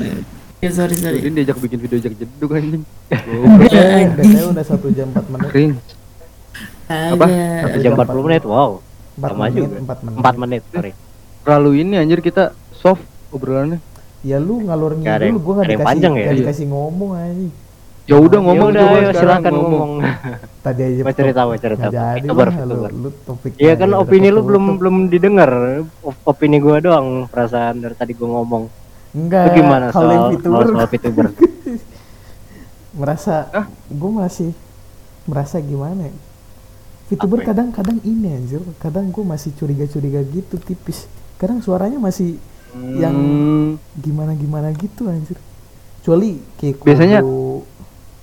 [0.60, 2.84] ya sorry sorry Udin diajak bikin video jak jeduk anjing.
[3.10, 3.72] Udah
[4.20, 5.48] saya udah satu jam 4 menit.
[5.48, 5.74] Kering.
[6.90, 7.62] Apa Agak.
[7.64, 8.82] satu jam 40 menit wow
[9.14, 9.78] 4 Sama menit, juga.
[9.78, 10.18] 4 menit.
[10.18, 10.92] 4 menit sorry
[11.40, 13.80] Terlalu ini anjir kita soft obrolannya.
[14.20, 16.20] Ya lu ngalur ngidul, yang- gua nggak ada yang dikasih, panjang ya?
[16.20, 16.42] nggak Iya.
[16.44, 17.48] dikasih ngomong aja.
[18.04, 19.92] Ya udah ngomong ya udah coba ayo sekarang silakan ngomong
[20.66, 21.86] Tadi aja Mau cerita, mau cerita.
[21.88, 25.52] Jadi Kabar, lu, topik Iya kan opini lu belum belum didengar
[26.02, 28.64] Op- opini gua doang perasaan dari tadi gua ngomong
[29.12, 31.26] Enggak, gimana kalau soal VTuber soal, VTuber
[33.00, 33.36] merasa
[33.88, 34.52] gua masih
[35.24, 36.16] merasa gimana ya?
[37.10, 37.46] VTuber ya?
[37.48, 41.10] kadang-kadang ini anjir, kadang gua masih curiga-curiga gitu tipis.
[41.36, 42.38] Kadang suaranya masih
[42.94, 45.42] yang Hmm, gimana-gimana gitu anjir.
[46.00, 47.26] Kecuali kayak Biasanya-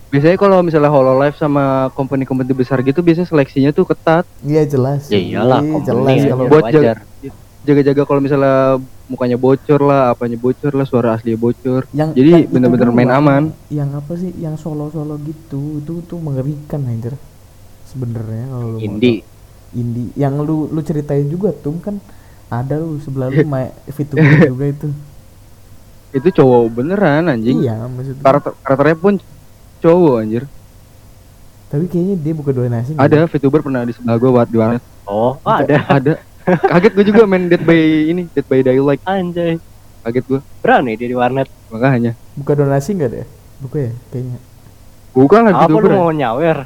[0.06, 4.22] biasanya kalau misalnya Hololive sama company-company besar gitu biasanya seleksinya tuh ketat.
[4.40, 5.10] Iya jelas.
[5.10, 6.96] ya iyalah Iya, company jelas kalau buat wajar
[7.66, 8.78] Jaga-jaga kalau misalnya
[9.10, 11.82] mukanya bocor lah, apanya bocor lah, suara aslinya bocor.
[11.90, 13.50] yang Jadi yang itu bener-bener main aman.
[13.66, 17.18] yang apa sih yang solo solo gitu itu tuh mengerikan anjir
[17.96, 19.32] sebenarnya kalau lu indie tahu.
[19.74, 21.96] indie yang lu lu ceritain juga tuh kan
[22.46, 24.88] ada lu sebelah lu main VTuber juga itu
[26.08, 27.60] Itu cowok beneran anjing.
[27.60, 29.14] iya maksudnya Karakter karakternya pun
[29.78, 30.44] cowok anjir.
[31.66, 33.02] tapi kayaknya dia buka donasi nggak?
[33.02, 34.82] Ada VTuber pernah di sebelah gua buat di warnet.
[35.04, 36.12] oh ada Ada.
[36.46, 37.74] Kaget gue juga main Dead by
[38.06, 39.02] ini, Dead by Daylight.
[39.02, 39.58] anjay
[40.00, 40.40] Kaget gua.
[40.60, 42.14] berani dia di warnet Makanya.
[42.32, 43.26] buka donasi nggak deh
[43.58, 44.38] buka ya kayaknya
[45.10, 45.90] Bukan lah apa lu VTuber.
[45.90, 46.58] mau nyawer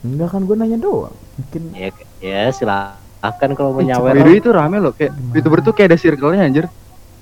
[0.00, 1.88] enggak kan gue nanya doang mungkin ya
[2.18, 5.32] ya silakan kalau mau Ih, nyawer way itu rame loh kayak Gimana?
[5.34, 6.66] VTuber tuh kayak ada circle-nya anjir.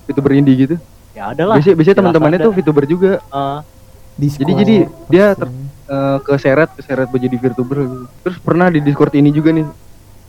[0.05, 0.75] VTuber indie gitu.
[1.11, 3.11] ya ada lah Biasanya, biasanya teman-temannya tuh VTuber juga.
[3.19, 3.59] Eh,
[4.15, 4.75] Discord, Jadi- jadi
[5.07, 5.65] dia ter- maksudnya.
[5.87, 8.05] Eh, keseret keseret buat jadi VTuber gitu.
[8.21, 9.65] Terus pernah di Discord ini juga nih.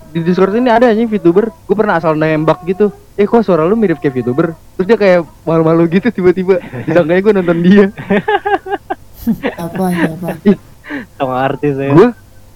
[0.09, 1.51] Di Discord ini ada anjing VTuber.
[1.65, 2.89] Gue pernah asal nembak gitu.
[3.13, 4.55] Eh kok suara lu mirip kayak VTuber?
[4.75, 6.57] Terus dia kayak malu-malu gitu tiba-tiba.
[6.83, 7.85] Disangkanya gue nonton dia.
[9.59, 10.29] apa siapa
[11.15, 12.09] sama artis ya Gue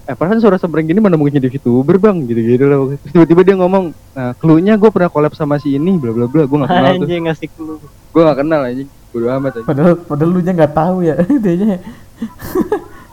[0.02, 2.98] eh padahal suara sembreng gini mana mungkin jadi VTuber bang gitu-gitu lah.
[2.98, 6.42] Terus tiba-tiba dia ngomong, nah clue-nya gue pernah collab sama si ini bla bla bla.
[6.42, 7.06] Gue gak kenal tuh.
[7.06, 7.78] anjing ngasih clue
[8.10, 8.88] Gue gak kenal anjing.
[9.14, 9.68] Bodo amat anjing.
[9.70, 11.14] Padahal padahal lu nya nggak tahu ya.
[11.44, 11.78] Dia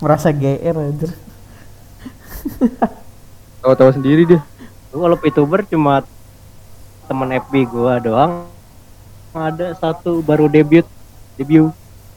[0.02, 1.12] merasa GR anjir.
[3.62, 4.42] Tahu-tahu sendiri dia.
[4.90, 6.02] Gua kalau VTuber cuma
[7.06, 8.50] temen FB gua doang
[9.34, 10.86] ada satu baru debut
[11.38, 11.70] debut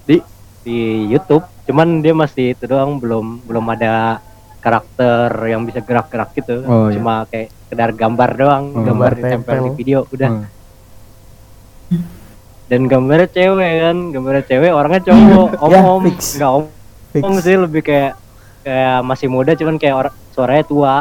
[0.09, 0.25] di
[0.65, 0.79] di
[1.13, 4.21] YouTube cuman dia masih itu doang belum belum ada
[4.63, 6.95] karakter yang bisa gerak-gerak gitu Oh, iya.
[6.95, 8.83] cuma kayak sekedar gambar doang Oh.
[8.83, 9.67] gambar ditempel tempel.
[9.67, 10.47] di video udah Hmm.
[12.67, 16.21] dan gambarnya cewek kan gambarnya cewek orangnya cowok om Ya, om fix.
[16.35, 16.65] nggak om
[17.13, 17.23] Fix.
[17.23, 18.17] om sih lebih kayak
[18.63, 20.95] kayak masih muda cuman kayak orang suaranya tua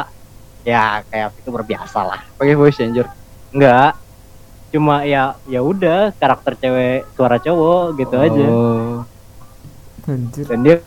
[0.61, 3.07] ya kayak itu berbiasa lah Pakai voice changer.
[3.49, 3.95] enggak
[4.69, 8.97] cuma ya ya udah karakter cewek suara cowok gitu aja Oh.
[10.03, 10.43] Anjir.
[10.43, 10.77] dan dia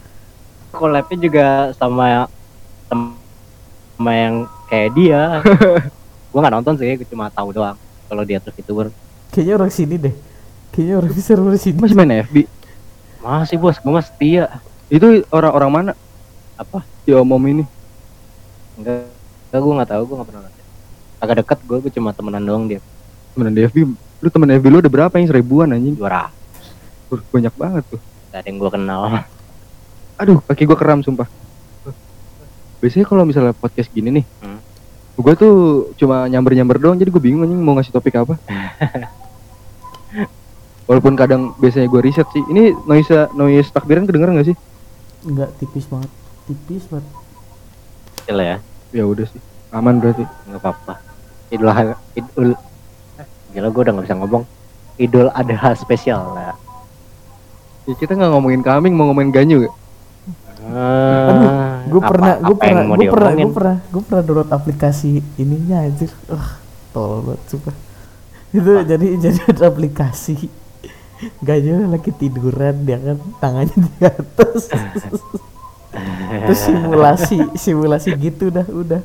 [0.68, 2.26] collabnya juga sama
[2.86, 4.34] sama yang
[4.66, 5.20] kayak dia
[6.30, 7.76] gua nggak nonton sih gua cuma tahu doang
[8.06, 8.88] kalau dia tuh youtuber
[9.34, 10.14] Kayaknya orang sini deh.
[10.70, 11.74] Kayaknya orang server sini.
[11.74, 12.46] Masih main FB.
[13.18, 14.46] masih bos gua mah setia
[14.86, 15.92] Itu orang-orang mana?
[16.54, 17.64] apa Si om-om ini.
[18.78, 19.10] enggak
[19.50, 20.64] enggak gua nggak tahu gua nggak pernah nonton
[21.18, 22.78] agak dekat gua gua cuma temenan doang dia
[23.34, 23.78] Temen di FB.
[24.22, 25.98] Lu temen FB lu ada berapa yang seribuan anjing?
[25.98, 26.30] juara
[27.34, 28.00] Banyak banget tuh.
[28.30, 29.00] gak ada yang gua kenal
[30.14, 31.26] Aduh, kaki gua keram sumpah.
[32.84, 34.60] Biasanya kalau misalnya podcast gini nih, Hmm.
[35.16, 35.54] gua tuh
[35.96, 38.36] cuma nyamber-nyamber doang, jadi gua bingung anjing mau ngasih topik apa.
[40.84, 42.44] Walaupun kadang biasanya gua riset sih.
[42.44, 44.56] Ini noise noise takbiran kedenger nggak sih?
[45.24, 46.10] Enggak tipis banget.
[46.44, 47.08] Tipis banget.
[48.18, 48.56] Kecil ya
[48.90, 50.24] Ya udah sih, aman berarti.
[50.44, 50.94] nggak apa-apa
[51.50, 52.52] idul Adha- idul
[53.14, 54.42] Eh, gila gua udah nggak bisa ngomong
[54.96, 56.52] idul adha spesial lah
[57.84, 59.74] Ya, kita nggak ngomongin kambing, mau ngomongin ganyu gak?
[60.64, 61.52] Aduh,
[61.90, 65.84] gue apa- pernah, gue apa pernah, gue pernah, gue pernah, gue pernah download aplikasi ininya
[65.84, 66.10] anjir.
[66.26, 66.58] Wah,
[66.90, 67.76] tolol banget sumpah.
[68.54, 70.36] Itu jadi jadi ada aplikasi.
[71.40, 74.68] Gayanya lagi tiduran dia kan tangannya di atas.
[76.44, 79.00] Terus simulasi, simulasi gitu dah, udah.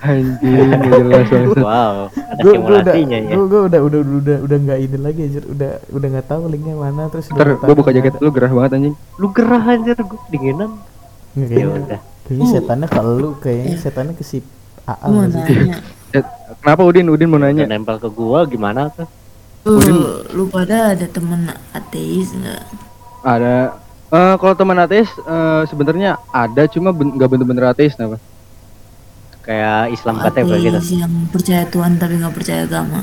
[0.00, 0.40] Anjing,
[0.70, 1.60] nggak jelas banget.
[1.60, 5.20] wow ada Gue udah, simulasinya ya gue gue udah udah udah udah nggak ini lagi
[5.22, 7.28] anjir, udah udah nggak tahu linknya mana terus.
[7.28, 8.94] Ntar gua buka jaket lu gerah banget anjing.
[9.14, 10.70] lu gerah anjir gua dinginan
[11.30, 14.40] ya Kayaknya, udah kayaknya setannya kalau lu kayaknya setannya ke si
[14.82, 15.78] AA mau nanya
[16.10, 16.24] Eh,
[16.58, 17.06] Kenapa Udin?
[17.06, 17.68] Udin mau Udah nanya.
[17.68, 19.06] nempel ke gua gimana tuh
[19.62, 22.62] lu, lu pada ada temen ateis nggak
[23.20, 23.76] Ada.
[24.10, 28.16] Eh kalau teman ateis eh, sebenarnya ada, cuma ben- nggak bener-bener ateis, kenapa?
[29.50, 33.02] Kayak Islam KTP gitu yang percaya Tuhan tapi nggak percaya agama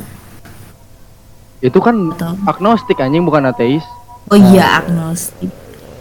[1.60, 3.84] Itu kan atau agnostik anjing bukan ateis.
[4.28, 5.52] oh iya agnostik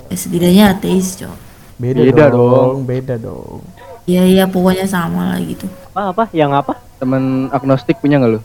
[0.07, 1.35] ya, setidaknya ateis cok
[1.77, 2.77] Beda, Beda dong, dong.
[2.85, 3.61] beda dong.
[4.07, 8.41] Iya iya pokoknya sama lah gitu apa apa yang apa Temen agnostik punya nggak lu?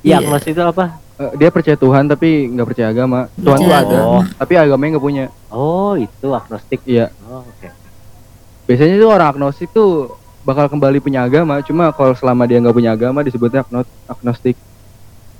[0.00, 0.16] ya Iya.
[0.20, 3.28] agnostik itu apa Eh, dia percaya Tuhan tapi nggak percaya agama.
[3.34, 4.20] Tuhan tuh Percaya ada, agama.
[4.36, 5.24] tapi agamanya nggak punya.
[5.48, 7.06] oh itu agnostik Iya.
[7.24, 7.68] oh oke
[8.64, 12.90] Biasanya tuh orang agnostik tuh bakal kembali punya agama, cuma kalau selama dia nggak punya
[12.90, 14.56] agama disebutnya agno- agnostik.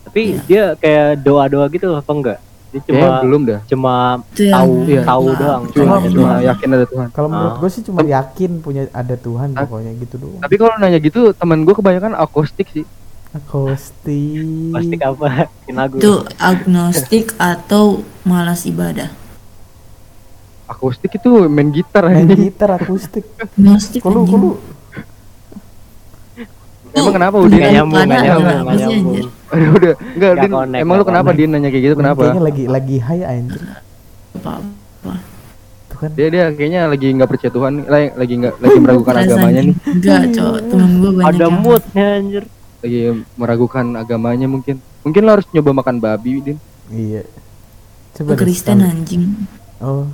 [0.01, 0.40] tapi Iya.
[0.44, 3.60] dia kayak doa doa gitu apa enggak dia cuma Cuma belum dah.
[3.64, 3.94] cuma
[4.28, 5.02] itu yang tahu Iya.
[5.05, 7.09] tahu Wah, doang Cuma, Cuma- cuma yakin ada Tuhan.
[7.10, 7.59] Kalau menurut Ah.
[7.59, 9.62] gue sih cuma yakin punya ada Tuhan Ah.
[9.62, 10.40] pokoknya gitu doang.
[10.40, 12.82] Tapi kalau nanya gitu, teman gue kebanyakan akustik sih.
[13.31, 14.72] Akustik.
[14.72, 15.28] pasti apa
[15.68, 17.85] lagu itu agnostik atau
[18.22, 19.06] malas ibadah
[20.66, 22.47] Akustik itu main gitar Main anjing.
[22.47, 23.22] gitar akustik.
[23.36, 24.27] agnostik Kalau.
[26.90, 27.56] Emang kenapa Udin?
[27.56, 29.16] nggak nyambung nggak Pada nyambung sih, nyambung?
[29.50, 29.94] Aduh, udah.
[29.94, 30.50] Enggak, Nggak Din.
[30.52, 31.30] connect, Emang lu kenapa.
[31.32, 31.94] Din nanya kayak gitu?
[31.96, 32.20] Kenapa?
[32.20, 33.62] Kayaknya lagi lagi high anjir.
[34.30, 34.52] apa
[35.90, 36.10] Tuh kan.
[36.14, 39.76] Dia dia kayaknya lagi nggak percaya Tuhan, lagi lagi nggak lagi meragukan agamanya nih.
[39.84, 42.44] enggak cowok temen gue banyak ada moodnya anjir
[42.80, 43.00] Lagi
[43.34, 44.76] meragukan agamanya mungkin.
[45.00, 46.58] Mungkin lo harus nyoba makan babi, Din.
[46.88, 47.22] Iya.
[48.12, 49.48] Deh Kristen anjing
[49.80, 50.04] Oh,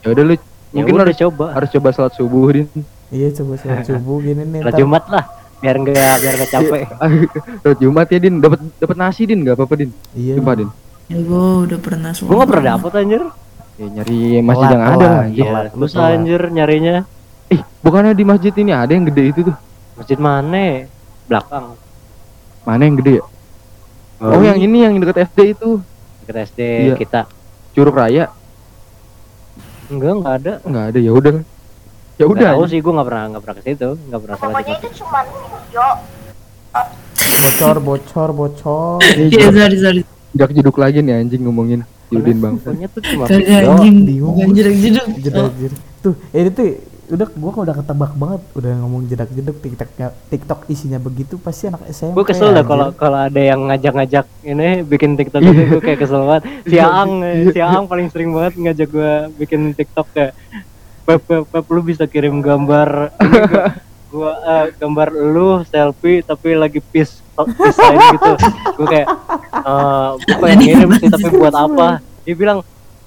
[0.00, 0.40] Ya udah lu ya
[0.76, 2.68] mungkin lo harus coba harus coba sholat subuh, Din.
[3.08, 4.60] iya coba sholat subuh gini nih.
[4.70, 5.24] Jumat lah
[5.60, 6.82] biar enggak biar enggak capek
[7.62, 8.34] Sholat Jumat ya, Din.
[8.38, 9.40] Dapat dapat nasi, Din.
[9.42, 9.90] Gak apa-apa, Din.
[10.12, 10.34] Iya.
[10.34, 10.70] Sumpah, Din.
[11.06, 13.22] ya gue udah pernah sholat gua nggak pernah dapet anjir
[13.74, 15.08] Ya, nyari masjid Telat, yang ada telat.
[15.10, 15.24] lah.
[15.26, 15.44] Iya.
[15.46, 16.94] ya susah anjir nyarinya
[17.48, 19.56] Eh, bukannya di masjid ini ada yang gede itu tuh?
[19.94, 20.84] masjid mana
[21.26, 21.66] belakang
[22.60, 23.24] Mana yang gede ya?
[24.20, 25.80] Oh, yang ini yang deket SD itu.
[26.20, 26.94] deket SD Iya.
[26.94, 27.20] kita.
[27.70, 28.28] Curug Raya
[29.88, 30.52] Enggak, enggak ada.
[30.62, 31.32] nggak ada ya udah.
[32.20, 34.88] Ya Udah tahu sih gue nggak pernah nggak pernah ke situ, nggak pernah pokoknya itu
[35.00, 35.86] cuma video
[37.40, 40.00] bocor bocor bocor Iya, sorry, sorry.
[40.36, 41.80] Jak jeduk lagi nih anjing ngomongin
[42.12, 42.60] Yudin bang.
[42.60, 43.72] Pokoknya tuh cuma video.
[43.72, 43.96] anjing.
[44.04, 44.36] bingung.
[44.52, 44.76] Jedak
[45.16, 45.48] jedak
[46.04, 46.68] tuh ini tuh
[47.10, 49.90] udah gua udah ketebak banget udah ngomong jedak jeduk tiktok
[50.30, 54.86] tiktok isinya begitu pasti anak SMP Gue kesel dah kalau kalau ada yang ngajak-ngajak ini
[54.86, 56.44] bikin TikTok gitu gue kayak kesel banget.
[56.68, 60.36] Si Aang, eh, si Aang paling sering banget ngajak gue bikin TikTok kayak
[61.04, 63.66] Pep, Pep, Pep, lu bisa kirim gambar gua,
[64.12, 67.20] gua eh, gambar lu selfie tapi lagi peace
[67.56, 68.32] peace sign gitu.
[68.76, 69.08] Gue kayak
[69.60, 71.86] eh gue pengen ngirim sih tapi buat apa?
[72.24, 72.58] Dia bilang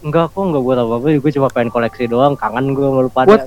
[0.04, 3.40] enggak kok enggak buat apa-apa gue cuma pengen koleksi doang kangen gue sama lu pada.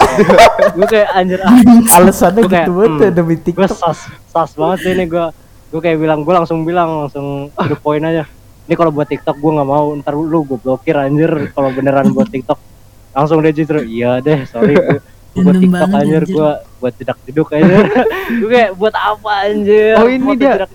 [0.72, 1.52] Gue kayak anjir ah.
[2.00, 4.00] Alasannya Gua kayak, gitu banget hmm, ya demi gue tiktok sas
[4.30, 5.26] sas banget sih ini gue
[5.74, 8.24] gue kayak bilang gue langsung bilang langsung the point aja.
[8.66, 12.26] Ini kalau buat TikTok gue nggak mau ntar lu gue blokir anjir kalau beneran buat
[12.30, 12.75] TikTok
[13.16, 15.00] langsung dia justru iya deh sorry gue
[15.44, 17.88] buat TikTok anjir gue buat jedak jeduk aja.
[18.40, 19.96] Gue kayak buat apa anjir?
[19.96, 20.68] Oh, ini dia.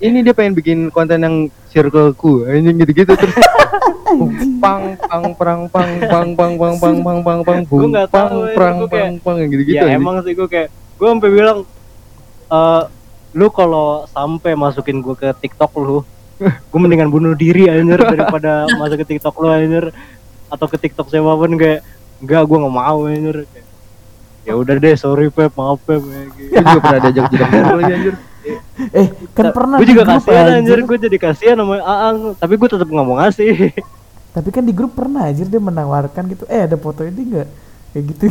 [0.00, 1.36] ini dia pengen bikin konten yang
[1.72, 3.36] circleku anjing gitu-gitu terus.
[4.60, 8.40] Pang pang perang pang pang pang pang pang pang pang pang Gua nggak pang tahu,
[8.58, 10.66] perang pang pang gitu-gitu ya emang sih gue kayak
[10.98, 11.58] gue sampai bilang
[12.50, 12.82] eh
[13.38, 16.02] lu kalau sampai masukin gue ke TikTok lu
[16.42, 19.94] gue mendingan bunuh diri anjir daripada masuk ke TikTok lu anjir
[20.50, 21.80] atau ke TikTok siapa pun kayak
[22.20, 23.66] enggak gue nggak mau anjir Kayak,
[24.44, 26.00] ya udah deh sorry pep maaf pep.
[26.00, 26.50] Kayak gitu.
[26.50, 28.14] Gue juga pernah diajak lagi anjir.
[28.96, 29.06] eh
[29.36, 30.56] kan pernah gue juga kasihan anjir.
[30.56, 30.78] anjir.
[30.88, 33.72] Gue jadi kasihan sama Aang tapi gue tetap nggak mau ngasih.
[34.30, 36.44] Tapi kan di grup pernah anjir dia menawarkan gitu.
[36.48, 37.48] Eh ada foto ini enggak
[37.92, 38.24] kayak gitu.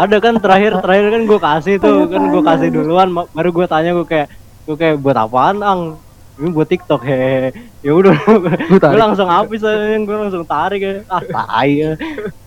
[0.00, 3.08] Ada kan terakhir terakhir kan gue kasih tuh kan gue kasih duluan.
[3.12, 4.28] Baru gue tanya gue kayak
[4.64, 5.80] gue kayak buat apaan ang
[6.40, 7.52] ini buat TikTok hehe
[7.86, 8.16] ya udah
[8.66, 11.90] gue langsung habis aja gue langsung tarik ya ah tai ya.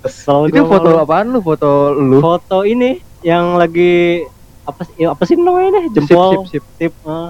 [0.02, 1.04] Kesel Itu gua foto malu.
[1.06, 1.40] apaan lu?
[1.40, 2.18] Foto lu?
[2.20, 4.26] foto ini yang lagi
[4.64, 6.44] apa sih ya, apa sih namanya Sip, jempol.
[6.50, 6.66] sip, sip.
[6.80, 7.30] tip eh.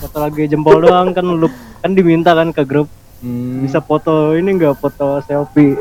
[0.00, 1.48] foto lagi jempol doang kan lu
[1.78, 2.88] kan diminta kan ke grup.
[3.18, 3.66] Hmm.
[3.66, 5.74] bisa foto ini enggak foto selfie.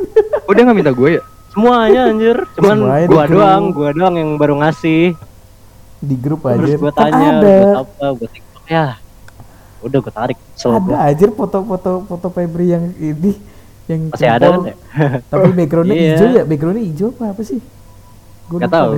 [0.49, 1.23] Oh dia nggak minta gue ya?
[1.53, 2.37] semuanya anjir.
[2.57, 5.13] Cuman Semuanya gua doang gua doang yang baru ngasih.
[5.97, 8.05] Di grup terus anjir gue Kan tanya buat apa?
[8.17, 8.85] Buat TikTok ya
[9.79, 13.37] udah gue tarik so ada anjir foto-foto foto Febri yang ini
[13.85, 14.75] yang masih ada kan ya
[15.25, 16.07] tapi backgroundnya Iya.
[16.11, 16.43] hijau ya?
[16.43, 17.59] Backgroundnya hijau apa apa sih?
[18.45, 18.91] Gua nggak tahu.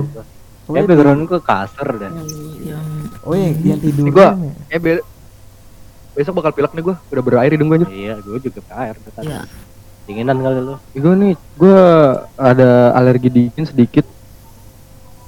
[0.70, 2.30] ya background gue kasar dah Yang,
[2.64, 2.86] yang
[3.20, 4.34] oh yang, yang tidur Gua-
[4.66, 5.06] Eh be-
[6.12, 6.96] besok bakal pilek nih gue.
[7.06, 9.42] Udah berair hidung gue iya gue juga air dekat ya
[10.00, 10.74] dinginan kali lu.
[10.90, 11.78] Gue nih, gue
[12.34, 14.02] ada alergi dingin sedikit.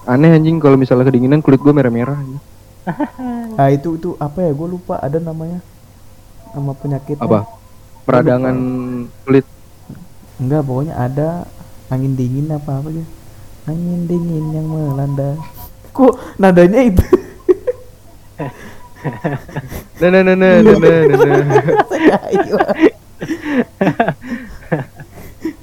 [0.03, 2.19] Aneh anjing kalau misalnya kedinginan kulit gue merah-merah.
[2.19, 2.43] anjing.
[3.61, 5.63] ah itu itu apa ya gue lupa ada namanya
[6.53, 7.47] nama penyakitnya Apa?
[8.03, 8.57] Peradangan
[9.23, 9.47] kulit.
[10.43, 11.29] enggak pokoknya ada
[11.87, 13.07] angin dingin apa apa gitu
[13.65, 15.39] angin dingin yang melanda
[15.93, 17.05] kok nadanya itu
[19.99, 21.63] Nah, nah, nah, nah, nah, nah, nah, nah.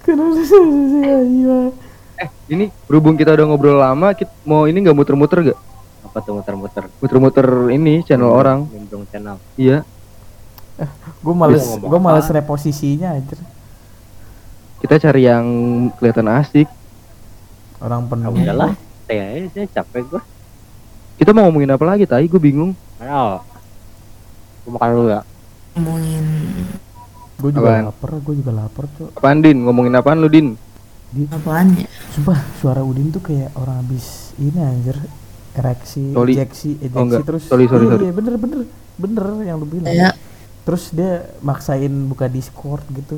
[0.04, 1.72] Kenapa saya ayo?
[2.20, 5.60] Eh, ini berhubung kita udah ngobrol lama, kita mau ini nggak muter-muter gak?
[6.20, 8.68] Apa tuh muter-muter Muter-muter ini channel orang.
[8.68, 9.88] nimbrung channel Iya.
[11.20, 13.36] Gue males, gue males reposisinya aja.
[14.80, 15.46] Kita cari yang
[15.96, 16.68] kelihatan asik.
[17.80, 18.32] Orang ya penuh.
[18.34, 18.72] udahlah
[19.04, 20.22] saya aja capek gue
[21.16, 22.04] Kita mau ngomongin apa lagi?
[22.04, 22.72] Tai, gue bingung.
[23.00, 23.40] ayo
[24.60, 25.22] gue makan dulu ya
[25.74, 26.26] ngomongin
[27.40, 27.84] Gue juga Apaan?
[27.88, 29.10] lapar, gue juga lapar cok.
[29.16, 29.58] Apaan Din?
[29.64, 30.60] Ngomongin apaan lu Din?
[31.30, 35.00] apaan ya Sumpah suara Udin tuh kayak orang habis ini anjir
[35.60, 36.34] ereksi, Soli.
[36.34, 37.22] ejeksi, ejeksi Oh, enggak.
[37.24, 37.44] terus.
[37.46, 38.06] Sorry, sorry, iya, sorry.
[38.06, 38.60] iya, bener bener
[38.96, 39.86] bener yang lu bilang.
[39.86, 40.16] kayak
[40.60, 43.18] Terus dia maksain buka Discord gitu.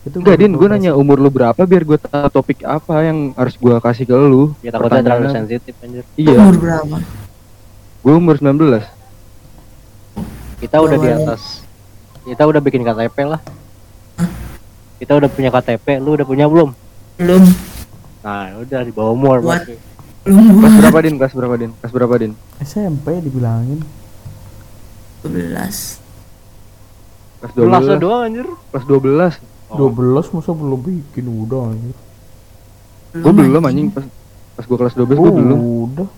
[0.00, 0.80] Itu Enggak Din, gua gue kasih.
[0.80, 4.54] nanya umur lu berapa biar gue tahu topik apa yang harus gue kasih ke lu.
[4.58, 6.96] ya takutnya terlalu sensitif anjir Iya, umur berapa
[7.98, 8.86] gue umur 19.
[10.58, 11.42] kita udah di atas
[12.22, 13.40] kita udah bikin KTP lah
[14.98, 16.70] kita udah punya KTP lu udah punya belum
[17.16, 17.42] belum
[18.20, 19.74] nah udah di bawah umur berarti.
[20.32, 21.14] Belum Kelas berapa Din?
[21.16, 21.70] Kelas berapa Din?
[21.80, 22.32] Kelas berapa Din?
[22.60, 23.80] SMP dibilangin.
[25.24, 25.98] 12
[27.38, 28.04] Kelas lu langsung 12.
[28.04, 29.38] doang anjir Kelas 12.
[29.68, 29.92] Oh.
[29.92, 31.96] 12 masa belum bikin udah anjir.
[33.18, 34.04] Gue belum anjing pas
[34.56, 35.58] pas gue kelas 12 gue belum.
[35.60, 36.08] Udah.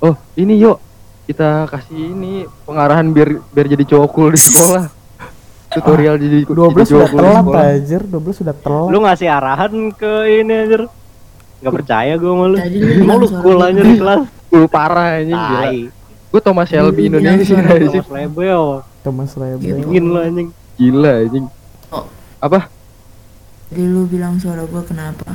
[0.00, 0.82] Oh, ini yuk
[1.30, 4.90] kita kasih ini pengarahan biar biar jadi cowok cool di sekolah.
[5.78, 8.88] Tutorial jadi 12 jadi sudah cowok cool telat anjir, 12 sudah telat.
[8.90, 10.12] lu ngasih arahan ke
[10.42, 10.82] ini anjir
[11.60, 15.60] nggak percaya gue malu Tadi lu anjir di kelas Cool parah anjing gila.
[15.62, 15.78] tai
[16.26, 18.00] Gue Thomas Shelby Indonesia anjing.
[18.00, 18.64] Thomas Lebel
[19.00, 19.30] Thomas.
[19.58, 19.76] Gitu.
[19.76, 21.44] dingin lu anjing Gila anjing.
[22.38, 22.60] Apa?
[23.66, 25.28] Tadi lu bilang suara gua kenapa?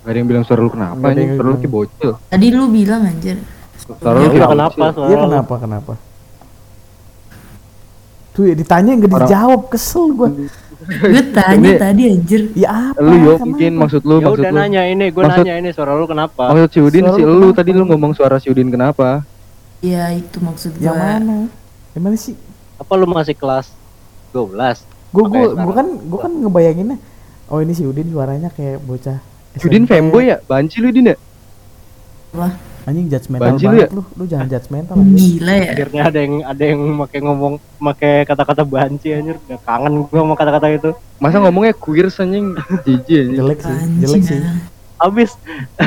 [0.00, 1.34] Gak ada yang bilang suara lu kenapa anjing?
[1.34, 2.10] Suara lu kayak bocil.
[2.24, 3.36] Tadi lu bilang anjir.
[3.76, 5.22] Suara lu kenapa Iya lu?
[5.22, 5.92] kenapa kenapa?
[8.32, 10.28] Tuh ya ditanya nggak Orang- dijawab kesel gua.
[10.82, 12.40] Gue tanya Ini- tadi anjir.
[12.52, 12.98] Ya apa?
[12.98, 14.58] Lu yo mungkin maksud lu Ya maksud udah lu.
[14.58, 16.42] nanya ini, gue Maksud- nanya ini suara lu kenapa?
[16.48, 17.56] Maksud si Udin Suara si lu lu kenapa?
[17.56, 19.22] tadi lu ngomong suara si Udin kenapa?
[19.78, 21.02] Iya itu maksud Yang gua.
[21.02, 21.36] mana?
[21.92, 22.34] Yang mana sih?
[22.76, 23.66] Apa lu masih kelas
[24.30, 24.82] 12?
[25.10, 25.64] Gue gue sekarang.
[25.64, 26.98] bukan gue kan ngebayanginnya.
[27.46, 29.18] Oh ini si Udin suaranya kayak bocah.
[29.52, 30.40] Si Udin fanboy ya?
[30.42, 31.16] Banci lu Udin ya?
[32.32, 32.48] Wah,
[32.82, 34.02] Anjing judgmental Banci lu banget lu.
[34.18, 35.14] Lu jangan judgmental anjing.
[35.14, 35.70] gila ya.
[35.70, 39.36] Akhirnya ada yang ada yang make ngomong make kata-kata banci anjir.
[39.46, 40.90] Udah kangen gua sama kata-kata itu.
[41.22, 43.38] Masa ngomongnya queer anjing jijik anjing.
[43.38, 44.40] Jelek sih, Anjing jelek sih.
[44.98, 45.30] Habis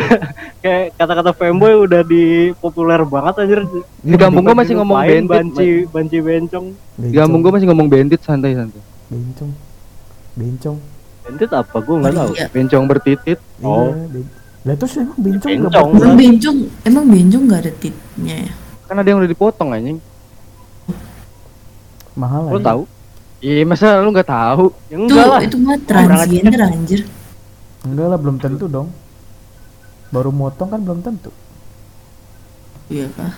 [0.63, 3.59] kayak kata-kata fanboy udah di populer banget anjir.
[3.99, 5.27] Di kampung gua masih ngomong bandit.
[5.27, 6.65] banci banci bencong.
[6.95, 8.79] Di kampung gua masih ngomong bandit santai-santai.
[9.11, 9.51] bencong.
[10.39, 10.77] Bencong.
[11.27, 12.31] Bandit apa gua nggak tahu.
[12.39, 12.47] Iya.
[12.55, 13.39] Bencong bertitit.
[13.59, 13.91] Oh.
[14.65, 15.89] Lah terus emang bencong nggak Bencong.
[15.93, 18.53] bakal- Emang bencong nggak ada titnya ya?
[18.83, 19.99] Kan ada yang udah dipotong anjing.
[22.13, 22.63] mahal Lu anjing.
[22.63, 22.81] tahu?
[23.39, 24.65] Iya, masa lu nggak tahu?
[24.87, 25.39] Ya Itu enggak lah.
[25.43, 27.01] itu mah transgender anjir.
[27.83, 28.89] Enggak lah belum tentu dong.
[30.09, 31.29] Baru motong kan belum tentu.
[32.87, 33.33] Iya kah?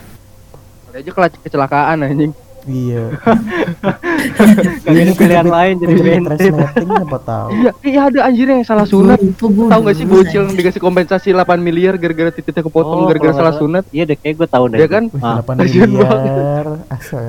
[0.88, 2.32] Ada aja kecelakaan anjing.
[2.68, 3.04] Iya.
[4.88, 5.94] Ada pilihan lain jadi.
[6.20, 7.50] Translating siapa tahu.
[7.56, 9.20] Iya, iya ada anjir yang salah sunat.
[9.40, 13.34] Tahu udah gak sih bocil yang dikasih kompensasi 8 miliar gara-gara titiknya kepotong Oh, gara-gara
[13.34, 13.84] salah nggak sunat?
[13.90, 14.78] Iya deh kayak gue tahu deh.
[14.84, 15.04] Iya kan?
[15.24, 16.66] Ah, 8 kasihan miliar.
[16.92, 17.24] Asa.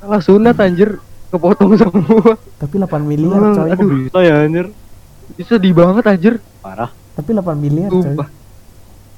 [0.00, 0.96] Salah sunat anjir
[1.28, 2.32] kepotong semua.
[2.56, 3.68] Tapi 8 miliar coy.
[3.68, 3.88] aduh.
[4.08, 4.66] Bisa ya anjir.
[5.44, 6.34] Sedih banget anjir.
[6.64, 6.88] Parah.
[7.14, 8.16] Tapi 8 miliar coy.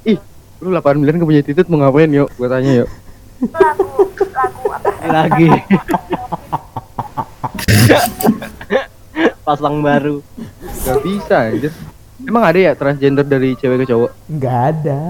[0.03, 0.19] Ih,
[0.59, 2.27] lu 8 miliar gak punya titit mau ngapain yuk?
[2.35, 2.89] Gua tanya yuk.
[3.51, 5.49] Lagu lagu apa Lagi.
[9.47, 10.23] Pasang baru.
[10.87, 11.71] Gak bisa anjir.
[12.23, 14.11] Emang ada ya transgender dari cewek ke cowok?
[14.31, 15.01] Enggak ada.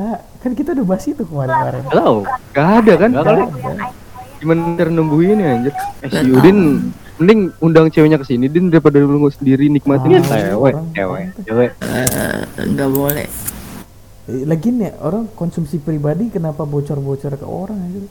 [0.41, 1.81] Kan kita udah bahas itu kemarin-kemarin.
[1.85, 2.17] Gak tahu.
[2.57, 3.09] Gak ada kan?
[3.13, 3.41] Gak kali.
[4.41, 5.73] Gimana cara numbuhin ya anjir?
[6.01, 6.57] Eh si Udin
[7.21, 10.25] mending undang ceweknya ke sini din daripada lu sendiri nikmatin.
[10.25, 10.57] Ah.
[10.57, 11.69] Cewek, cewek, cewek.
[11.79, 13.27] Eh, nggak boleh.
[14.27, 18.01] Eh, Lagian ya orang konsumsi pribadi kenapa bocor-bocor ke orang aja?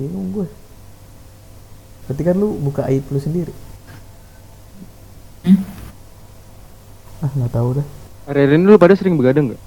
[0.00, 0.46] Bingung gue.
[2.08, 3.52] Berarti kan lu buka aib lu sendiri.
[5.44, 5.60] Hmm?
[7.20, 7.86] Ah nggak tahu dah.
[8.32, 9.60] Hari-hari ini lu pada sering begadang gak?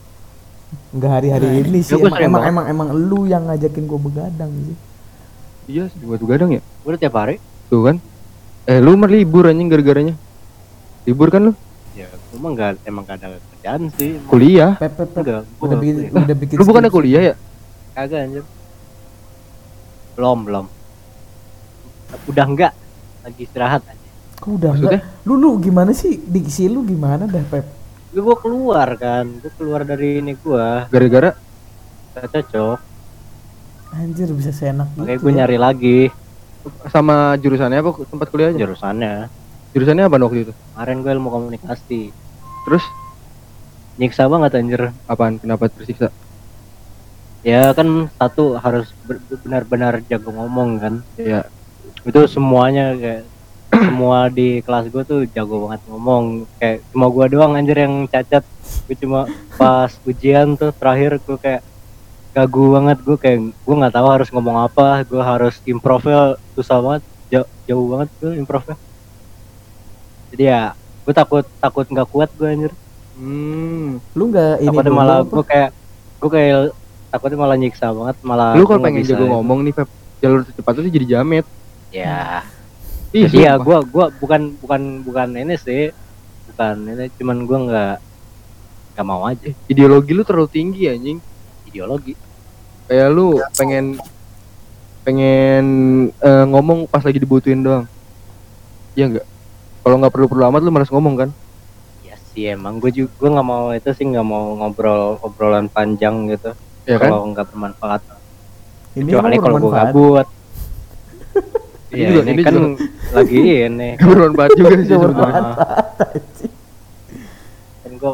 [0.89, 1.93] Nggak hari-hari Nah, ini sih.
[1.93, 4.77] ya gua Emang emang, emang emang lu yang ngajakin gue begadang sih.
[5.69, 6.61] Iya, sering buat begadang ya?
[6.81, 7.37] Gue udah tiap hari.
[7.69, 7.95] Tuh kan?
[8.65, 10.17] Eh lu mah libur anjing gara-garanya.
[11.05, 11.53] Libur kan lu?
[11.93, 14.17] Ya, gue emang gak, emang gak ada kerjaan sih.
[14.17, 14.71] Emang Kuliah.
[14.81, 15.21] Pep pep pep.
[15.21, 16.55] Enggak, gua Udah nggak bikin udah bikin.
[16.57, 16.89] Lu skripsi.
[16.89, 17.33] kuliah ya?
[17.93, 18.43] Kagak anjir.
[20.13, 20.65] Belum, belum.
[22.29, 22.73] Udah enggak.
[23.25, 24.09] Lagi istirahat aja.
[24.37, 24.99] Kok udah Maksudnya?
[25.01, 25.25] enggak?
[25.25, 26.19] Lu lu gimana sih?
[26.21, 27.65] Diksi lu gimana dah Pep?
[28.13, 29.25] Gue keluar kan.
[29.41, 30.67] Gue keluar dari ini gue.
[30.89, 31.33] Gara-gara
[32.13, 32.77] Gak cocok.
[33.93, 35.01] Anjir bisa seenak gitu.
[35.01, 35.37] Makanya gue ya.
[35.41, 35.99] nyari lagi
[36.93, 38.59] sama jurusannya apa tempat kuliahnya?
[38.61, 39.13] jurusannya.
[39.73, 40.53] Jurusannya apa waktu itu?
[40.53, 42.01] Kemarin gue ilmu komunikasi.
[42.69, 42.85] Terus
[43.93, 44.89] Nyiksa banget anjir.
[45.05, 45.37] apaan?
[45.37, 46.09] Kenapa tersiksa?
[47.43, 48.89] Ya kan satu harus
[49.43, 50.93] benar-benar jago ngomong kan.
[51.19, 51.43] Ya,
[52.07, 53.23] Itu semuanya kayak
[53.91, 56.47] semua di kelas gue tuh jago banget ngomong.
[56.57, 58.47] Kayak cuma gue doang anjir yang cacat.
[58.87, 59.27] Gue cuma
[59.59, 61.61] pas ujian tuh terakhir gue kayak
[62.31, 62.97] gagu banget.
[63.03, 65.03] Gue kayak gue nggak tahu harus ngomong apa.
[65.03, 67.03] Gue harus improve susah banget.
[67.27, 68.77] Jauh, jauh banget gue improve
[70.33, 70.61] jadi ya
[71.05, 72.73] gue takut takut nggak kuat gue anjir.
[73.13, 74.01] Hmm.
[74.17, 75.69] Lu nggak ini malah gue kayak
[76.17, 76.73] gue kayak
[77.13, 79.33] takutnya malah nyiksa banget malah Lu kalau pengen jago itu.
[79.37, 81.45] ngomong nih, Pep, jalur tercepat tuh jadi jamet.
[81.93, 82.41] ya
[83.13, 85.93] Iya, Jadi ya gua gua bukan bukan bukan ini sih
[86.49, 87.95] bukan ini cuman gua nggak
[88.93, 91.21] nggak mau aja ideologi lu terlalu tinggi anjing.
[91.63, 92.17] ideologi
[92.89, 93.85] Kayak lu pengen
[95.05, 95.65] pengen
[96.09, 97.85] eh, ngomong pas lagi dibutuhin doang.
[98.97, 99.25] Iya enggak?
[99.83, 101.29] Kalau nggak perlu-perlu amat lu malas ngomong kan?
[102.03, 106.27] ya sih emang gue juga gue nggak mau itu sih nggak mau ngobrol obrolan panjang
[106.27, 106.51] gitu
[106.85, 107.09] Ya kan?
[107.09, 108.01] kalau nggak bermanfaat
[108.93, 110.27] Ini kecuali kalau gue gabut
[111.89, 112.77] Ini Iya, juga- ini, ini kan juga-
[113.13, 114.97] lagi ini Gak bermanfaat juga sih.
[116.03, 116.53] Anjing.
[117.79, 118.11] kan gue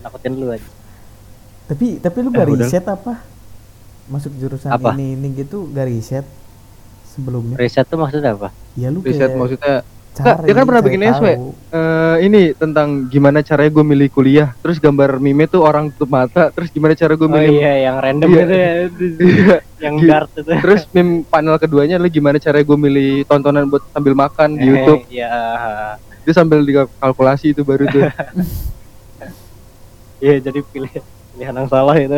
[0.00, 0.68] nakutin lu aja
[1.64, 2.58] Tapi tapi lu Eh, gak udah.
[2.60, 3.12] riset apa?
[4.04, 4.92] Masuk jurusan Apa?
[4.92, 6.26] ini ini gitu gak riset
[7.06, 7.56] sebelumnya?
[7.56, 9.74] riset tuh maksudnya apa Ya lu Riset kayak maksudnya
[10.14, 11.26] cari, dia kan pernah bikin SW.
[11.26, 11.46] tahu.
[11.72, 14.52] eh ini tentang gimana caranya gue milih kuliah.
[14.58, 16.48] Terus gambar meme tuh orang tutup mata.
[16.48, 18.38] Terus gimana cara gue oh milih iya yang random Iya.
[18.38, 18.70] itu ya
[19.32, 19.56] Iya.
[19.80, 20.06] yang Gitu.
[20.06, 24.48] dart itu Terus meme panel keduanya adalah gimana cara gue milih tontonan buat sambil makan
[24.52, 25.00] di Eh, YouTube.
[25.08, 25.32] iya
[26.22, 28.04] dia sambil dikalkulasi itu baru tuh
[30.20, 30.90] Iya jadi pilih
[31.32, 32.14] pilihan yang salah itu.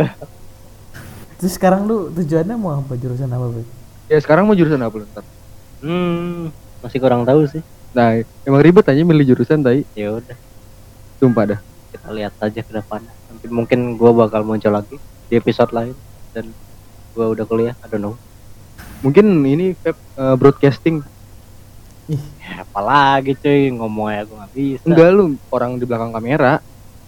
[1.35, 3.65] Terus sekarang lu tujuannya mau apa jurusan apa,
[4.07, 5.25] ya sekarang mau jurusan apa lu ntar
[5.79, 6.49] Hmm,
[6.81, 7.61] masih kurang tahu sih.
[7.95, 8.11] Nah
[8.43, 10.37] emang ribet aja milih jurusan tadi Ya udah,
[11.17, 11.61] sumpah dah.
[11.89, 13.01] Kita lihat aja ke depan.
[13.01, 15.95] Nanti mungkin gua bakal muncul lagi di episode lain
[16.31, 16.51] dan
[17.11, 18.19] gua udah kuliah, I don't know.
[18.99, 21.05] mungkin ini Feb, eh, broadcasting.
[22.05, 23.71] Ya, apalagi cuy?
[23.71, 24.85] Ngomong aja gua nggak bisa.
[24.85, 26.59] enggak lu orang di belakang kamera.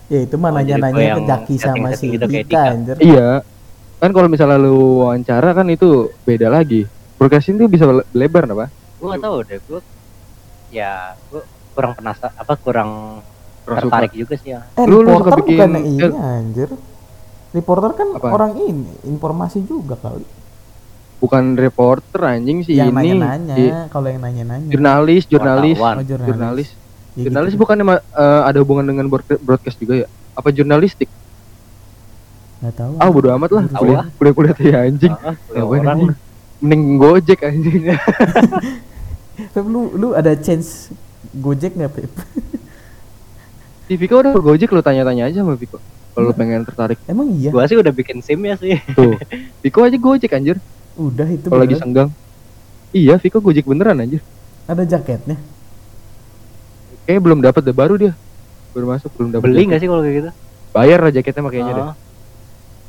[0.06, 2.96] Ya itu mah Oh, jadi nanya-nanya ke yang Jaki sama si gitu Dika anjir.
[3.02, 3.42] iya.
[3.98, 5.88] Kan kalau misalnya lu wawancara kan itu
[6.22, 6.86] beda lagi.
[7.16, 9.80] Broadcasting tuh bisa le- lebar apa Gua nggak tahu deh, gua
[10.68, 10.92] ya
[11.26, 12.90] gua kurang penasaran apa kurang
[13.62, 14.62] Kurang tertarik juga sih ya.
[14.72, 16.70] Eh, Lu- lu reporter suka bikin- bukan ini anjir.
[17.48, 18.28] Reporter kan Apa?
[18.30, 20.22] orang ini, informasi juga kali.
[21.16, 24.68] bukan reporter anjing sih yang ini nanya-nanya, i- kalau yang nanya-nanya.
[24.68, 25.74] jurnalis jurnalis.
[25.74, 26.28] Oh, jurnalis.
[26.28, 26.68] jurnalis
[27.10, 27.60] Ya jurnalis gitu.
[27.60, 27.76] bukan
[28.44, 31.08] ada hubungan dengan broad- broadcast juga ya apa jurnalistik
[32.58, 32.92] Nggak tahu.
[32.96, 36.10] ah bodo amat lah kuliah kuliah kuliah ya anjing Ah, kuliah Ngapain orang anjing?
[36.60, 37.80] mending gojek anjing
[39.36, 40.88] Feb, lu lu ada chance
[41.32, 42.12] Gojek nggak Pep?
[43.86, 45.78] di Viko udah gojek lu tanya-tanya aja sama Viko
[46.10, 47.50] kalau lu pengen tertarik Emang iya?
[47.50, 48.80] gua sih udah bikin sim ya sih.
[48.90, 49.14] tuh
[49.62, 50.58] Viko aja gojek anjir
[50.96, 52.10] Udah itu kalau lagi senggang
[52.90, 54.18] iya Viko gojek beneran anjir
[54.64, 55.38] ada jaketnya.
[57.04, 58.12] kayaknya belum dapat deh baru dia
[58.72, 60.30] baru masuk belum dapat Beli nggak sih kalau kayak gitu?
[60.72, 61.94] bayar lah jaketnya makanya deh Ah,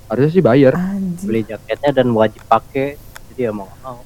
[0.08, 1.28] harusnya sih bayar Anjir.
[1.28, 2.96] beli jaketnya dan wajib pakai.
[3.28, 4.00] Jadi ya mau mau.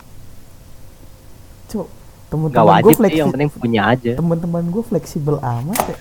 [1.68, 2.01] Cok, Nggak
[2.32, 4.12] temen-temen gue wajib sih, yang penting punya aja.
[4.16, 5.98] Temen-temen gue fleksibel amat ya.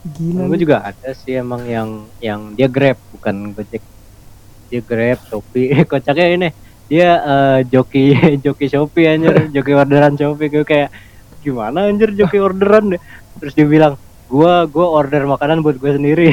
[0.00, 0.48] Gila.
[0.48, 3.80] gue juga ada sih emang yang yang dia grab bukan gojek.
[4.68, 5.72] Dia grab shopee.
[5.90, 6.48] Kocaknya ini
[6.88, 8.12] dia eh, joki
[8.44, 9.48] joki shopee anjir.
[9.52, 10.52] Joki orderan shopee.
[10.52, 10.92] Gue kayak
[11.40, 13.02] gimana anjir joki orderan deh?
[13.40, 13.96] Terus dia bilang
[14.30, 16.28] gua gua order makanan buat gue sendiri.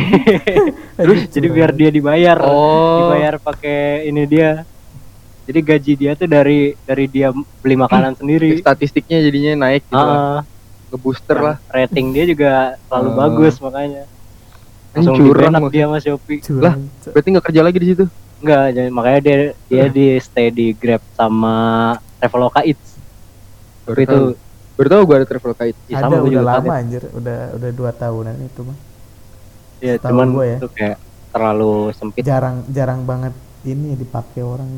[1.00, 2.40] Terus jadi biar dia dibayar.
[2.44, 3.12] Oh.
[3.16, 4.64] Dibayar pakai ini dia
[5.48, 7.32] jadi gaji dia tuh dari dari dia
[7.64, 10.20] beli makanan sendiri statistiknya jadinya naik gitu lah.
[10.20, 10.42] Ah,
[10.88, 12.52] ke booster yang lah rating dia juga
[12.88, 13.16] selalu Ah.
[13.16, 14.04] bagus makanya
[14.92, 16.74] langsung curang dia sama Shopee Curang, Lah.
[17.14, 18.06] Berarti nggak kerja lagi di situ
[18.38, 21.56] Enggak, jadi makanya dia dia di stay di Grab sama
[22.22, 22.94] Traveloka Eats.
[23.82, 24.26] baru itu tahu
[24.78, 26.78] baru tahu gue ada travel kite ya sama gue udah juga lama kaget.
[26.78, 28.78] anjir, udah udah dua tahunan itu mah.
[29.78, 30.58] Ya, cuman gua ya.
[30.62, 30.98] itu kayak
[31.34, 32.22] terlalu sempit.
[32.22, 33.34] Jarang jarang banget
[33.66, 34.70] ini dipakai orang.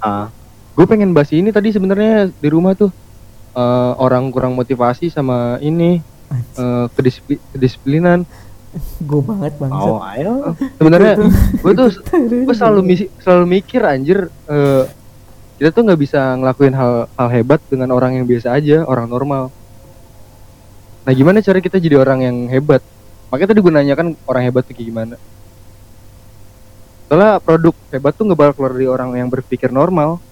[0.00, 0.28] Ah,
[0.76, 2.92] gue pengen bahas ini tadi sebenarnya di rumah tuh
[3.56, 6.00] eh, orang kurang motivasi sama ini
[6.56, 8.20] eh, kedisiplin kedisiplinan.
[9.00, 9.88] Gue banget bangsat.
[9.88, 10.52] mau ayo.
[10.76, 11.16] sebenarnya
[11.64, 11.88] gue tuh
[12.44, 14.84] gue selalu misi- selalu mikir anjir eh,
[15.56, 19.48] kita tuh nggak bisa ngelakuin hal hal hebat dengan orang yang biasa aja orang normal.
[21.08, 22.84] Nah gimana cara kita jadi orang yang hebat?
[23.32, 25.16] Makanya tadi gue nanya kan orang hebat tuh kayak gimana
[27.06, 30.22] soalnya produk hebat tuh nggak bakal keluar dari orang yang berpikir normal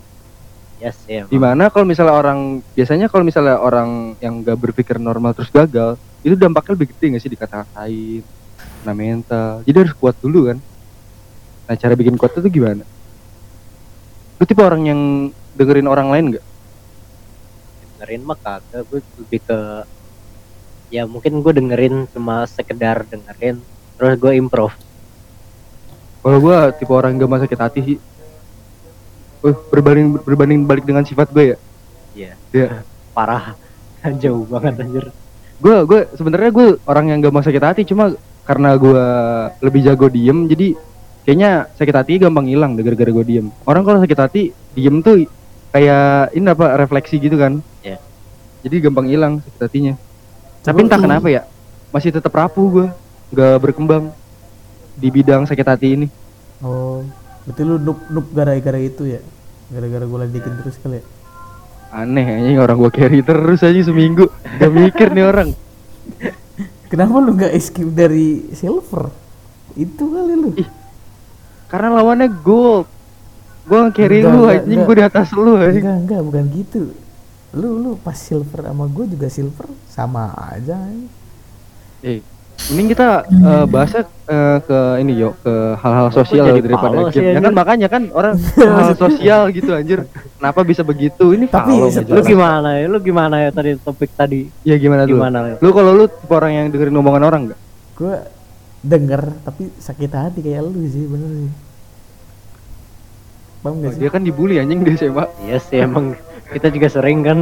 [0.83, 1.25] Yes, ya.
[1.25, 5.97] Di mana kalau misalnya orang biasanya kalau misalnya orang yang gak berpikir normal terus gagal,
[6.21, 8.21] itu dampaknya lebih gede gak sih dikata-katain,
[8.83, 9.65] kena mental.
[9.65, 10.59] Jadi harus kuat dulu kan.
[11.71, 12.85] Nah cara bikin kuat itu gimana?
[14.37, 15.01] Lu tipe orang yang
[15.57, 16.45] dengerin orang lain gak?
[18.05, 19.59] dengerin mah kagak gue lebih ke
[20.93, 23.65] ya mungkin gue dengerin cuma sekedar dengerin
[23.97, 24.77] terus gue improve
[26.25, 27.99] Kalau gua tipe orang yang gak mau sakit hati sih.
[29.45, 31.57] Uh, berbanding berbanding balik dengan sifat gue ya.
[32.17, 32.33] Iya.
[32.57, 32.69] Iya.
[33.17, 33.53] parah
[34.23, 35.07] jauh banget anjir
[35.63, 39.05] Gue gue sebenarnya gue orang yang gak mau sakit hati cuma karena gua
[39.61, 40.77] lebih jago diem jadi
[41.25, 43.47] kayaknya sakit hati gampang hilang deh gara-gara gue diem.
[43.69, 44.43] Orang kalau sakit hati
[44.73, 45.29] diem tuh
[45.77, 47.61] kayak ini apa refleksi gitu kan.
[47.85, 48.01] Iya.
[48.65, 49.95] Jadi gampang hilang sakit hatinya.
[50.65, 51.45] Tapi entah kenapa ya
[51.93, 52.87] masih tetap rapuh gue
[53.37, 54.09] nggak berkembang
[54.95, 56.07] di bidang sakit hati ini.
[56.63, 57.05] Oh,
[57.45, 59.21] berarti lu noob noob gara-gara itu ya?
[59.69, 61.05] Gara-gara gue ledekin terus kali ya?
[61.95, 64.27] Aneh anjing orang gue carry terus aja seminggu
[64.59, 65.49] gak mikir nih orang.
[66.91, 69.11] Kenapa lu nggak escape dari silver?
[69.75, 70.51] Itu kali lu.
[71.67, 72.87] Karena lawannya gold.
[73.65, 74.87] Gue carry Enggak, lu anjing enggak.
[74.87, 75.83] gue di atas lu anjing.
[75.83, 76.83] Enggak, enggak, bukan gitu.
[77.55, 80.77] Lu lu pas silver sama gue juga silver sama aja.
[82.05, 82.21] Eh,
[82.73, 87.21] mending kita eh, bahasnya eh, ke ini yo ke hal-hal sosial jadi daripada palo sih,
[87.21, 87.37] game.
[87.37, 88.35] Ya kan makanya kan orang
[88.81, 90.09] hal sosial gitu anjir.
[90.41, 91.37] Kenapa bisa begitu?
[91.37, 95.39] Ini Tapi palo lu gimana ya lu gimana ya tadi topik tadi Ya gimana gimana
[95.53, 95.57] ya?
[95.61, 97.61] Lu kalau lu tipe orang yang dengerin omongan orang enggak?
[98.01, 98.17] Gue
[98.85, 101.53] denger tapi sakit hati kayak lu sih bener sih.
[103.61, 104.01] Paham gak sih?
[104.05, 105.25] Dia kan dibully anjing di SMA.
[105.45, 106.17] iya sih emang
[106.53, 107.39] kita juga sering kan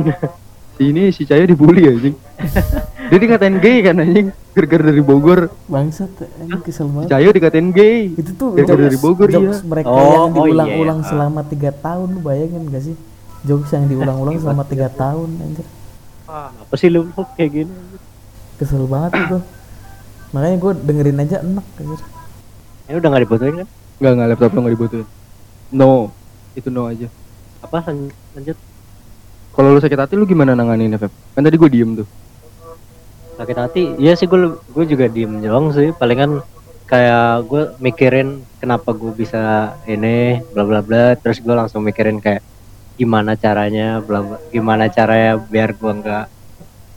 [0.79, 2.15] si ini si Cahyo dibully anjing.
[3.13, 5.53] Dia dikatain gay kan anjing, gara-gara dari Bogor.
[5.69, 6.09] bangsat
[6.41, 8.09] ini kesel banget Cahyo dikatain gay.
[8.11, 9.53] itu tuh Gara-gara dari Bogor, iya.
[9.63, 11.07] mereka Oh, yang oh iya, diulang-ulang iya.
[11.07, 12.97] selama tiga tahun lu bayangin gak sih
[13.43, 15.67] jokes yang diulang-ulang selama tiga tahun anjir
[16.25, 17.05] apa sih lu
[17.37, 17.73] kayak gini
[18.57, 19.39] kesel banget itu
[20.33, 22.01] makanya gue dengerin aja enak anjir
[22.83, 23.69] ini udah nggak dibutuhin kan
[23.99, 25.07] Enggak, enggak laptop lo enggak dibutuhin.
[25.71, 25.91] No.
[26.53, 27.07] Itu no aja.
[27.61, 28.57] apa lan- lanjut
[29.53, 31.13] Kalau lu sakit hati lu gimana nanganin Feb?
[31.31, 32.09] Kan tadi gue diem tuh.
[33.39, 33.83] Sakit hati.
[33.99, 35.93] Iya sih gue gue juga diem doang sih.
[35.97, 36.43] Palingan
[36.89, 41.17] kayak gue mikirin kenapa gue bisa ini bla bla bla.
[41.17, 42.45] Terus gue langsung mikirin kayak
[43.01, 46.27] gimana caranya bla bla gimana caranya biar gue nggak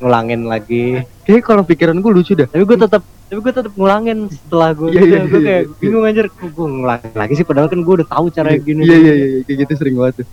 [0.03, 1.01] ngulangin lagi.
[1.23, 2.47] Kayak kalau pikiran gue lucu dah.
[2.51, 5.75] tapi gue tetap tapi gue tetap ngulangin setelah gue Iya, iya, gue iya, kayak iya.
[5.81, 7.45] bingung anjir kok gue ngulangin lagi sih?
[7.47, 8.83] Padahal kan gue udah tahu caranya gini.
[8.85, 10.27] Iya iya iya kayak gitu sering banget tuh.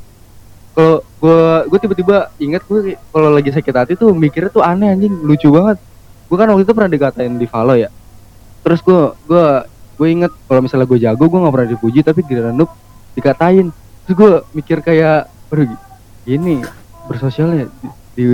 [0.72, 5.14] Kalau gue gue tiba-tiba ingat gue kalau lagi sakit hati tuh mikirnya tuh aneh anjing.
[5.24, 5.78] Lucu banget.
[6.32, 7.92] Gue kan waktu itu pernah dikatain di follow ya.
[8.64, 9.46] Terus gue gue
[10.00, 12.72] gue inget kalau misalnya gue jago gue nggak pernah dipuji tapi giliran noob
[13.12, 13.68] dikatain.
[14.08, 15.68] Terus gue mikir kayak aduh
[16.24, 16.64] gini
[17.04, 18.24] bersosialnya di, di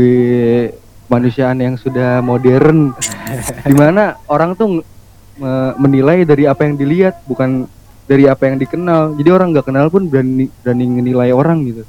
[1.11, 2.95] kemanusiaan yang sudah modern
[3.69, 4.87] di mana orang tuh
[5.35, 7.67] me- menilai dari apa yang dilihat bukan
[8.05, 11.83] dari apa yang dikenal jadi orang nggak kenal pun berani berani menilai orang gitu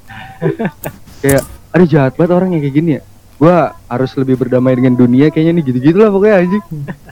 [1.22, 3.02] kayak ada jahat banget orang yang kayak gini ya
[3.40, 6.64] gua harus lebih berdamai dengan dunia kayaknya nih gitu gitulah pokoknya anjing.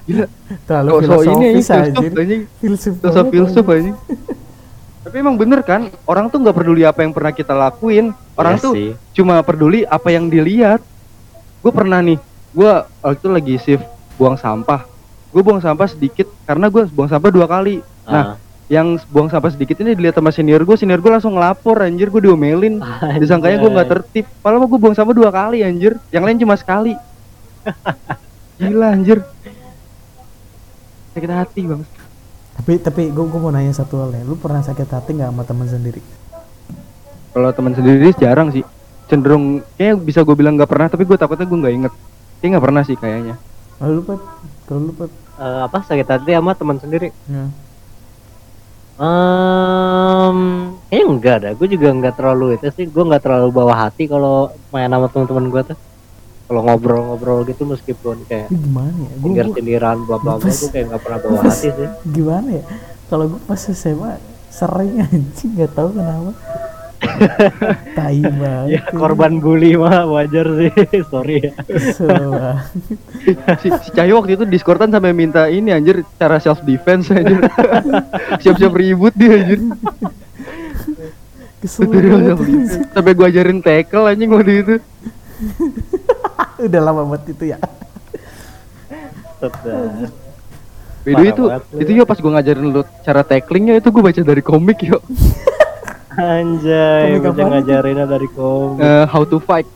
[0.04, 0.26] Gila.
[0.68, 1.56] Terlalu so, so ini anjing.
[1.56, 2.42] Filosofis filsuf anjing.
[2.60, 3.96] filsuf filsuf filsuf anjing.
[5.08, 8.12] tapi emang bener kan orang tuh nggak peduli apa yang pernah kita lakuin.
[8.36, 8.92] Orang Iya tuh sih.
[9.16, 10.84] cuma peduli apa yang dilihat.
[11.64, 12.20] Gue pernah nih
[12.52, 13.86] gue waktu itu lagi shift
[14.20, 14.84] buang sampah.
[15.32, 17.80] Gue buang sampah sedikit karena gue buang sampah dua kali.
[18.04, 18.47] Nah Ah.
[18.68, 22.22] Yang buang sampah sedikit ini dilihat sama senior gue senior gue langsung ngelapor anjir gue
[22.28, 22.84] diomelin.
[23.22, 24.28] Disangkanya gue nggak tertib.
[24.44, 25.96] Padahal gue buang sampah dua kali anjir.
[26.12, 26.94] Yang lain cuma sekali.
[28.60, 29.24] Gila anjir.
[31.16, 31.82] Sakit hati bang.
[32.60, 34.24] Tapi tapi gue gue mau nanya satu hal ya.
[34.28, 36.02] Lu pernah sakit hati nggak sama teman sendiri?
[37.32, 38.68] Kalau teman sendiri jarang sih.
[39.08, 41.94] Cenderung kayak bisa gue bilang nggak pernah tapi gue takutnya gue nggak inget
[42.44, 43.40] kayak nggak pernah sih kayaknya.
[43.80, 44.20] Kalau lu pep?
[44.68, 45.12] Kalau lu pep?
[45.40, 45.80] Eh, apa?
[45.88, 47.16] Sakit hati sama teman sendiri?
[47.32, 47.48] Ya.
[48.98, 50.38] Um,
[50.90, 51.50] kayaknya enggak ada.
[51.54, 52.86] Gue juga enggak terlalu itu sih.
[52.90, 55.78] Gue enggak terlalu bawa hati kalau main sama teman-teman gue tuh.
[56.48, 61.02] Kalau ngobrol-ngobrol gitu meskipun kayak gimana ya gue sindir-sindiran bla bla bla gue kayak enggak
[61.04, 61.90] pernah bawa hati sih.
[62.16, 62.64] gimana ya
[63.12, 64.16] kalau gue pas SMA
[64.48, 66.32] sering anjing nggak tahu kenapa
[67.94, 70.72] tai banget Ya korban bully mah wajar sih.
[71.12, 71.54] Sorry ya.
[73.60, 77.44] Si, si Cahyo waktu itu diskortan sampai minta ini anjir cara self defense anjir.
[78.40, 79.60] Siap-siap ribut dia anjir.
[81.60, 82.40] Tutorial
[82.96, 84.76] sampai gua ajarin tackle anjing waktu itu.
[86.64, 87.58] Udah lama banget itu ya.
[91.08, 91.44] Parah itu
[91.84, 95.04] itu yo pas gua ngajarin lu cara tacklingnya itu gua baca dari komik yo
[96.18, 98.82] Anjay, bisa ngajarinnya dari komik.
[98.82, 99.70] Eh, how to fight.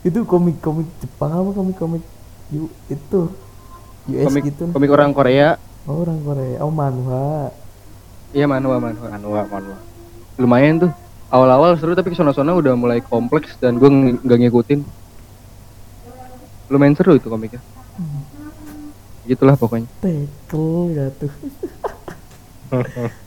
[0.00, 2.00] Itu komik-komik Jepang apa komik-komik
[2.50, 3.28] U- itu?
[4.06, 4.64] US komik gitu.
[4.68, 5.60] komik orang Korea.
[5.84, 6.56] Oh, orang Korea.
[6.60, 7.52] Oh manhwa.
[8.30, 9.06] Iya manhwa manhwa.
[9.10, 9.76] Manua, manua.
[10.34, 10.92] lumayan tuh.
[11.28, 14.80] Awal-awal seru tapi ke sana-sana udah mulai kompleks dan gua ng- nggak ngikutin.
[16.66, 17.60] Lumayan seru itu komiknya.
[19.24, 19.88] Gitulah pokoknya.
[20.00, 21.32] Tekel gak tuh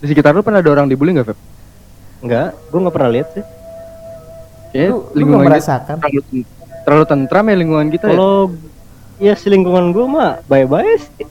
[0.00, 1.38] di sekitar lu pernah ada orang dibully nggak Feb?
[2.20, 3.44] Enggak, gue nggak pernah lihat sih.
[4.70, 6.20] Kayaknya lu, lu gak lingkungan kita merasakan terlalu,
[6.80, 8.34] terlalu tentram ya lingkungan kita ya Kalau
[9.18, 11.26] ya si lingkungan gue mah baik-baik sih.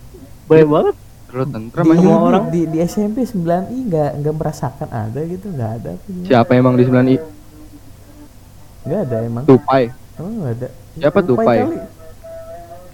[0.46, 0.96] Baik banget.
[1.30, 2.44] terlalu tentram di, aja semua orang.
[2.50, 6.26] di, di SMP 9i nggak nggak merasakan ada gitu nggak ada gimana?
[6.26, 7.16] siapa emang di 9i
[8.82, 9.84] nggak ada emang Tupai
[10.18, 10.68] oh nggak ada
[10.98, 11.58] Siapa Tupai?
[11.62, 11.78] kali.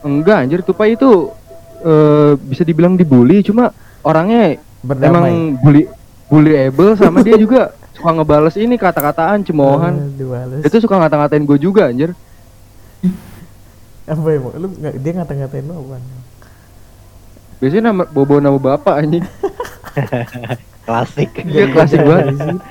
[0.03, 1.31] enggak anjir Tupai itu
[1.79, 3.71] eh, bisa dibilang dibully cuma
[4.03, 5.17] orangnya berdamai.
[5.17, 5.83] Emang bully
[6.29, 9.93] bullyable sama dia juga suka ngebales ini kata-kataan cemoohan.
[9.95, 10.61] Eh, dibales.
[10.61, 12.11] itu suka ngata-ngatain gue juga anjir.
[14.05, 15.97] Apa emang lu nggak dia ngata-ngatain lu apa?
[17.57, 19.25] Biasanya nama bobo nama bapak anjing.
[20.85, 21.33] Klasik.
[21.49, 22.61] dia klasik banget.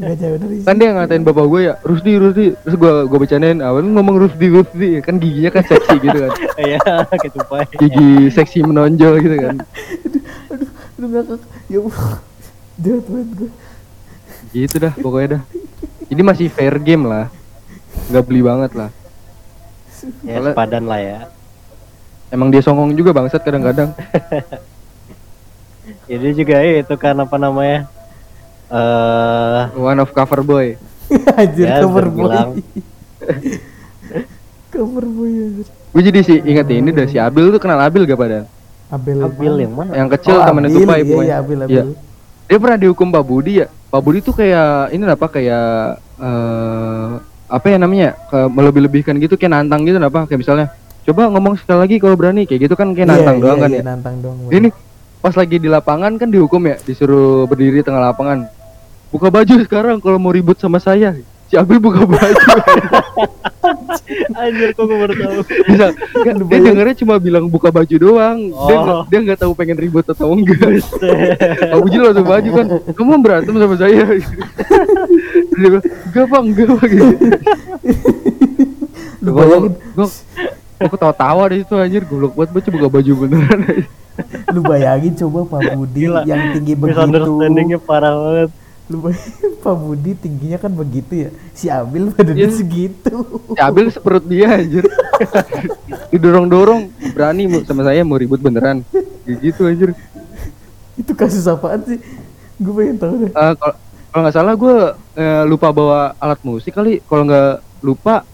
[0.00, 2.46] Nggak jauh dari kan dia ngatain bapak gue ya Rusdi Rusdi.
[2.64, 4.90] Terus gue gue bercandain awal ngomong Rusdi Rusdi?
[5.04, 6.32] Kan giginya kan seksi gitu kan.
[6.62, 6.78] Iya,
[7.12, 7.66] ketupai.
[7.76, 9.56] gigi seksi menonjol gitu kan
[11.02, 11.80] lu ngakak ya
[12.78, 13.50] jahat banget gue
[14.54, 15.42] gitu dah pokoknya dah
[16.06, 17.26] ini masih fair game lah
[18.08, 18.90] nggak beli banget lah
[20.26, 21.18] Ya sepadan lah ya.
[22.28, 23.94] emang dia songong juga bangsat kadang-kadang
[26.10, 27.86] Jadi juga itu kan apa namanya?
[28.66, 30.74] Eh one of cover boy
[31.38, 32.30] anjir Ya, cover boy
[34.74, 35.66] Cover boy anjir.
[35.70, 38.46] Gue jadi sih inget ini dah si Abil tuh kenal Abil gak pada?
[38.92, 41.58] Abel Abil yang mana Yang kecil Oh, temennya Abil, Tupai iya, iya, Abil.
[41.64, 41.86] Abil.
[42.44, 43.66] Dia pernah dihukum Pak Budi ya.
[43.88, 45.66] Pak Budi tuh kayak ini apa kayak
[46.20, 47.10] eh
[47.48, 48.12] apa ya namanya?
[48.28, 50.28] Ke melebih-lebihkan gitu kayak nantang gitu apa?
[50.28, 50.66] Kayak misalnya
[51.08, 53.70] coba ngomong sekali lagi kalau berani kayak gitu kan kayak Iya, nantang doang iya, kan
[53.72, 53.84] iya, ya.
[53.88, 54.36] nantang doang.
[54.52, 54.68] Ini
[55.24, 58.44] pas lagi di lapangan kan dihukum ya, disuruh berdiri tengah lapangan.
[59.08, 61.16] Buka baju sekarang kalau mau ribut sama saya.
[61.52, 62.44] Si Abil buka baju.
[64.34, 68.38] anjir kok gue baru tahu Bisa, kan, dia dengarnya cuma bilang buka baju doang.
[68.48, 68.80] Dia Oh.
[68.80, 70.80] nggak- dia nggak tahu pengen ribut atau enggak.
[71.62, 72.66] Pak Buji langsung baju kan.
[72.88, 74.00] Kamu berantem sama saya.
[75.52, 76.88] dia bilang, enggak bang, enggak bang.
[76.88, 77.06] Gitu.
[79.20, 80.06] Lu Gua- bayangin, gua,
[80.80, 83.60] aku tawa-tawa dari situ anjir goblok banget baca buka baju beneran.
[84.50, 86.24] lu bayangin coba Pak Budi Gila.
[86.24, 86.96] yang tinggi begitu.
[86.96, 88.50] misunderstandingnya parah banget
[88.92, 91.30] Lu bayangin Pak Budi tingginya kan begitu ya.
[91.52, 92.52] Si Abil badannya Iya.
[92.60, 93.16] segitu.
[93.48, 94.84] Si Abil seperut dia anjir.
[96.12, 98.84] Didorong-dorong, berani mu- sama saya mau ribut beneran.
[99.24, 99.90] Kayak gitu anjir.
[100.92, 101.98] Itu kasus apaan sih?
[102.60, 103.30] Gue pengen tahu deh.
[103.30, 103.74] Eh, kalau
[104.12, 104.76] kalau nggak salah gue
[105.48, 107.00] lupa bawa alat musik kali.
[107.02, 107.50] Kalau nggak
[107.80, 108.28] lupa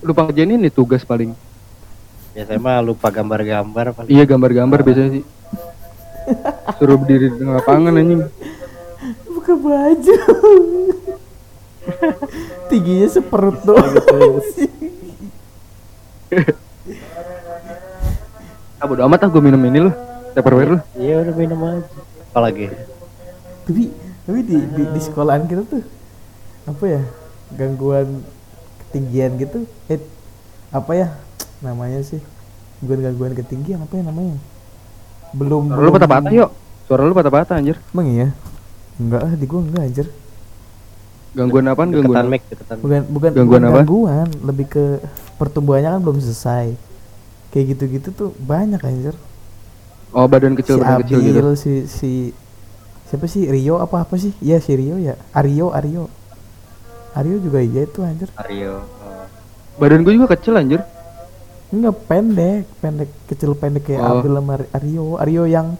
[0.00, 1.36] lupa kerjain ini tugas paling.
[2.32, 5.24] biasanya mah lupa gambar-gambar paling Iya gambar-gambar biasanya sih.
[6.74, 8.22] Suruh berdiri di tengah lapangan anjing.
[9.44, 10.16] Buka baju.
[12.72, 13.92] Tingginya seperut doang.
[18.80, 19.94] Ah bodo amat ah gue minum ini loh.
[20.34, 20.78] Tupperware lu.
[20.98, 21.86] iya udah minum aja
[22.34, 22.66] apalagi
[23.62, 23.94] tapi
[24.26, 25.86] tapi di, di di sekolahan kita tuh
[26.66, 27.00] apa ya
[27.54, 28.26] gangguan
[28.82, 30.02] ketinggian gitu eh
[30.74, 31.08] apa ya
[31.62, 32.18] namanya sih
[32.82, 34.42] bukan gangguan ketinggian apa ya namanya
[35.38, 36.50] belum Suara lu patah-patah yuk.
[36.90, 37.78] Suara lu patah-patah anjir.
[37.94, 38.28] emang iya
[38.96, 40.08] enggak ah di gua enggak anjir
[41.34, 41.90] Gangguan apaan?
[41.90, 42.26] deketan Gangguan.
[42.30, 42.42] mic
[42.78, 43.78] bukan bukan Gangguan bukan apa?
[43.80, 44.84] gangguan lebih ke
[45.34, 46.78] pertumbuhannya kan belum selesai
[47.50, 49.14] kayak gitu-gitu tuh banyak anjir
[50.10, 51.38] Oh badan kecil si badan kecil gitu.
[51.42, 52.10] Abil, si si
[53.04, 56.06] siapa sih Rio apa apa sih iya si Rio ya Aryo Aryo
[57.12, 59.26] Aryo juga iya itu anjir Aryo oh.
[59.74, 60.86] Badan gue juga kecil anjir.
[61.68, 64.22] enggak pendek pendek kecil pendek kayak Oh.
[64.22, 65.74] Abil sama Aryo Aryo yang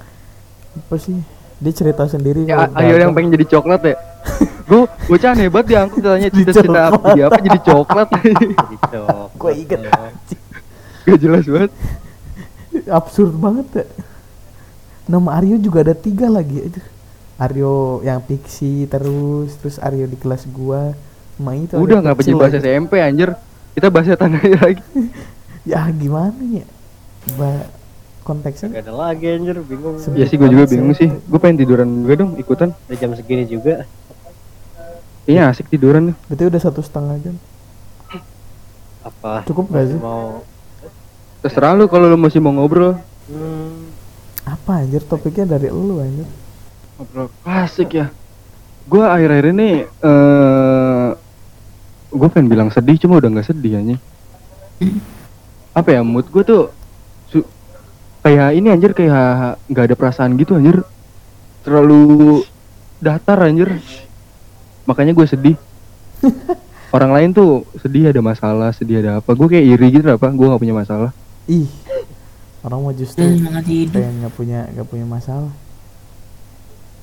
[0.75, 1.15] apa sih
[1.57, 3.97] dia cerita sendiri Ya, ayo yang pengen jadi coklat ya.
[4.65, 8.09] gue bocah hebat diangkut katanya cita-cita apa jadi apa jadi coklat.
[9.39, 9.81] Gua inget.
[11.05, 11.73] Gak jelas banget.
[12.85, 13.87] absurd banget ya
[15.05, 16.83] nama Aryo juga ada tiga lagi aja
[17.37, 20.91] Aryo yang pixie terus terus Aryo di kelas gua
[21.35, 22.63] sama itu Udah nggak kecil bahas lagi.
[22.65, 23.31] SMP anjir.
[23.75, 24.83] Kita bahas tanahnya lagi.
[25.63, 26.67] ya gimana ya
[27.35, 27.67] ba
[28.25, 31.13] konteksnya Gak ada lagi anjir bingung Ya sih gue juga bingung sih.
[31.29, 32.73] Gue pengen tiduran juga dong ikutan.
[32.89, 33.85] Udah jam segini juga
[35.25, 36.17] Kayaknya asik tiduran nih.
[36.29, 37.37] berarti udah satu setengah jam
[39.05, 40.41] apa cukup gak sih mau
[41.45, 42.97] Terserah lu kalau lu masih mau ngobrol.
[43.29, 43.93] hmm,
[44.49, 46.25] apa anjir topiknya dari lu anjir
[46.97, 48.07] Ngobrol asik ya.
[48.85, 51.09] Gue akhir-akhir ini eh
[52.09, 54.01] gue pengen bilang sedih cuma udah nggak sedih anjing.
[55.75, 56.63] Apa ya mood gue tuh
[58.25, 60.81] kayak ini anjir kayak nggak ada perasaan gitu anjir.
[61.63, 62.43] Terlalu
[62.99, 63.79] datar anjir.
[64.89, 65.57] Makanya gue sedih.
[66.95, 69.35] Orang lain tuh sedih ada masalah, sedih ada apa.
[69.35, 71.11] Gue kayak iri gitu apa, gue nggak punya masalah.
[71.45, 71.69] ih
[72.65, 75.53] orang mau justru pengen nggak punya nggak punya masalah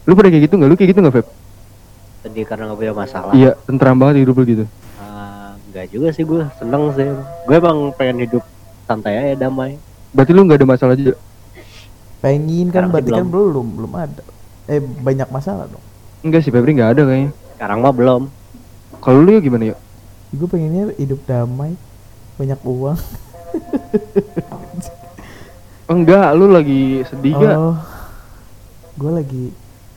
[0.09, 0.69] Lu pada kayak gitu nggak?
[0.73, 1.27] Lu kayak gitu nggak, Feb?
[2.21, 4.65] sedih karena gak punya masalah Iya, tentram banget hidup lu gitu.
[4.97, 7.09] Ah, enggak juga sih gue seneng sih
[7.45, 8.43] gue emang pengen hidup
[8.85, 9.77] santai aja damai
[10.11, 11.15] Berarti lu nggak ada masalah juga?
[12.19, 13.31] pengen kan Sekarang sih berarti kan belum.
[13.33, 14.21] belum belum ada
[14.67, 15.81] eh banyak masalah dong
[16.21, 17.31] Enggak sih, Febri nggak ada kayaknya.
[17.55, 18.21] sekarang mah belum
[18.99, 19.75] Kalau lu ya gimana ya?
[20.29, 21.73] gue pengennya hidup damai
[22.37, 22.93] banyak uang
[25.89, 27.53] enggak, lu lagi sedih gak?
[27.53, 27.77] oh
[28.93, 29.45] gue lagi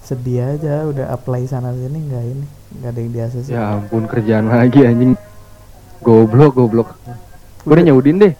[0.00, 4.04] sedih aja udah apply sana sini nggak ini nggak ada yang di ACC Ya ampun
[4.04, 5.12] kerjaan lagi anjing.
[6.00, 6.88] Goblok, goblok.
[7.60, 8.32] Gue udah nyudin deh.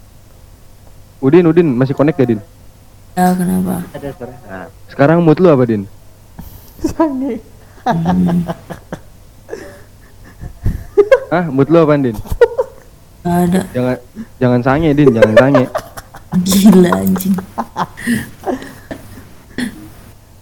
[1.25, 2.41] Udin, Udin, masih connect gak, Din?
[3.17, 3.81] Ya kenapa?
[3.97, 5.89] ada suara nah, Sekarang mood lu apa, Din?
[6.85, 7.41] sange
[11.33, 12.13] Hah, mood lu apa, Din?
[13.25, 13.61] Gak ada.
[13.73, 13.97] Jangan
[14.37, 15.65] jangan sange, Din, jangan sange.
[16.45, 17.35] Gila anjing.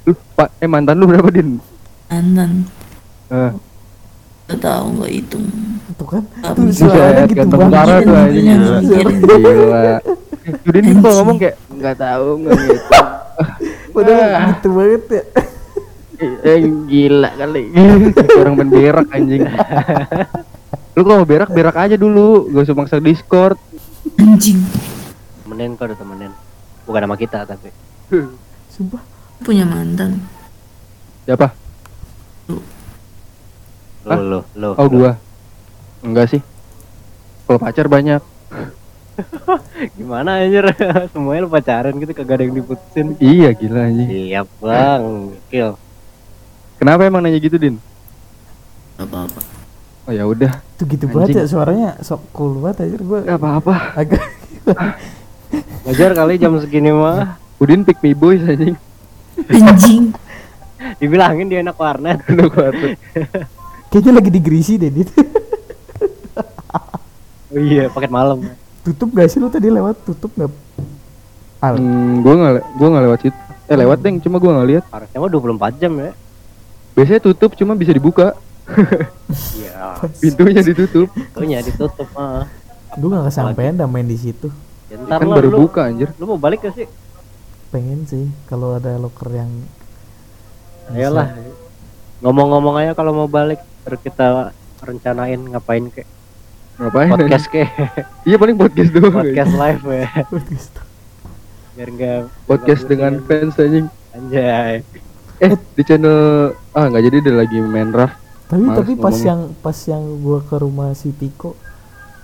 [0.03, 1.63] Lu, Pak, eh mantan lu berapa, Din?
[2.11, 2.67] Antan.
[3.31, 3.53] Eh,
[4.51, 5.47] Gak tau gak hitung.
[5.95, 6.27] tuh kan
[6.59, 6.91] tuh bisa.
[6.91, 8.47] suaranya gitu ganteng banget parah tuh anjing.
[9.31, 9.83] Gila.
[10.43, 10.59] Mikirin.
[10.63, 10.69] Gila.
[10.69, 12.83] Udin tuh kalau ngomong kayak nggak tahu nggak gitu.
[13.95, 15.23] padahal gitu banget ya
[16.23, 17.63] Eh, gila kali.
[18.41, 19.43] Orang penderak anjing.
[20.95, 23.59] Lu kalau mau berak berak aja dulu, gak usah maksa Discord.
[24.23, 24.63] Anjing.
[25.43, 26.33] temenin kok udah temenin
[26.89, 27.69] bukan nama kita tapi
[28.73, 29.03] Sumpah.
[29.43, 30.23] Punya mantan.
[31.27, 31.53] Siapa?
[34.03, 35.15] lo lo lo Oh gua.
[36.03, 36.43] Enggak sih.
[37.47, 38.23] Kalau pacar banyak.
[39.99, 40.65] gimana anjir
[41.13, 44.09] semuanya lu pacaran gitu kagak ada yang diputusin Iya gila anjing.
[44.09, 45.05] iya bang
[45.47, 45.73] kill
[46.75, 47.79] Kenapa emang nanya gitu, Din?
[48.97, 49.39] Apa-apa.
[50.03, 51.15] Oh ya udah, Itu gitu Anjing.
[51.15, 53.75] banget ya suaranya sok cool banget aja gue Gak apa-apa.
[53.95, 54.23] agak
[55.83, 58.75] wajar kali jam segini mah Udin pick me boys anjing.
[59.47, 60.11] Anjing.
[60.99, 62.99] dibilangin dia enak warnet Aduh, kuatut.
[63.89, 65.09] kayaknya lagi digerisi deh Dit.
[67.47, 68.43] oh iya paket malam
[68.83, 69.97] tutup gak sih lu tadi lewat?
[70.03, 70.51] Tutup nggak
[71.63, 71.75] Al.
[71.79, 73.39] Hmm, gua nggak le- gua nggak lewat situ.
[73.71, 74.85] Eh lewat deng, cuma gua nggak lihat.
[74.91, 76.11] harusnya mah 24 jam ya.
[76.93, 78.35] Biasanya tutup cuma bisa dibuka.
[79.63, 79.97] iya.
[80.19, 81.09] Pintunya ditutup.
[81.35, 82.47] tuhnya ditutup mah
[82.93, 84.53] gue gak kesampean dah main di situ.
[84.93, 86.13] Ya, ntar Kan lah, baru lu, buka anjir.
[86.21, 86.85] lu mau balik gak sih?
[87.73, 89.49] Pengen sih kalau ada locker yang
[90.93, 91.33] ayolah.
[92.21, 94.53] Ngomong-ngomong aja kalau mau balik terus kita
[94.85, 96.05] rencanain ngapain ke
[96.75, 97.09] Ngapain?
[97.11, 97.63] podcast ke
[98.29, 99.13] Iya paling podcast doang.
[99.15, 100.73] podcast live ya podcast.
[101.73, 103.87] biar enggak Podcast dengan fans anjing.
[104.13, 104.85] anjay
[105.39, 106.19] Eh di channel
[106.71, 108.17] ah nggak jadi dia lagi main raft.
[108.45, 111.57] tapi Males tapi pas yang pas yang gua ke rumah si Tiko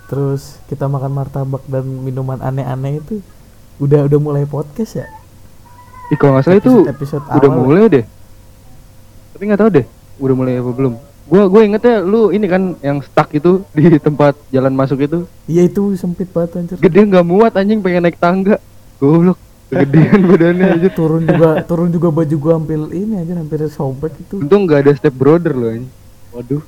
[0.05, 3.21] terus kita makan martabak dan minuman aneh-aneh itu
[3.77, 5.07] udah udah mulai podcast ya
[6.07, 8.05] Ih kalau nggak salah itu episode udah awal mulai deh.
[9.29, 9.85] Tapi nggak tahu deh,
[10.17, 10.93] udah mulai apa belum.
[11.29, 15.69] Gua gue ingetnya lu ini kan yang stuck itu di tempat jalan masuk itu iya
[15.69, 18.57] itu sempit banget anjir gede nggak muat anjing pengen naik tangga.
[18.97, 19.37] Goblok.
[19.69, 20.89] Kegedean badannya aja.
[20.89, 24.91] turun juga turun juga baju gua hampir ini aja hampir sobek itu Untung nggak ada
[24.97, 25.93] step brother loh anjing.
[26.33, 26.63] Waduh.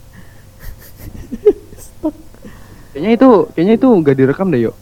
[2.93, 4.75] kayaknya itu kayaknya itu nggak direkam deh yuk.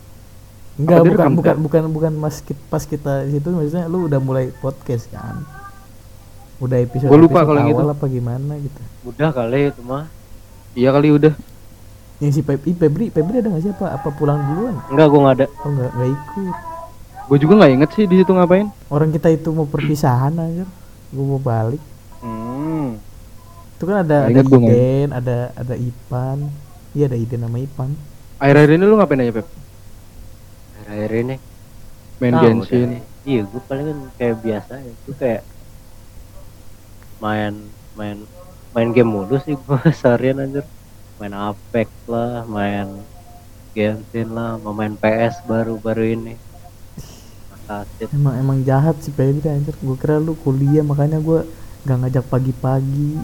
[0.80, 1.57] enggak bukan bukan Kak?
[1.64, 5.43] bukan bukan mas pas kita di situ maksudnya lu udah mulai podcast kan
[6.60, 7.94] udah episode Gua lupa episode kalau yang awal itu.
[7.94, 10.06] apa gimana gitu udah kali itu mah
[10.72, 11.34] Iya kali udah.
[12.19, 15.36] yang si Pebri Pebri Pebri ada nggak sih apa apa pulang duluan enggak gua nggak
[15.36, 16.56] ada oh nggak nggak ikut
[17.26, 18.73] Gue juga nggak inget sih di situ ngapain.
[18.88, 20.65] orang kita itu mau perpisahan aja
[21.07, 21.80] gue mau balik
[22.19, 22.99] Hmm.
[23.72, 26.52] itu kan ada ada gua Iden ada ada Ipan
[26.91, 27.95] iya ada Iden sama Ipan
[28.36, 29.48] Akhir-akhir ini lu ngapain aja Pep?
[30.81, 31.36] akhir-akhir ini
[32.19, 32.88] Main Tahu Genshin.
[32.91, 33.02] deh.
[33.23, 35.41] iya gua paling kan kayak biasa ya gua kayak
[37.20, 37.54] main
[37.96, 38.18] main
[38.76, 40.66] main game mulu sih gua seharian anjir.
[41.20, 43.04] Main Apex lah main
[43.76, 46.34] Genshin lah mau main PS baru-baru ini.
[47.54, 49.76] Assassin emang emang jahat si Pebri anjir.
[49.78, 51.46] Gue kira lu kuliah makanya gue
[51.86, 53.22] nggak ngajak pagi-pagi.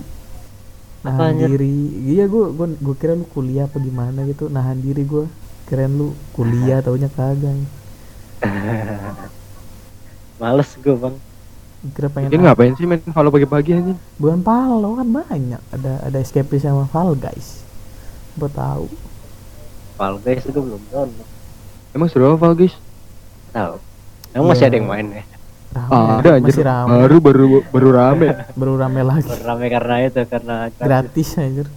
[1.01, 1.77] Nahan diri.
[2.13, 4.51] Iya gue gue gue kira lu kuliah apa gimana gitu.
[4.51, 5.25] Nahan diri gue
[5.65, 7.57] keren lu kuliah taunya kagak.
[10.39, 11.15] Males gua bang
[11.91, 13.97] kira pengen Ini ngapain sih main Halo pagi-pagi anjing?
[14.15, 15.61] bukan palo kan banyak.
[15.69, 17.61] Ada ada escape sama Fall guys.
[18.35, 18.89] Gue tahu.
[19.95, 21.27] Fall Guys gua belum download.
[21.95, 22.75] Emang seru apa Val, guys?
[23.55, 23.79] tahu.
[24.35, 24.69] Emang masih Iya.
[24.69, 25.23] ada yang main ya?
[25.71, 25.91] Rame.
[25.91, 26.51] Ah, ada anjir.
[26.51, 26.91] masih rame.
[26.99, 28.27] Baru baru baru rame.
[28.59, 29.27] baru rame lagi.
[29.27, 31.67] Baru rame karena itu karena gratis anjir.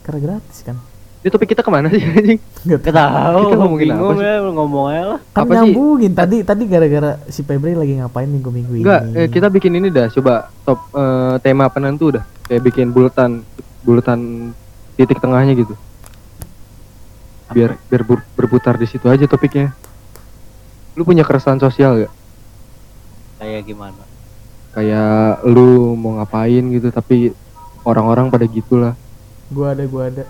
[0.00, 0.76] Karena gratis kan
[1.20, 2.40] Ini topik kita ke mana sih anjing?
[2.64, 4.24] nggak Gak tahu, Kita ngomongin bingung apa sih?
[4.24, 5.18] ya, ngomong aja lah.
[5.26, 5.56] kan Apa sih?
[5.60, 9.88] nyambungin tadi tadi gara-gara si Febri lagi ngapain minggu-minggu ini Enggak, eh, kita bikin ini
[9.88, 10.08] dah.
[10.08, 10.34] Coba
[10.64, 12.24] top eh, tema penentu dah.
[12.42, 13.44] Kayak bikin bulatan
[13.80, 14.20] bulatan
[14.96, 15.76] titik tengahnya gitu.
[17.50, 19.76] Biar biar ber- berputar di situ aja topiknya.
[20.96, 22.12] Lu punya keresahan sosial gak?
[23.36, 24.02] Kayak gimana?
[24.70, 27.36] Kayak lu mau ngapain gitu tapi
[27.82, 28.96] orang-orang pada gitulah.
[29.50, 30.24] gua ada gua ada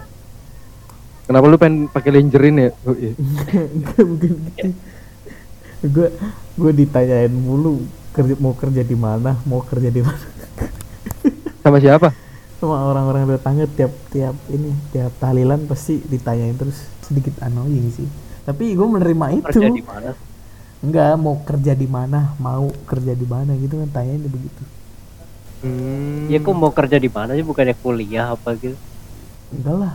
[1.31, 2.71] Kenapa lu pengen pakai lingerie ya?
[2.83, 3.15] Oh, iya.
[3.15, 4.69] Enggak bukan gitu
[5.81, 6.09] gua
[6.61, 7.81] gua ditanyain mulu
[8.13, 10.21] kerja mau kerja di mana mau kerja di mana
[11.63, 12.13] Sama siapa?
[12.61, 18.05] sama orang-orang tetangga tiap tiap ini tiap tahlilan pasti ditanyain terus sedikit annoying sih
[18.45, 20.13] tapi gue menerima itu Kerja di mana?
[20.85, 24.63] enggak mau kerja di mana mau kerja di mana gitu kan tanyain begitu
[25.61, 26.25] Hmm.
[26.29, 28.77] Ya kok mau kerja di mana sih bukannya kuliah apa gitu?
[29.53, 29.95] enggak lah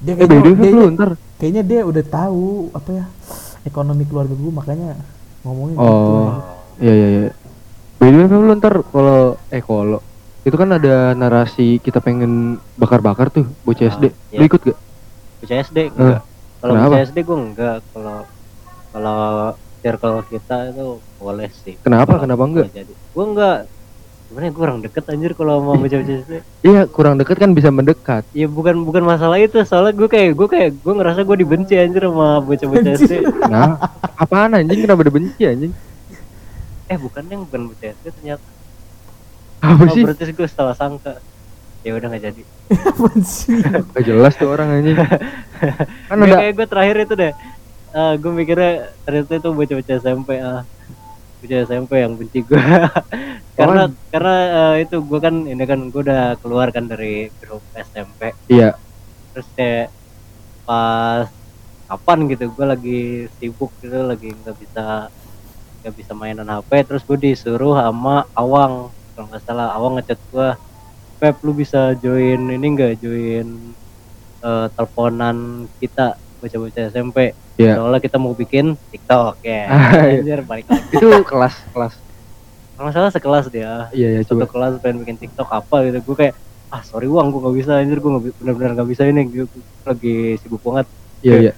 [0.00, 1.10] dia Eh, kayaknya, BDW dia, lu ntar.
[1.36, 3.04] kayaknya dia udah tahu apa ya
[3.62, 4.90] ekonomi keluarga gue makanya
[5.42, 6.28] ngomongin gitu Oh.
[6.76, 7.30] Iya iya iya.
[7.96, 10.00] By the way, lu ntar kalau eh kalau
[10.40, 14.04] itu kan ada narasi kita pengen bakar-bakar tuh bocah Ah, SD.
[14.08, 14.48] Lu iya.
[14.48, 14.78] ikut gak?
[15.38, 16.20] Bocah SD enggak.
[16.58, 17.78] Kalau bocah SD gue enggak.
[17.86, 18.18] Kalau
[18.90, 19.20] kalau
[19.78, 20.86] circle kita itu
[21.16, 21.76] boleh sih.
[21.78, 22.16] Kenapa?
[22.16, 22.66] Kalau Kenapa enggak?
[22.72, 23.58] Jadi gue enggak.
[24.30, 26.32] Gimana ya gue orang deket anjir kalau mau bocah-bocah SD
[26.62, 28.22] Iya, kurang deket kan bisa mendekat.
[28.30, 32.06] ya bukan bukan masalah itu soalnya gue kayak gue kayak gue ngerasa gue dibenci anjir
[32.06, 33.12] sama bocah-bocah SD
[33.44, 33.74] Nah,
[34.14, 35.72] apaan anjing kenapa udah benci anjing?
[36.86, 38.46] eh bukan yang bukan bocah SD ternyata
[39.60, 40.02] Apa oh, sih?
[40.02, 41.18] berarti gue salah sangka
[41.80, 42.42] ya udah nggak jadi?
[43.92, 44.94] Gak jelas tuh orang anjing.
[46.06, 47.32] Kan udah kayak gue terakhir itu deh
[47.90, 50.62] Eh gue mikirnya ternyata itu bocah-bocah SMP ah
[51.40, 52.60] bocah SMP yang benci gue
[53.58, 58.36] karena karena eh, itu gue kan ini kan gue udah keluar kan dari grup SMP
[58.52, 58.76] iya.
[59.32, 59.88] terus kayak
[60.68, 61.26] pas
[61.90, 63.00] kapan gitu gue lagi
[63.40, 65.10] sibuk gitu lagi nggak bisa
[65.80, 68.92] nggak bisa mainan HP terus gue disuruh sama Awang.
[69.16, 70.48] Kalau nggak salah Awang ngechat gue
[71.20, 73.00] Pep lu bisa join ini nggak?
[73.00, 73.48] Join
[74.44, 77.76] eh, teleponan kita bocah-bocah SMP Iya.
[77.76, 79.68] soalnya kita mau bikin TikTok ya
[80.08, 80.18] iya.
[80.18, 81.94] anjir balik lagi Itu kelas kelas.
[82.74, 84.46] kalau salah sekelas dia Iya ya satu coba.
[84.48, 86.34] kelas pengen bikin TikTok apa gitu gue kayak
[86.68, 89.44] ah sorry Wang gue nggak bisa anjir gue benar-benar nggak bisa ini gue
[89.82, 90.88] lagi sibuk banget
[91.20, 91.52] Iya iya.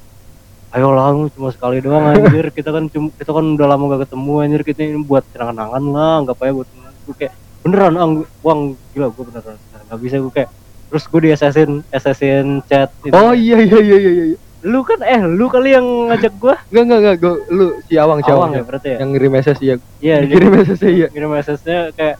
[0.73, 4.33] ayo lah cuma sekali doang anjir kita kan cuma kita kan udah lama gak ketemu
[4.41, 6.69] anjir kita ini buat kenangan-kenangan lah nggak apa ya buat
[7.03, 8.61] gue kayak beneran ang uang
[8.91, 10.51] gila gue beneran beneran nggak bisa gue kayak
[10.89, 13.13] terus gue di assassin assassin chat itu.
[13.13, 14.37] Oh iya iya iya iya iya.
[14.63, 18.19] Lu kan eh lu kali yang ngajak gue Enggak enggak enggak gua lu si Awang
[18.23, 18.53] si awang Awang.
[18.55, 19.75] ya berarti ya Yang ngirim message iya.
[19.99, 21.07] iya jadi Ngirim message iya.
[21.11, 22.17] ngirim message-nya kayak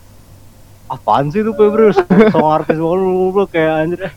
[0.91, 1.95] apaan sih itu Febri
[2.29, 2.91] song artis lu
[3.31, 4.13] lu kayak anjir eh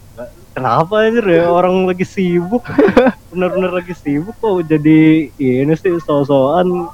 [0.52, 2.66] kenapa anjir ya orang lagi sibuk
[3.30, 6.90] bener-bener lagi sibuk kok jadi ini sih so-soan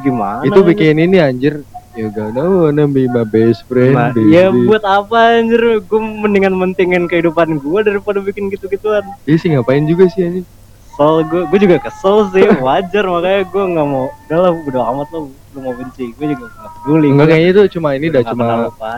[0.00, 0.68] gimana Itu anjir?
[0.68, 1.64] bikin ini anjir.
[1.92, 3.92] You gonna wanna be my best friend.
[3.92, 4.30] Nah, baby.
[4.30, 9.84] ya buat apa anjir gue mendingan mentingin kehidupan gue daripada bikin gitu-gituan Iya sih ngapain
[9.84, 10.46] juga sih anjing.
[10.90, 15.06] soal gue gue juga kesel sih wajar makanya gue nggak mau udah lah udah amat
[15.08, 15.20] lo
[15.54, 18.46] lu mau benci gue juga nggak peduli Enggak kayaknya itu cuma ini dah cuma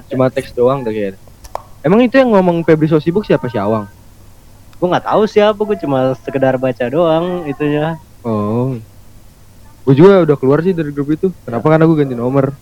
[0.08, 1.20] cuma teks doang dah kayaknya.
[1.80, 3.84] Emang itu yang ngomong Febri so sibuk siapa si Awang?
[4.72, 8.76] gue nggak tahu siapa gue cuma sekedar baca doang itunya Oh.
[9.80, 11.32] Gue juga udah keluar sih dari grup itu.
[11.40, 11.64] Kenapa?
[11.66, 12.52] Karena gue ganti nomor.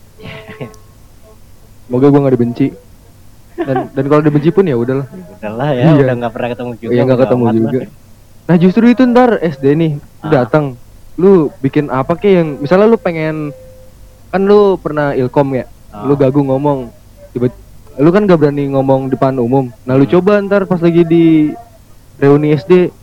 [1.85, 2.67] Semoga gue gak dibenci.
[3.59, 5.03] Dan dan kalau dibenci pun ya udahlah.
[5.35, 5.99] udahlah ya Iya.
[5.99, 7.61] udah nggak pernah ketemu juga ya nggak bodo ketemu amat lah.
[7.67, 7.85] juga.
[8.45, 10.29] Nah justru itu ntar SD nih Ah.
[10.31, 10.65] datang,
[11.15, 13.51] lu bikin apa kek yang misalnya lu pengen
[14.29, 16.01] kan lu pernah ilkom ya, Ah.
[16.01, 16.87] lu gagu ngomong,
[17.29, 17.51] tiba
[17.95, 19.67] lu kan gak berani ngomong depan umum.
[19.83, 20.13] Nah lu Hmm.
[20.13, 21.51] coba ntar pas lagi di
[22.15, 22.95] reuni SD,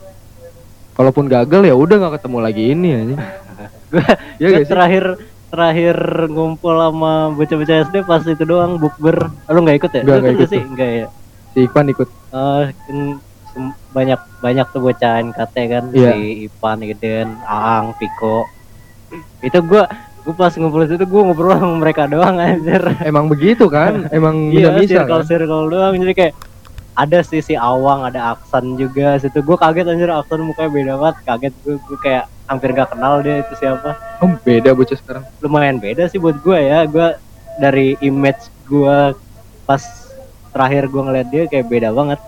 [0.93, 3.15] kalaupun gagal ya udah nggak ketemu lagi ini aja.
[4.35, 4.73] ya Gue gak sih?
[5.47, 5.95] Terakhir
[6.27, 9.31] ngumpul sama bocah-bocah SD pas itu doang bukber.
[9.47, 10.01] Ah, lu nggak ikut ya?
[10.03, 10.51] Nggak, nggak ikut ikut.
[10.51, 11.07] Sih enggak ya?
[11.55, 12.09] Si Ipan ikut.
[13.57, 15.83] Sem- banyak banyak tuh bocah NKT kan?
[15.89, 16.11] Iya.
[16.13, 18.45] si Ipan Iden Aang Piko
[19.41, 19.87] itu gua
[20.27, 22.83] gua pas ngumpul itu gua ngobrol sama mereka doang anjir.
[23.01, 24.05] Emang begitu kan?
[24.17, 25.25] Emang iya bisa-bisa circle kan?
[25.25, 25.93] circle doang.
[25.95, 26.33] Jadi kayak
[26.97, 29.15] ada sih si Awang ada Aksan juga.
[29.17, 30.11] Situ gua kaget anjir.
[30.11, 31.15] Aksan mukanya beda banget.
[31.23, 33.99] Kaget gua, gua kayak hampir gak kenal dia itu siapa.
[34.23, 35.23] Oh, beda bocah sekarang.
[35.43, 36.79] lumayan beda sih buat gua ya.
[36.87, 37.19] Gua
[37.59, 39.13] dari image gua
[39.63, 39.83] pas
[40.49, 42.19] terakhir gua ngeliat dia kayak beda banget.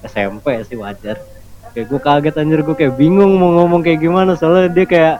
[0.00, 1.18] SMP sih wajar.
[1.74, 2.60] Kayak gua kaget anjir.
[2.62, 4.38] Gua kayak bingung mau ngomong kayak gimana.
[4.38, 5.16] Soalnya dia kayak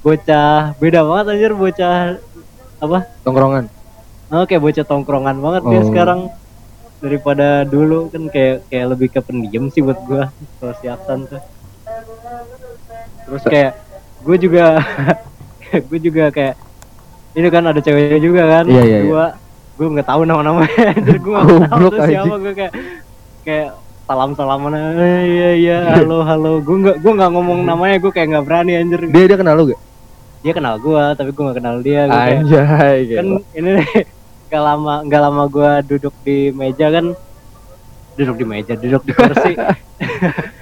[0.00, 1.52] bocah beda banget anjir.
[1.52, 1.94] Bocah
[2.80, 2.98] apa?
[3.22, 3.68] Tongkrongan.
[4.32, 5.88] oh, kayak bocah tongkrongan banget dia Oh.
[5.92, 6.20] sekarang.
[7.02, 10.32] Daripada dulu kan kayak kayak lebih ke pendiam sih buat gua.
[10.56, 11.42] Kalau si Aksan tuh
[13.32, 13.72] terus kayak
[14.20, 14.64] gue juga
[15.88, 16.54] gue juga kayak
[17.32, 19.08] ini kan ada ceweknya juga kan Iya, iya, iya.
[19.08, 19.26] dua
[19.72, 22.72] gue nggak tahu nama-namanya jadi gue nggak tahu tuh siapa gue kayak
[23.40, 23.68] kayak
[24.04, 28.28] salam salaman eh, iya iya halo halo gue nggak gue nggak ngomong namanya gue kayak
[28.36, 29.80] nggak berani anjir Dia dia kenal lu gak?
[30.44, 33.56] dia kenal gue tapi gue nggak kenal dia gue kayak Anjay, kan gitu.
[33.56, 33.88] ini nih
[34.52, 37.16] gak lama gak lama gue duduk di meja kan
[38.12, 39.52] duduk di meja duduk di kursi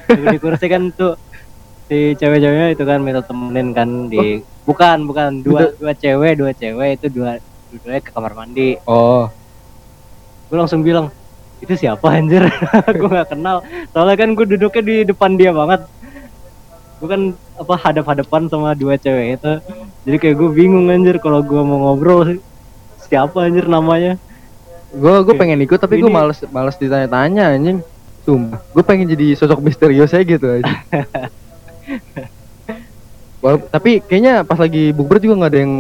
[0.07, 1.19] duduk di kursi kan tuh
[1.91, 7.03] si cewek-ceweknya itu kan minta temenin kan di bukan bukan dua dua cewek dua cewek
[7.03, 7.43] itu dua
[7.83, 8.79] dua ke kamar mandi.
[8.87, 9.27] Oh,
[10.47, 11.11] gue langsung bilang
[11.59, 12.47] itu siapa anjir?
[12.99, 13.61] Gue nggak kenal.
[13.93, 15.85] Soalnya kan gue duduknya di depan dia banget.
[16.97, 17.23] Gue kan
[17.61, 19.53] apa hadap-hadapan sama dua cewek itu.
[20.09, 22.41] Jadi kayak gue bingung anjir kalau gue mau ngobrol
[23.05, 24.17] siapa anjir namanya?
[24.95, 27.85] Gue gue pengen ikut tapi gue males males ditanya-tanya anjing.
[28.25, 30.73] Sumpah, gue pengen jadi sosok misterius aja gitu aja.
[33.41, 35.75] Wal- tapi kayaknya pas lagi bukber juga nggak ada yang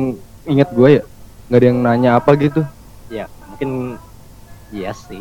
[0.48, 1.02] inget gue ya,
[1.46, 2.64] nggak ada yang nanya apa gitu.
[3.10, 3.98] ya mungkin
[4.70, 5.20] iya sih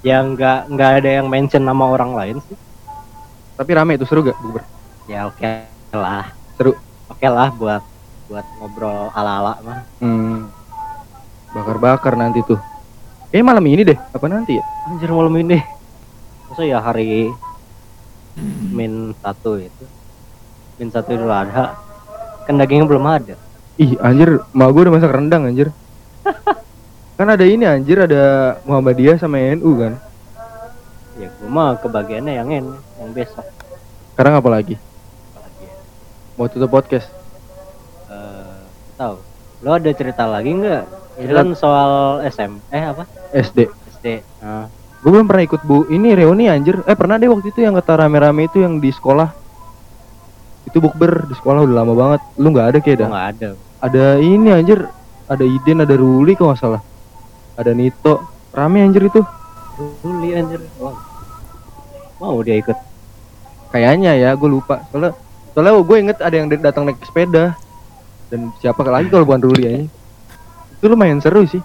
[0.00, 2.56] ya nggak nggak ada yang mention nama orang lain sih
[3.52, 4.62] Tapi rame itu seru gak bukber?
[5.04, 5.44] ya oke
[5.92, 6.72] lah Seru.
[7.06, 7.82] oke lah buat
[8.26, 10.48] buat ngobrol ala ala mah Hmm,
[11.52, 12.56] bakar-bakar nanti tuh.
[13.28, 14.64] Eh malam ini deh, apa nanti ya?
[14.88, 15.60] Anjir malam ini.
[16.48, 17.28] Masa ya hari
[18.72, 19.84] min satu itu.
[20.78, 21.74] Min satu Idul Adha.
[22.46, 23.34] Kan dagingnya belum ada.
[23.78, 25.74] Ih anjir, mak gue udah masak rendang anjir.
[27.18, 29.92] kan ada ini anjir, ada Muhammadiyah sama NU kan.
[31.18, 33.42] Ya gua mah kebagiannya yang ini, yang besok.
[34.14, 34.78] Sekarang apa lagi?
[35.34, 35.76] Apalagi ya.
[36.38, 37.10] Mau tutup podcast?
[38.06, 38.58] Eh,
[38.94, 39.18] tahu.
[39.66, 40.82] Lo ada cerita lagi nggak?
[41.18, 43.02] Itu kan soal SM, eh apa?
[43.34, 43.66] SD.
[43.98, 44.06] SD.
[44.38, 46.82] Nah, Gue belum pernah ikut bu, ini reuni anjir.
[46.82, 49.30] Eh pernah deh waktu itu yang kata rame-rame itu yang di sekolah.
[50.68, 52.20] Itu bukber di sekolah udah lama banget.
[52.36, 53.08] Lu nggak ada kayak dah.
[53.08, 53.48] nggak ada.
[53.80, 54.84] Ada ini anjir,
[55.24, 56.82] ada Iden, ada Ruli kalau nggak salah.
[57.56, 58.20] Ada Nito,
[58.52, 59.24] rame anjir itu.
[60.04, 60.60] Ruli anjir.
[60.76, 60.94] Wow.
[62.20, 62.76] Mau dia ikut.
[63.72, 64.84] Kayaknya ya, gue lupa.
[64.92, 65.16] Soalnya,
[65.56, 67.56] soalnya gue inget ada yang datang naik sepeda.
[68.28, 69.86] Dan siapa lagi kalau bukan Ruli aja.
[70.78, 71.62] Itu lumayan seru sih.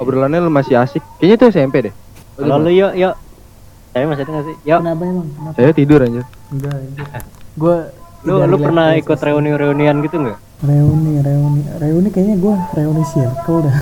[0.00, 1.04] Obrolannya masih asik.
[1.20, 1.94] Kayaknya itu SMP deh.
[2.34, 3.14] Kalau lu yuk, yuk.
[3.94, 4.56] Saya masih ada sih?
[4.66, 4.78] Yuk.
[4.82, 5.28] Kenapa emang?
[5.30, 5.54] Kenapa?
[5.54, 6.24] Saya tidur anjir.
[6.50, 7.08] Enggak, enggak.
[7.54, 7.76] Gue
[8.24, 10.38] Lu lu pernah ikut reuni-reunian gitu nggak?
[10.64, 13.78] reuni reuni reuni kayaknya gue reuni circle dah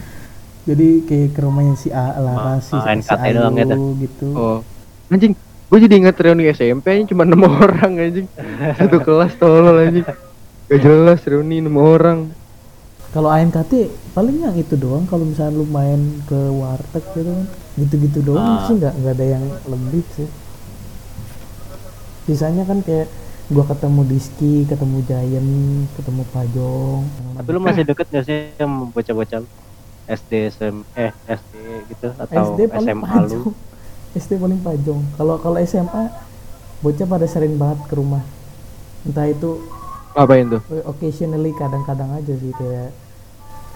[0.70, 3.76] jadi kayak ke rumahnya si A Lara si, main si KT doang gitu.
[4.00, 4.58] gitu Oh.
[5.06, 5.36] Anjing,
[5.68, 8.26] gue jadi inget reuni SMP aja cuma enam orang anjing.
[8.74, 10.08] Satu kelas tolol anjing.
[10.66, 12.32] Gak jelas reuni enam orang.
[13.12, 13.72] kalau ANKT
[14.12, 17.44] paling yang itu doang kalau misalnya lu main ke warteg gitu kan
[17.76, 18.64] gitu-gitu doang Ah.
[18.64, 20.28] sih nggak nggak ada yang lebih sih
[22.26, 23.06] sisanya kan kayak
[23.46, 25.52] gua ketemu Diski ketemu Giant
[25.92, 27.00] ketemu Pajong
[27.36, 29.42] Tapi lu masih deket gak sih sama bocah-bocah?
[30.08, 31.54] SD, SM, eh SD
[31.88, 33.50] gitu atau SD paling SMA lu?
[34.14, 36.04] SD paling Pajong kalau kalau SMA
[36.78, 38.22] bocah pada sering banget ke rumah
[39.02, 39.62] entah itu
[40.12, 40.62] Ngapain tuh?
[40.84, 42.90] occasionally kadang-kadang aja sih kayak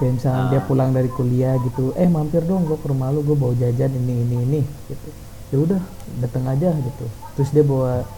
[0.00, 0.50] kayak misalnya Ah.
[0.50, 3.92] dia pulang dari kuliah gitu eh mampir dong gue ke rumah lu gue bawa jajan
[3.92, 5.08] ini ini ini gitu.
[5.52, 5.80] Ya udah
[6.24, 7.04] dateng aja gitu.
[7.36, 8.08] Terus dia bawa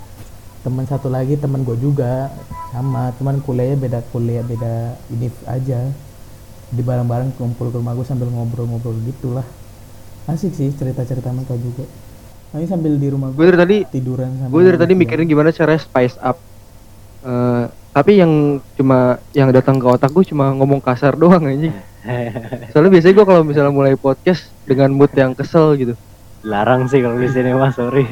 [0.62, 2.30] teman satu lagi teman gue juga
[2.70, 3.10] sama.
[3.18, 5.90] Cuman kuliahnya beda kuliah beda ini aja.
[6.72, 9.44] Di bareng-bareng kumpul ke rumah gue sambil ngobrol-ngobrol gitulah.
[10.30, 11.82] Asik sih cerita-cerita mereka juga.
[12.52, 15.80] Ini sambil di rumah Gue dari tadi tiduran sambil gue dari tadi mikirin gimana caranya
[15.80, 16.36] spice up.
[17.24, 21.76] Eh, tapi yang cuma yang datang ke otak gue cuma ngomong kasar doang anjing.
[22.72, 25.94] Soalnya biasanya gue kalau misalnya mulai podcast dengan mood yang kesel gitu.
[26.42, 28.08] Larang sih kalau di sini mah, sorry.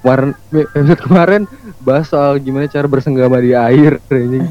[0.00, 1.42] Kemarin episode kemarin
[1.82, 4.46] bahas soal gimana cara bersenggama di air anjing.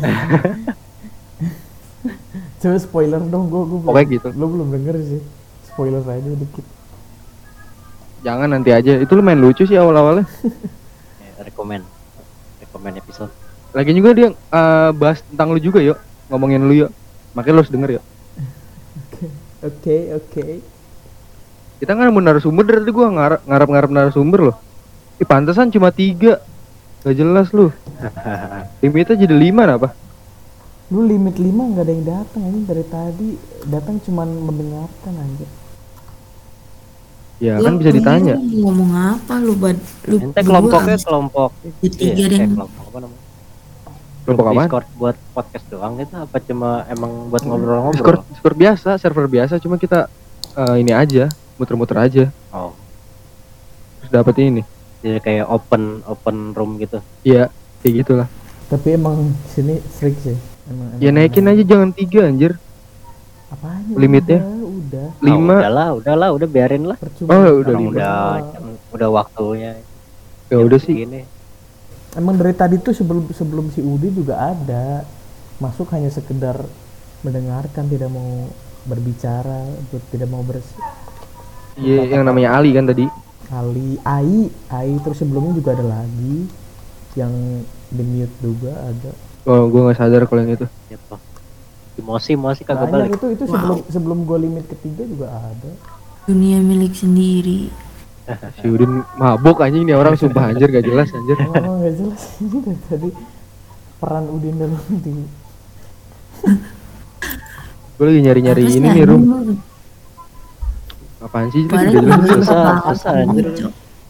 [2.59, 4.27] coba spoiler dong gue gue Pokoknya gitu.
[4.35, 5.21] lo belum denger sih
[5.69, 6.65] spoiler aja dikit
[8.25, 8.97] Jangan nanti aja.
[8.97, 10.25] Itu lumayan lucu sih awal-awalnya.
[11.21, 11.85] Ya, rekomen.
[12.57, 13.29] Rekomen episode.
[13.75, 15.99] Lagi juga dia eh, bahas tentang lu juga yuk.
[16.31, 16.91] Ngomongin lu yuk.
[17.35, 18.03] Makanya lu harus denger yuk.
[19.59, 20.45] oke oke
[21.75, 24.57] Kita kan mau narasumber dari tadi gua ngarap ngarap ngarap narasumber loh.
[25.17, 26.39] Ih pantesan cuma tiga.
[27.03, 27.69] Gak jelas lu.
[28.79, 29.91] Limitnya jadi lima apa?
[30.85, 33.29] lu limit 5 nggak ada yang datang anjing dari tadi
[33.65, 35.47] datang cuman mendengarkan aja
[37.35, 38.37] Ya Lu- kan bisa ditanya.
[38.37, 41.49] ini ngomong apa lu bad lu kelompoknya kelompok
[41.81, 43.24] bertiga Iya, deh eh, kelompok apa namanya?
[44.25, 44.65] Kelompok apaan?
[44.65, 48.19] Discord buat podcast doang itu apa cuma emang buat Discord, ngobrol-ngobrol?
[48.27, 50.09] Discord biasa, server biasa, cuma kita
[50.55, 52.73] eh, ini aja, muter-muter aja, Oh,
[53.99, 54.63] terus dapat ini.
[54.99, 56.97] jadi kayak open open room gitu.
[57.21, 58.27] Iya, kayak gitulah.
[58.65, 60.33] tapi emang sini freak sih
[60.65, 62.57] emang, Ya emang- naikin aja jangan tiga anjir,
[63.47, 64.39] apanya limitnya.
[64.41, 65.07] udah, udah.
[65.11, 65.55] Oh, lima.
[65.55, 66.97] udahlah, udahlah, udah biarin lah.
[66.97, 67.91] percuma Oh, udah lima.
[67.91, 68.17] udah
[68.89, 69.77] udah waktunya.
[70.45, 70.93] Ya udah sih.
[70.95, 71.21] Gini.
[72.15, 75.03] Emang dari tadi tuh sebelum sebelum si Udi juga ada
[75.57, 76.63] masuk hanya sekedar
[77.21, 78.47] mendengarkan tidak mau
[78.83, 79.65] berbicara
[80.09, 80.59] tidak mau ber
[81.75, 83.03] Iya, yang namanya Ali kan tadi.
[83.45, 86.47] kali AI AI terus sebelumnya juga ada lagi
[87.13, 87.29] yang
[87.91, 89.11] di mute juga ada
[89.45, 90.65] Oh, gua nggak sadar kalau yang itu.
[90.89, 91.21] Siapa?
[91.95, 93.13] Emosi, emosi kagak balik.
[93.13, 95.71] itu itu sebelum sebelum gue limit ketiga juga ada
[96.25, 97.69] dunia milik sendiri
[98.61, 101.37] Si Udin mabuk anjing nih orang sumpah anjir gak jelas anjir.
[101.37, 103.09] emang nggak jelas ini dari tadi
[104.01, 105.13] peran Udin dalam di
[107.95, 109.23] Gue lagi nyari-nyari Apa sih, ini nih, Rum.
[111.23, 111.63] Apaan sih?
[111.63, 112.19] Itu gak jelas.
[112.27, 113.45] Susah, susah, anjir.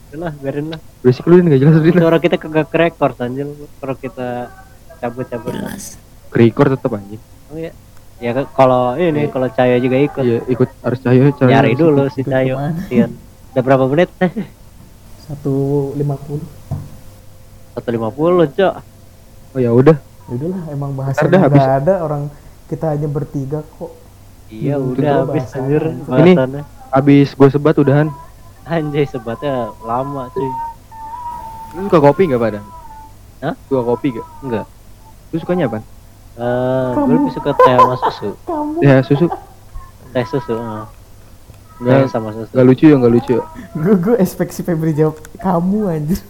[0.10, 0.80] Udahlah, biarin lah.
[1.06, 1.94] Berisik lu gak jelas Udin.
[1.94, 3.46] Suara kita kagak record anjir
[3.78, 4.50] kalau kita
[4.98, 5.54] cabut-cabut.
[5.54, 6.02] jelas
[6.34, 7.22] Record tetap anjing.
[7.54, 7.72] Oh iya.
[8.16, 10.24] Ya kalau ini kalau Cayo juga ikut.
[10.24, 11.52] Iya, ikut harus cahaya cahaya.
[11.52, 12.24] Nyari dulu si?
[12.26, 13.12] Sian.
[13.56, 14.12] Udah berapa menit?
[15.26, 15.56] satu
[15.96, 16.44] lima puluh
[17.74, 18.74] 150, Cok.
[19.52, 19.96] Oh ya udah.
[20.26, 21.62] udahlah emang Ntar bahasanya dah habis.
[21.62, 22.24] ada orang
[22.66, 23.94] kita hanya bertiga kok
[24.48, 26.64] Iya Hmm, udah habis anjir Ini- bahasannya.
[26.90, 28.08] Abis gue sebat udahan.
[28.64, 30.50] Anjay sebatnya lama cuy.
[31.74, 32.60] Lu suka kopi nggak pada?
[33.40, 33.54] Hah?
[33.66, 34.28] Suka kopi gak?
[34.42, 34.66] Enggak.
[35.30, 35.80] Lu sukanya apa?
[36.36, 38.30] Eh, gue lebih suka teh sama susu.
[38.44, 39.26] kamu Ya susu.
[40.10, 40.54] Teh susu.
[40.54, 40.84] eh.
[41.76, 42.50] Nggak, sama susu.
[42.50, 43.34] nggak lucu ya nggak lucu.
[43.34, 43.44] ya?
[43.74, 46.20] gue gue expect si Febri jawab kamu anjir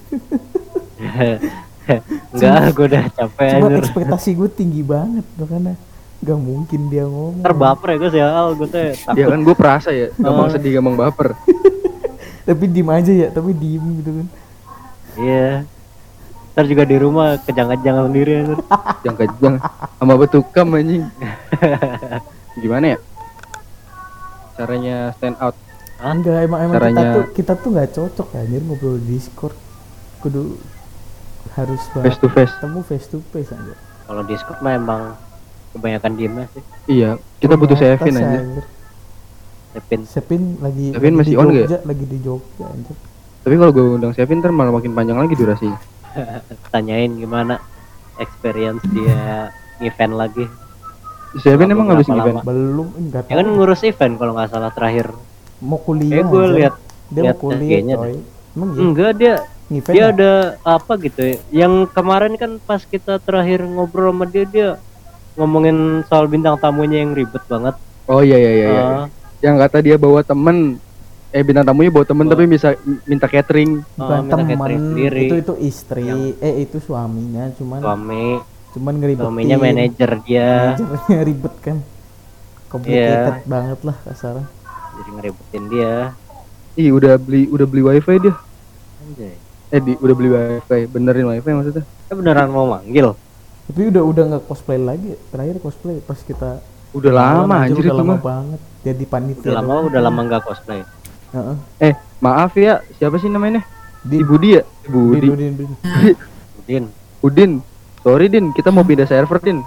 [2.33, 3.79] Enggak, gue udah capek cuma anjir.
[3.79, 5.77] ekspektasi gue tinggi banget makanya
[6.17, 9.29] gak mungkin dia ngomong Ntar baper ya gue sial, gue teh Ya takut.
[9.29, 10.51] kan gue perasa ya, gampang Oh.
[10.51, 11.37] sedih, gampang baper.
[12.47, 14.27] tapi diem aja ya tapi diem gitu kan
[15.15, 15.49] Iya.
[16.51, 18.59] Ntar juga di rumah kejang-kejang sendiri anjir.
[19.01, 19.55] Jangan kejang
[19.93, 21.03] sama betukam anjing.
[22.61, 22.97] Gimana ya?
[24.55, 25.55] Caranya stand out.
[25.95, 29.55] enggak emang emang kita Caranya- tuh kita tuh nggak cocok anjir ngobrol di discord
[30.19, 30.59] kudu
[31.55, 32.51] harus face to face.
[32.51, 33.75] ketemu face to face aja
[34.05, 35.01] Kalau Discord mah emang
[35.71, 36.61] kebanyakan diemnya sih.
[36.85, 38.37] Iya, kita butuh Sevin aja.
[39.73, 39.99] Sepin.
[40.05, 41.65] Sepin lagi Sevin lagi masih on ya?
[41.65, 42.95] Jogja, lagi di Jogja anjir
[43.41, 45.79] Tapi kalau gue undang Sevin ntar malah makin panjang lagi durasinya.
[46.71, 47.59] Tanyain gimana
[48.15, 50.45] experience dia event lagi.
[51.37, 52.23] Sevin emang habis lama?
[52.23, 52.37] event.
[52.41, 55.11] belum enggak Ya kan ngurus event kalau nggak salah terakhir.
[55.57, 56.75] mau kuliah Kayak gue lihat
[57.07, 58.13] dia lihat mau kuliah coy
[58.53, 59.33] emang iya enggak dia
[59.65, 60.07] ngevent dia ya?
[60.11, 60.31] ada
[60.61, 61.37] apa gitu ya.
[61.53, 64.69] Yang kemarin kan pas kita terakhir ngobrol sama dia dia
[65.33, 67.75] ngomongin soal bintang tamunya yang ribet banget.
[68.05, 68.67] Oh iya iya iya.
[68.69, 68.83] iya.
[68.85, 69.05] Ah,
[69.41, 70.79] Yang kata dia bawa temen
[71.29, 73.83] eh bintang tamunya bawa temen tapi bisa minta catering.
[73.91, 75.23] bukan ah, minta teman catering sendiri.
[75.25, 76.03] itu itu istri
[76.37, 78.25] eh itu suaminya cuman Suami,
[78.75, 80.49] cuman ngeribetin suaminya manajer dia.
[80.75, 81.77] manajernya ribet kan
[82.67, 84.47] complicated banget lah kasarnya
[84.95, 85.93] Jadi ngeribetin dia.
[86.75, 88.35] Ih udah beli udah beli wifi dia.
[89.01, 89.35] Anjay.
[89.69, 91.83] Eh di, udah beli wifi, benerin wifi maksudnya.
[92.05, 93.15] Eh beneran mau manggil.
[93.65, 96.61] tapi udah udah nggak cosplay lagi terakhir cosplay pas kita
[96.93, 98.19] Udah lama anjir, udah itu lama mah.
[98.21, 100.79] banget jadi panitia Udah lama udah lama nggak cosplay.
[101.33, 101.57] Heeh.
[101.81, 103.65] Eh maaf ya, siapa sih namanya?
[103.99, 105.17] Di- Ibu dia, Budi.
[105.17, 106.17] di- di- di-
[106.63, 106.83] Din,
[107.19, 107.51] Udin.
[108.05, 109.65] Sorry Din, kita mau pindah server Din.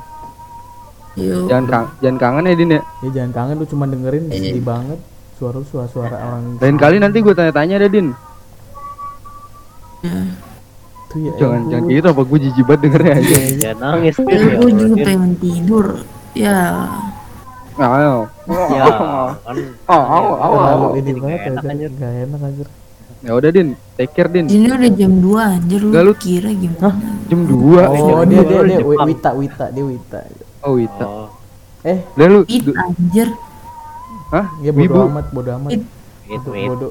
[1.17, 1.51] Yuk.
[1.51, 2.81] Jangan kang jangan kangen ya Din ya.
[3.01, 4.99] ya jangan kangen lu cuma dengerin sedih banget
[5.35, 8.09] suara suara suara orang Lain kali nanti gue tanya-tanya deh Din.
[11.09, 13.37] tuh ya Jangan jangan gitu apa gue jijik banget dengernya aja.
[13.59, 14.55] ya nangis Din Ya, ya.
[14.55, 15.87] gue juga pengen tidur.
[16.33, 16.59] Ya,
[17.75, 18.15] Ayo.
[18.47, 18.87] Ya,
[19.43, 19.57] kan.
[19.83, 21.91] terlalu ini Jadi banget nggak enak, aja anjir.
[21.91, 22.69] nggak enak anjir
[23.19, 23.69] Ya udah Din,
[23.99, 24.47] take care Din.
[24.47, 26.95] ini udah jam 2 anjir lu Enggak, lu- kira gimana?
[27.27, 27.83] Jam 2.
[27.83, 29.07] oh dia dia dia Jepang.
[29.07, 30.21] Wita Wita dia Wita
[30.61, 31.05] Oh, Wita.
[31.05, 31.27] Oh,
[31.83, 33.29] eh Udah lu It du- anjir
[34.29, 34.47] Hah?
[34.61, 34.87] ya Wibu.
[34.89, 35.83] bodo amat bodo amat It.
[36.29, 36.69] itu bodo itu.
[36.69, 36.87] bodo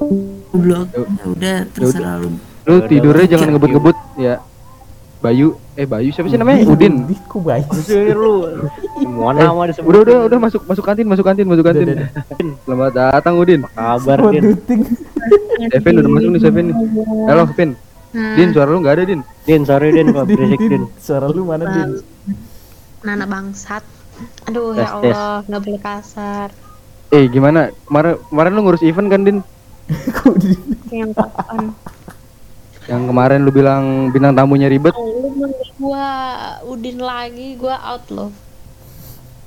[0.48, 0.86] goblok.
[1.28, 2.28] Udah terserah lu.
[2.62, 4.34] Lu tidurnya jangan ngebut-ngebut ya.
[5.18, 6.62] Bayu, eh Bayu siapa sih namanya?
[6.62, 7.02] Udin.
[7.02, 8.46] Udin kok baik Sih lu.
[9.02, 9.90] Semua nama disebut.
[9.90, 11.86] Udah udah udah masuk masuk kantin, masuk kantin, masuk kantin.
[11.90, 12.08] Udah,
[12.62, 13.66] Selamat datang Udin.
[13.74, 14.42] Kabar Sama Din.
[14.54, 14.80] duting
[15.74, 16.76] Seven udah masuk nih Seven nih.
[17.26, 17.70] Halo Seven.
[18.14, 19.20] Din suara lu nggak ada Din.
[19.42, 20.84] Din, sorry Din, kok berisik Din.
[21.02, 21.90] suara lu mana Din
[23.02, 23.82] Nana bangsat.
[24.46, 24.88] Aduh Tes, ya.
[25.02, 26.48] Allah, nggak boleh kasar.
[27.10, 27.74] Eh gimana?
[27.90, 29.38] Kemarin kemarin lu ngurus event kan Din?
[30.14, 30.62] kok Din
[30.94, 31.74] Yang kapan?
[32.88, 34.92] Yang kemarin lu bilang bintang tamunya ribet.
[34.92, 36.08] Lu manggil gua
[36.64, 38.30] Udin lagi, gua out loh.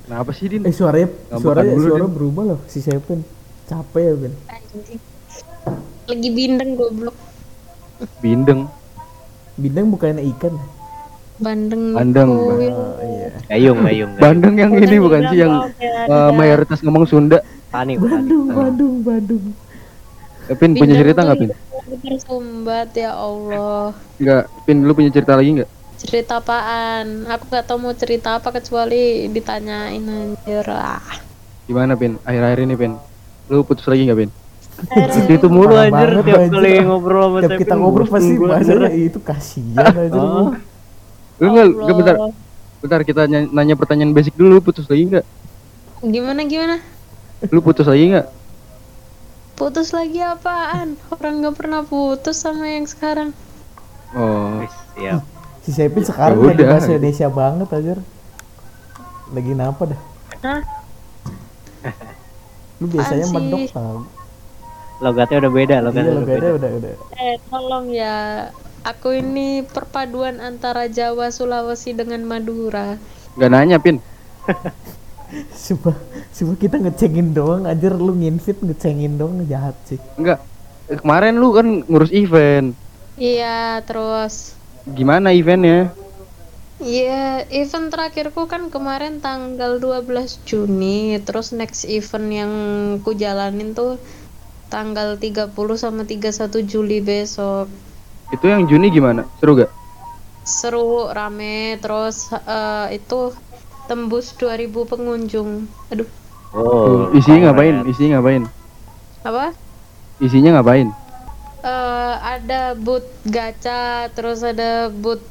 [0.04, 0.62] Kenapa sih Din?
[0.62, 2.14] eh suaranya Nggak suaranya dulu, suara Din.
[2.14, 3.24] berubah loh si Seven
[3.66, 4.34] capek ya Ben.
[6.06, 7.16] Lagi bindeng goblok.
[8.20, 8.62] Bindeng.
[9.54, 10.58] bintang bukannya ikan
[11.38, 11.94] Bandeng.
[11.94, 13.82] Bandeng, oh iya Gayung, gayung.
[13.84, 14.12] gayung.
[14.16, 15.54] Bandeng yang ini Bukan bukan sih yang
[16.08, 17.42] ada- mayoritas ngomong Sunda.
[17.68, 17.94] Tani.
[17.96, 19.44] Bandung Bandung Bandung
[20.44, 21.50] Eh, Pin punya Bindeng cerita nggak Pin?
[21.94, 23.92] Tersumbat ya Allah.
[24.16, 24.44] Nggak.
[24.64, 25.70] Pin lu punya cerita lagi nggak?
[25.98, 27.28] Cerita apaan?
[27.28, 30.66] Aku gak tahu mau cerita apa kecuali ditanyain anjir.
[30.66, 31.04] Ah.
[31.64, 32.16] Gimana Pin?
[32.22, 32.94] Akhir-akhir ini Pin.
[33.48, 34.32] Lu putus lagi nggak Pin?
[35.30, 36.58] Itu mulu Parah anjir tiap anjir.
[36.58, 39.06] kali ngobrol sama tiap kita ngobrol pasti bahasanya anjir.
[39.06, 40.50] itu kasihan aja Oh.
[41.38, 41.68] Lu nggak?
[41.76, 42.16] nggak, bentar.
[42.82, 44.58] Bentar kita ny- nanya pertanyaan basic dulu.
[44.58, 45.26] Lu putus lagi nggak?
[46.02, 46.76] Gimana gimana?
[47.46, 48.26] Lu putus lagi nggak?
[49.62, 50.98] Putus lagi apaan?
[51.14, 53.30] Orang gak pernah putus sama yang sekarang.
[54.12, 54.66] Oh.
[54.98, 55.22] Siap.
[55.62, 57.94] si Sepin sekarang Ya lagi bahasa Indonesia banget aja
[59.30, 60.02] lagi napa dah
[60.42, 60.62] Hah?
[62.82, 63.70] lu biasanya medok sih?
[63.70, 64.10] tau
[65.00, 66.48] Logatnya udah beda, iya logatnya lo udah beda.
[66.52, 68.18] udah udah udah Eh, tolong ya.
[68.84, 72.98] Aku ini perpaduan antara Jawa, Sulawesi dengan Madura.
[73.34, 73.98] Nggak nanya Pin.
[75.56, 75.96] Sumpah,
[76.36, 80.44] sumpah kita ngecengin doang aja lu nginvit ngecengin doang jahat sih Enggak.
[80.92, 82.76] Eh, Kemarin lu kan ngurus event.
[83.16, 85.94] Iya, terus Gimana eventnya?
[86.82, 92.54] Iya, event terakhirku kan kemarin tanggal 12 Juni, terus next event yang
[93.06, 94.02] ku jalanin tuh
[94.74, 97.70] tanggal 30 sama 31 Juli besok.
[98.34, 99.30] Itu yang Juni gimana?
[99.38, 99.70] Seru gak?
[100.42, 103.30] Seru, rame, terus eh, itu
[103.92, 105.68] tembus 2000 pengunjung.
[105.92, 106.08] Aduh,
[106.56, 107.76] Oh, isinya ngapain?
[107.92, 108.44] Isinya ngapain?
[109.24, 109.54] apa?
[110.26, 110.88] Isinya ngapain?
[111.72, 115.24] eh ada booth gacha, terus ada booth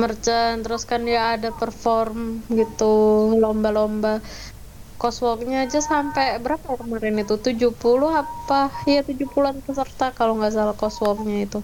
[0.00, 2.18] merchant, terus kan ya ada perform
[2.60, 2.84] gitu,
[3.42, 4.20] lomba-lomba.
[5.02, 7.34] Coswalk-nya aja sampai berapa kemarin itu?
[7.46, 8.70] 70 apa?
[8.90, 11.58] Iya 70-an peserta kalau nggak salah coswalk-nya itu.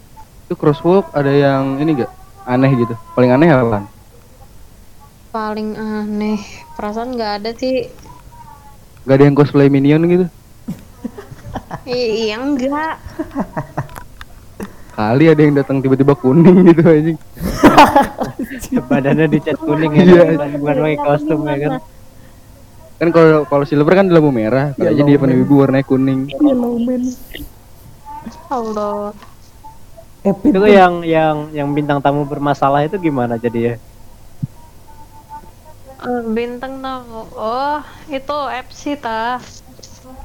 [0.49, 2.11] Itu crosswalk ada yang ini gak?
[2.49, 2.95] Aneh gitu.
[3.15, 3.98] Paling aneh apa?
[5.29, 6.41] Paling aneh,
[6.73, 7.85] perasaan nggak ada sih.
[9.05, 10.27] Gak ada yang cosplay minion gitu?
[11.89, 13.01] Iya enggak.
[14.93, 17.19] Kali ada yang datang tiba-tiba kuning gitu anjing.
[18.91, 20.23] Badannya dicat kuning ya, Iya.
[20.33, 21.73] bukan, bukan pakai kostum ya kan.
[22.99, 26.29] Kan kalau kalau silver kan di lampu merah, kali aja dia ibu warnanya kuning.
[26.37, 27.05] Man.
[28.53, 29.13] Allah.
[30.25, 33.75] Itu yang yang yang bintang tamu bermasalah itu gimana jadi ya?
[35.99, 36.75] Eh, bintang.
[37.35, 37.79] Oh,
[38.17, 39.43] itu FC ta.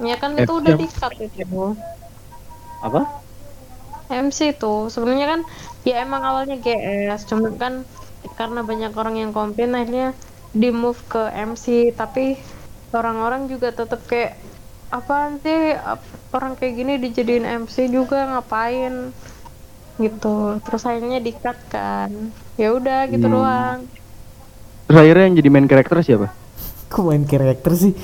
[0.09, 0.81] Ya kan itu udah apa?
[0.81, 1.63] di-cut itu.
[2.83, 3.01] Apa?
[4.11, 5.41] MC tuh sebenarnya kan
[5.87, 7.73] ya emang awalnya GS cuma kan
[8.37, 10.07] karena banyak orang yang komplain akhirnya
[10.53, 11.65] di move ke MC
[11.97, 12.37] tapi
[12.93, 14.37] orang-orang juga tetap kayak
[14.93, 15.73] apaan sih
[16.35, 18.93] orang kayak gini dijadiin MC juga ngapain
[20.03, 22.11] gitu terus akhirnya di cut kan
[22.61, 23.33] ya udah gitu Hmm.
[23.33, 23.79] doang
[24.93, 26.29] Terus akhirnya yang jadi main karakter siapa?
[26.93, 27.97] Kok main karakter sih?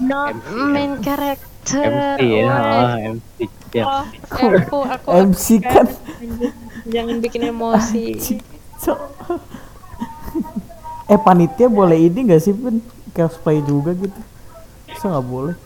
[0.00, 3.36] not main character MC ya, ah, MC.
[3.76, 3.84] Ya.
[3.84, 5.84] Oh, aku aku MC kan.
[6.88, 8.16] jangan bikin emosi
[8.80, 8.96] So.
[11.12, 12.80] eh panitia boleh ini gak sih Pin?
[13.12, 14.16] Cosplay juga gitu.
[14.88, 15.56] Masa nggak boleh?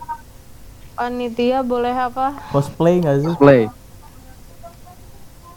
[0.99, 3.31] panitia boleh apa Cosplay gak sih?
[3.31, 3.71] Cosplay.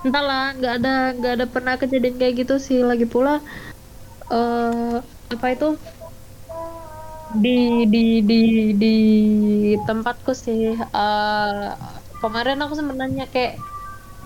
[0.07, 3.43] entahlah nggak ada nggak ada pernah kejadian kayak gitu sih lagi pula
[4.31, 4.94] eh
[5.31, 5.69] apa itu
[7.36, 8.40] di di di
[8.74, 8.97] di
[9.86, 11.66] tempatku sih eh
[12.23, 13.59] kemarin aku sempat nanya kayak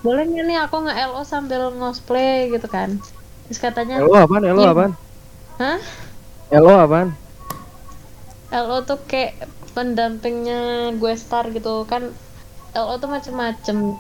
[0.01, 2.97] boleh nggak nih aku nge LO sambil cosplay gitu kan
[3.49, 4.43] terus katanya LO apaan?
[4.47, 4.73] LO Iya.
[4.73, 4.93] apaan?
[5.61, 5.81] hah
[6.55, 7.09] LO apaan?
[8.51, 9.37] LO tuh kayak
[9.77, 12.03] pendampingnya gue star gitu kan
[12.75, 13.99] LO tuh macem-macem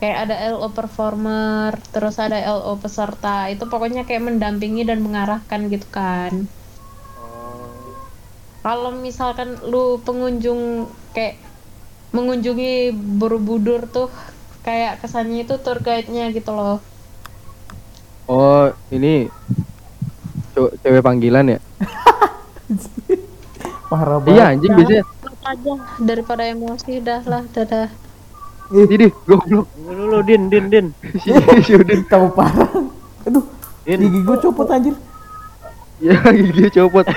[0.00, 5.86] kayak ada LO performer terus ada LO peserta itu pokoknya kayak mendampingi dan mengarahkan gitu
[5.98, 6.32] kan
[8.64, 10.60] kalau misalkan lu pengunjung
[11.14, 11.34] kayak
[12.16, 12.72] mengunjungi
[13.20, 14.08] Borobudur tuh
[14.66, 16.78] kayak kesannya itu tour guide-nya gitu loh
[18.28, 19.24] Oh, ini
[20.54, 21.58] ce- cewek panggilan ya?
[23.90, 24.50] Parah Iya banget.
[24.52, 25.04] anjing biasanya.
[25.50, 25.72] Aja
[26.08, 27.88] daripada emosi dah lah dadah
[28.68, 30.86] Jadi goblok Dulu lu din din din.
[31.24, 31.32] si
[31.64, 32.04] si Udin.
[32.04, 32.68] Tahu parah.
[33.24, 33.44] Aduh,
[33.88, 34.04] Din.
[34.04, 34.96] gigi gue copot anjir.
[35.98, 37.08] Ya gigi copot.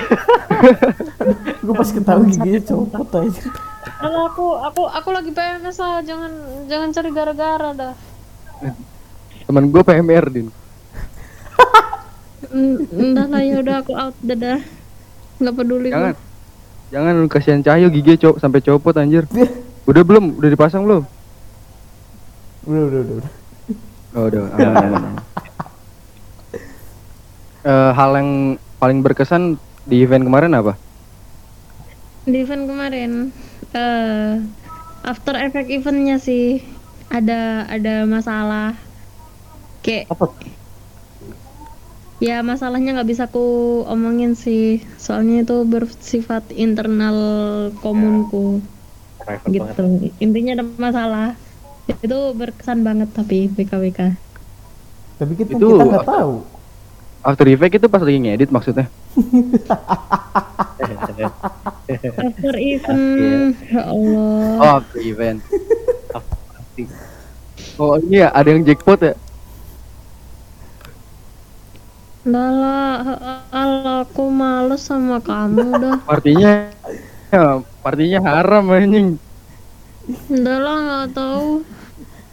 [1.60, 3.52] Gue pas ketahui giginya copot anjir.
[4.00, 6.32] Kalau aku aku aku lagi PMS lah jangan
[6.66, 7.94] jangan cari gara-gara dah
[9.46, 10.48] Temen gue PMR din.
[12.92, 14.64] Entah lah ya udah aku out dadah.
[15.36, 15.96] Nggak peduli gua.
[15.96, 16.14] Jangan.
[16.92, 19.24] Jangan lu kasihan Cahyo gigi cop sampai copot anjir.
[19.88, 20.40] Udah belum?
[20.40, 21.04] Udah dipasang belum?
[22.62, 23.14] Udah, udah, udah.
[23.18, 23.32] udah.
[24.12, 24.42] Oh, udah.
[24.54, 25.14] aman, aman, aman.
[27.62, 28.30] Eh, hal yang
[28.76, 29.54] paling berkesan
[29.86, 30.74] di event kemarin apa?
[32.26, 33.12] Di event kemarin
[33.72, 34.32] eh
[35.02, 36.60] after effect eventnya sih
[37.08, 38.76] ada ada masalah
[39.80, 40.28] kayak Apa?
[42.20, 47.16] ya masalahnya nggak bisa aku omongin sih soalnya itu bersifat internal
[47.80, 48.60] komunku
[49.18, 50.12] Private gitu banget.
[50.20, 51.28] intinya ada masalah
[51.88, 54.00] itu berkesan banget tapi BKWK
[55.18, 56.12] Tapi kita Itu kita nggak apa?
[56.18, 56.34] tahu.
[57.22, 58.86] After Effect itu pas lagi ngedit maksudnya.
[62.18, 65.38] after event ya Allah Oh, after event.
[67.76, 69.14] Oh, ini ya ada yang jackpot ya?
[72.22, 72.96] Udah lah,
[73.50, 75.96] Allah aku males sama kamu dah.
[76.06, 76.70] Partinya
[77.28, 79.18] ya, partinya haram anjing.
[80.28, 81.50] Udah lah nggak tahu.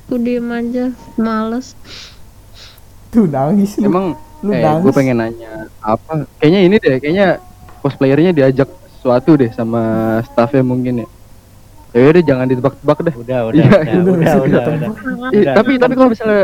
[0.02, 0.86] Aku diem aja,
[1.16, 1.78] males.
[3.10, 3.86] Tuh nangis lu.
[3.86, 4.06] Emang
[4.40, 4.82] Lu eh nangis.
[4.82, 6.26] gue pengen nanya apa?
[6.38, 7.28] Kayaknya ini deh, kayaknya
[7.80, 9.82] cosplayernya diajak sesuatu deh sama
[10.24, 11.08] staffnya mungkin ya.
[11.92, 13.14] Ya udah jangan ditebak-tebak deh.
[13.16, 14.90] Udah udah Iya, udah udah, udah udah udah.
[15.30, 15.54] Eh, Udah.
[15.54, 16.44] tapi tapi kalau misalnya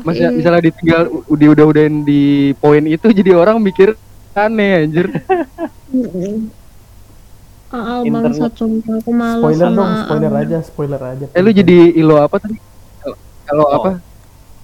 [0.00, 2.22] Masa Ih, misalnya ditinggal u- di udah-udahin di
[2.56, 3.98] poin itu jadi orang mikir
[4.32, 5.06] aneh anjir.
[7.70, 8.34] Aal Internet.
[8.34, 11.24] bangsat sumpah aku malas Spoiler sama dong, spoiler aja, spoiler aja.
[11.30, 12.58] Eh lu jadi ilo apa tadi?
[13.46, 13.70] Elo Oh.
[13.72, 13.90] apa?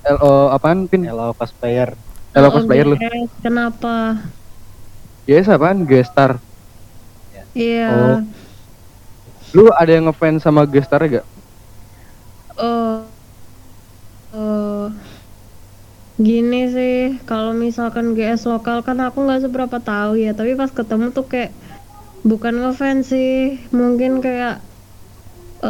[0.06, 1.02] LO apaan pin?
[1.02, 1.94] Hello cosplayer.
[2.30, 2.94] Elo cosplayer lu.
[2.94, 3.94] OGS, Kenapa?
[5.24, 5.82] Yes apaan?
[5.82, 6.38] Gestar.
[7.54, 7.88] Iya.
[7.88, 8.18] Oh.
[9.54, 11.26] Lu ada yang ngefans sama Gestar gak?
[12.54, 13.06] Oh.
[14.30, 14.90] Oh.
[16.16, 21.12] Gini sih, kalau misalkan GS lokal kan aku nggak seberapa tahu ya, tapi pas ketemu
[21.12, 21.52] tuh kayak
[22.30, 23.34] bukan ngefans sih,
[23.78, 24.54] mungkin kayak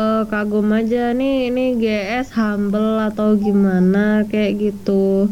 [0.01, 5.31] eh, kagum aja nih ini GS humble atau gimana kayak gitu.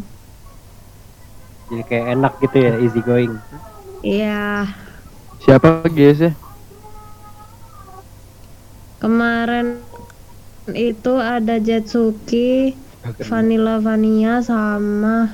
[1.70, 3.32] Jadi kayak enak gitu ya, easy going.
[4.04, 4.68] Iya,
[5.44, 6.32] Siapa guys ya?
[9.02, 9.66] kemarin
[10.72, 12.72] itu ada Jetsuki,
[13.28, 15.28] Vanilla Vania sama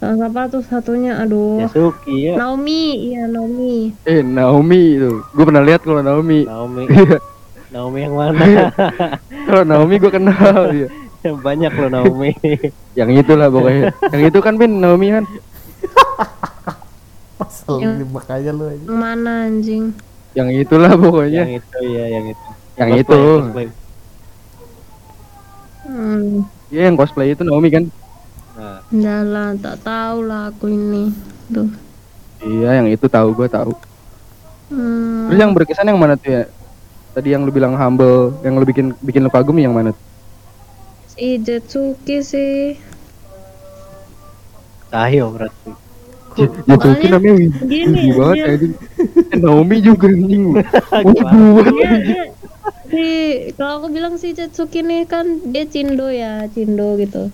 [0.00, 1.14] siapa tuh satunya?
[1.18, 1.60] Aduh.
[1.60, 2.32] Yasuki ya.
[2.34, 3.94] Naomi, iya Naomi.
[4.02, 5.22] Eh Naomi itu.
[5.30, 6.42] Gue pernah lihat kalau Naomi.
[6.42, 6.84] Naomi.
[6.88, 7.16] Iya.
[7.70, 8.44] Naomi yang mana?
[9.46, 10.88] kalau Naomi gue kenal iya.
[11.22, 12.30] Banyak loh Naomi.
[12.92, 13.92] Yang itulah pokoknya.
[14.08, 15.24] Yang itu kan pin Naomi kan.
[17.38, 18.84] Pasal Yang- ini makanya lu aja.
[18.86, 19.84] Mana anjing?
[20.32, 21.42] Yang itulah pokoknya.
[21.44, 22.46] yang itu ya, yang itu.
[22.74, 23.20] Yang Cosplay, itu.
[23.36, 23.66] cosplay.
[25.82, 27.84] Hmm, Iya yang cosplay itu Naomi kan.
[28.60, 31.08] Nah, enggak lah, tak tahu lah aku ini.
[31.48, 31.72] Tuh.
[32.44, 33.72] Iya yang itu tahu gue tahu.
[34.68, 36.42] Hmm, Terus yang berkesan yang mana tuh ya?
[37.16, 39.96] Tadi yang lu bilang humble, yang lu bikin bikin lu kagum yang mana?
[39.96, 40.04] tuh?
[41.20, 42.76] si Jetsuki sih.
[44.88, 45.70] Cahyo berarti.
[46.64, 48.56] Jetsuki namanya gini, tinggi banget dia-.
[49.34, 50.44] Eh, Naomi juga anjing.
[51.16, 51.70] Gimana?
[51.76, 52.22] Dia, dia,
[52.88, 53.04] si
[53.58, 57.28] kalau aku bilang si Jetsuki nih kan dia Cindo ya, Cindo gitu.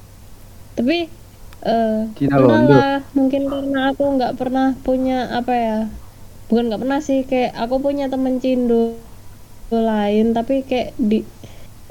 [0.76, 1.08] Tapi
[1.66, 3.16] eh Cina entahlah, Londo.
[3.16, 5.78] mungkin karena aku nggak pernah punya apa ya,
[6.52, 8.94] bukan nggak pernah sih kayak aku punya temen Cindo
[9.72, 11.26] lain tapi kayak di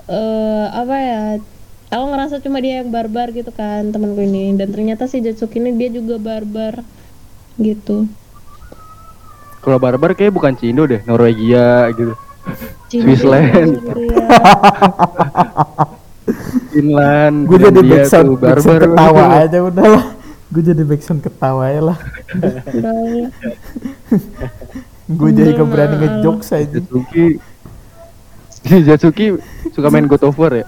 [0.05, 1.21] eh apa ya
[1.91, 5.75] aku ngerasa cuma dia yang barbar gitu kan temanku ini dan ternyata si Jetsuki ini
[5.75, 6.85] dia juga barbar
[7.59, 8.07] gitu
[9.65, 12.13] Kalau barbar kayak bukan Cindo deh, Norwegia gitu.
[12.85, 13.81] Cindo, Switzerland.
[13.81, 14.29] Iya.
[16.75, 17.47] Finland.
[17.47, 19.47] Gue jadi backsound, backsound ketawa banget.
[19.47, 20.05] aja udah lah.
[20.51, 21.97] Gue jadi backsound ketawa ya lah.
[25.05, 26.01] Gue jadi Bener, gak berani Mal.
[26.01, 26.65] ngejokes aja.
[26.81, 27.25] Jetsuki.
[28.49, 29.25] Si Jetsuki
[29.71, 30.65] suka main God of War ya?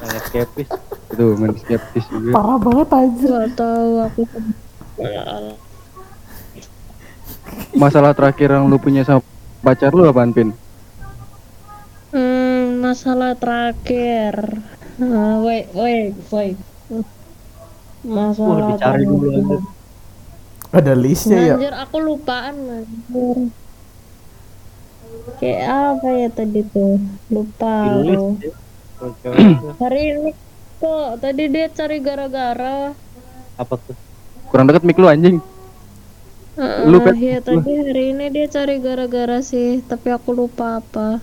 [0.00, 0.68] Sangat skeptis.
[1.12, 2.32] Itu main skeptis juga.
[2.32, 3.28] Parah banget aja.
[3.44, 4.22] Gak tahu aku
[7.76, 9.20] Masalah terakhir yang lu punya sama
[9.60, 10.56] pacar lu apaan, Pin?
[12.14, 14.58] Hmm, masalah terakhir.
[14.96, 16.56] Ah, wait, wait, wait.
[18.04, 19.44] Masalah Wah, dicari dulu terakhir.
[19.44, 19.58] aja.
[20.74, 21.54] Ada listnya ya.
[21.54, 23.38] Anjir, aku lupaan anjir.
[25.36, 26.98] Kayak apa ya tadi tuh?
[27.28, 28.18] Lupa ya.
[29.82, 30.30] Hari ini
[30.76, 32.92] kok tadi dia cari gara-gara.
[33.54, 33.94] apa tuh?
[34.44, 35.38] Kurang deket mic lu anjing.
[36.54, 37.14] Heeh, Lu, Pet.
[37.14, 41.18] ya tadi hari ini dia cari gara-gara sih, tapi aku lupa apa.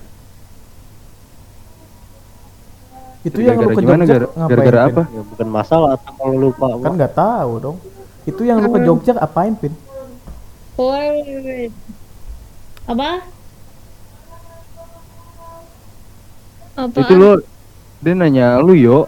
[3.21, 3.81] Itu yang lu ke?
[3.85, 4.49] Jogja Gara- ngapain?
[4.49, 4.89] Gara-gara Pin?
[4.89, 5.03] apa?
[5.07, 6.65] Ya bukan masalah atau kalau lupa.
[6.81, 7.77] Kan nggak tahu dong.
[8.25, 9.73] Itu yang lu ke Jogja apain, Pin?
[10.75, 11.65] Woi, woi, woi.
[12.89, 13.09] Apa?
[16.81, 16.97] Apa?
[16.97, 17.31] Itu lu
[18.01, 19.05] dia nanya lu yo,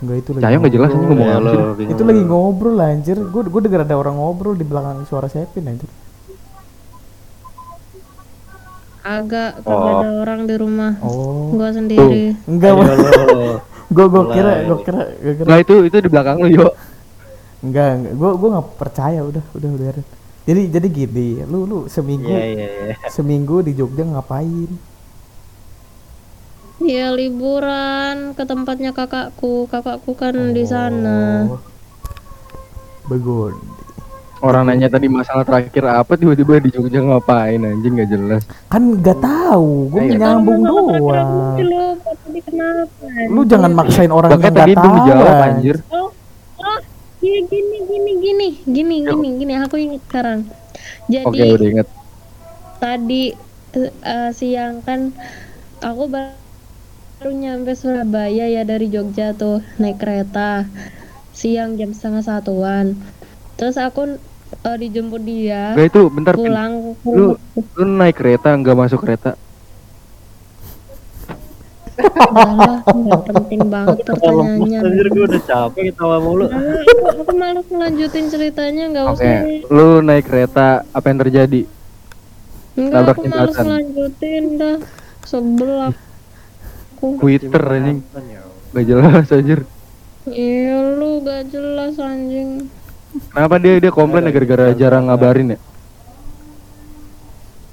[0.00, 0.42] Enggak itu lagi.
[0.44, 1.92] Cahyo nggak jelas ngomong Ya, apa lo bingung.
[1.96, 3.16] Itu lagi ngobrol lah, anjir.
[3.20, 5.88] Gue gue denger ada orang ngobrol di belakang suara Sepin anjir.
[9.04, 10.00] Agak kagak Oh.
[10.00, 10.92] ada orang di rumah.
[10.98, 11.52] Oh.
[11.52, 12.32] Gua sendiri.
[12.44, 12.82] Enggak, Ayo
[13.28, 13.54] lo.
[13.84, 16.72] gue gue kira gue kira gue kira Nah itu itu di belakang lu yo.
[17.60, 19.86] enggak enggak gue gue nggak percaya udah udah udah
[20.44, 22.96] jadi jadi gini lu lu seminggu Iya iya iya.
[23.14, 24.72] seminggu di Jogja ngapain
[26.80, 29.70] Ya liburan ke tempatnya kakakku.
[29.70, 31.48] Kakakku kan di sana.
[31.48, 31.62] Oh.
[33.06, 33.54] Begon
[34.44, 38.42] Orang nanya tadi masalah terakhir apa tiba-tiba di Jogja ngapain anjing nggak jelas.
[38.68, 40.16] kan nggak tahu gue Iya.
[40.20, 41.00] nyambung doang
[43.24, 45.76] lu jangan maksain orang yang nggak tahu belum dijawab anjir.
[45.88, 46.12] Oh,
[46.60, 46.78] oh,
[47.18, 50.38] gini gini gini gini gini gini gini aku ingat sekarang.
[51.06, 51.88] Jadi Oke udah inget.
[52.76, 53.22] tadi
[54.04, 55.08] eh, siang kan
[55.80, 56.36] aku ba-
[57.16, 60.68] baru nyampe Surabaya ya dari Jogja tuh naik kereta
[61.32, 63.00] siang jam setengah satuan
[63.54, 64.20] terus aku
[64.52, 67.36] eh, dijemput dia Gak itu bentar pulang Lu
[67.78, 69.34] lu naik kereta nggak masuk kereta.
[71.94, 74.78] Alah, nggak penting banget pertanyaannya.
[74.82, 76.50] Anjir gue udah capek ketawa mulu.
[76.50, 79.22] Aku, aku malas ngelanjutin ceritanya, nggak usah.
[79.22, 79.62] deh.
[79.70, 81.62] lu naik kereta, apa yang terjadi?
[82.74, 84.76] Enggak, Tabrak aku malas ngelanjutin dah.
[85.22, 87.06] Sebel aku.
[87.22, 87.98] Twitter anjing.
[88.74, 89.60] Gak jelas anjir.
[90.26, 92.66] Iya lu gak jelas anjing.
[93.34, 95.58] Kenapa dia dia komplain ya gara-gara jarang ngabarin ya?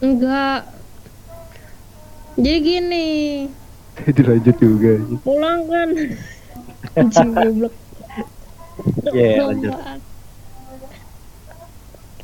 [0.01, 0.65] Enggak.
[2.33, 3.09] Jadi gini,
[4.17, 4.93] Dilanjut juga.
[5.21, 5.89] pulang kan.
[6.97, 7.73] Anjing goblok.
[9.13, 9.77] Iya, lanjut.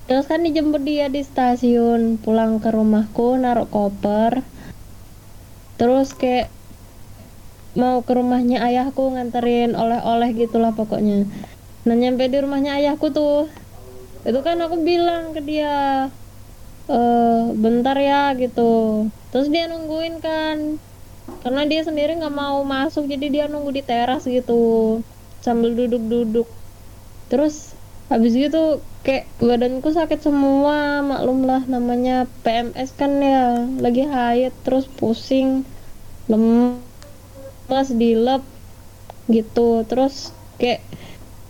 [0.10, 4.42] Terus kan dijemput dia di stasiun, pulang ke rumahku, naruh koper.
[5.78, 6.50] Terus kayak
[7.78, 11.30] mau ke rumahnya ayahku nganterin oleh-oleh gitulah pokoknya.
[11.88, 13.48] Nah nyampe di rumahnya ayahku tuh,
[14.28, 16.12] itu kan aku bilang ke dia,
[16.92, 19.08] eh bentar ya gitu.
[19.32, 20.76] Terus dia nungguin kan,
[21.48, 25.00] karena dia sendiri nggak mau masuk, jadi dia nunggu di teras gitu,
[25.40, 26.52] sambil duduk-duduk.
[27.32, 27.72] Terus
[28.12, 34.88] habis gitu kayak badanku sakit semua maklum lah namanya PMS kan ya lagi haid terus
[34.88, 35.68] pusing
[36.28, 38.44] lemas dilep
[39.28, 40.84] gitu terus kayak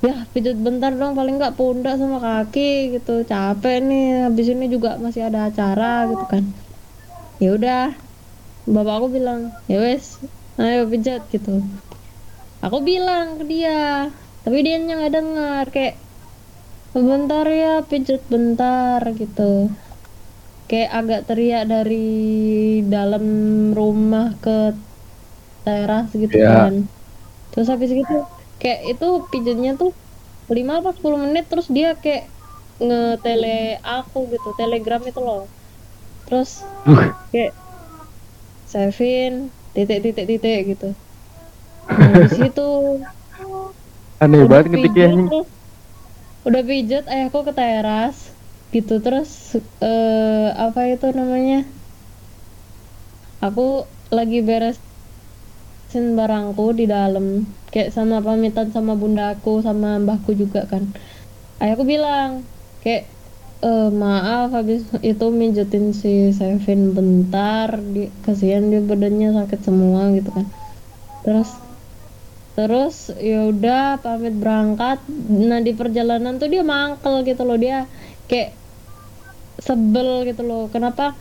[0.05, 2.61] ya pijat bentar dong paling nggak pundak sama kaki
[2.93, 3.11] gitu.
[3.31, 6.43] Capek nih habis ini juga masih ada acara gitu kan.
[7.41, 7.77] Ya udah
[8.75, 9.41] bapak aku bilang
[9.71, 10.05] ya wes
[10.61, 11.49] ayo pijat gitu.
[12.65, 13.77] Aku bilang ke dia
[14.43, 15.95] tapi dia nggak dengar kayak
[17.07, 19.41] bentar ya pijat bentar gitu.
[20.69, 21.95] Kayak agak teriak dari
[22.93, 23.23] dalam
[23.77, 24.51] rumah ke
[25.65, 26.47] teras gitu Iya.
[26.49, 26.73] kan.
[27.51, 28.13] Terus habis gitu
[28.57, 29.91] kayak itu pijatnya tuh
[30.49, 32.31] 5 apa 10 menit terus dia kayak
[32.77, 35.49] ngetele aku gitu telegram itu loh.
[36.27, 36.61] Terus
[37.33, 37.53] kayak
[38.67, 40.89] Sevin titik titik titik gitu.
[41.87, 42.67] Nah, di situ
[44.19, 45.47] Aneh udah banget terus
[46.47, 48.17] udah pijat ayahku ke teras
[48.75, 51.63] gitu terus eh apa itu namanya?
[53.39, 54.41] Aku lagi
[55.87, 57.47] beresin barangku di dalam.
[57.71, 60.83] Kayak sama pamitan sama bundaku sama mbahku juga kan.
[61.63, 62.43] Ayahku bilang
[62.83, 63.07] kayak
[63.63, 70.29] eh maaf habis itu mijetin si Sevin bentar di kasihan dia badannya sakit semua gitu
[70.35, 70.45] kan.
[71.23, 71.49] Terus
[72.59, 74.99] terus ya udah pamit berangkat.
[75.31, 77.87] Nah di perjalanan tuh dia mangkel gitu loh dia
[78.27, 78.51] kayak
[79.63, 80.67] sebel gitu loh.
[80.67, 81.15] Kenapa?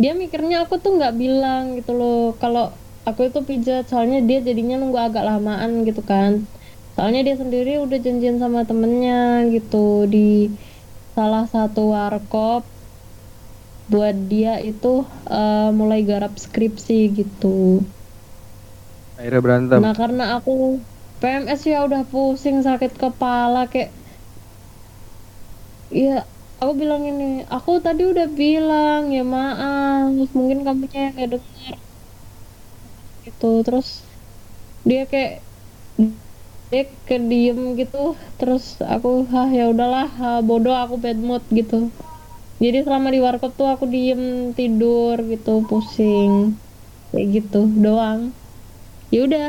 [0.00, 2.72] Dia mikirnya aku tuh nggak bilang gitu loh kalau
[3.08, 6.32] aku itu pijat soalnya dia jadinya nunggu agak lamaan gitu kan.
[6.94, 10.52] Soalnya dia sendiri udah janjian sama temennya gitu di
[11.16, 12.62] salah satu warkop
[13.90, 14.86] buat dia itu
[15.26, 17.82] eh, mulai garap skripsi gitu.
[19.18, 19.78] Akhirnya berantem.
[19.84, 20.50] Nah karena aku
[21.20, 23.90] PMS ya udah pusing sakit kepala kayak
[25.90, 26.10] Iya
[26.60, 27.24] aku bilang ini
[27.54, 31.59] aku tadi udah bilang ya maaf mungkin kamunya yang gak dengar
[33.30, 34.02] gitu terus
[34.82, 35.40] dia kayak
[36.74, 41.88] dia kayak diem gitu terus aku ah ya udahlah ah, bodoh aku bad mood gitu
[42.60, 46.58] jadi selama di warkop tuh aku diem tidur gitu pusing
[47.14, 48.34] kayak gitu doang
[49.14, 49.48] ya udah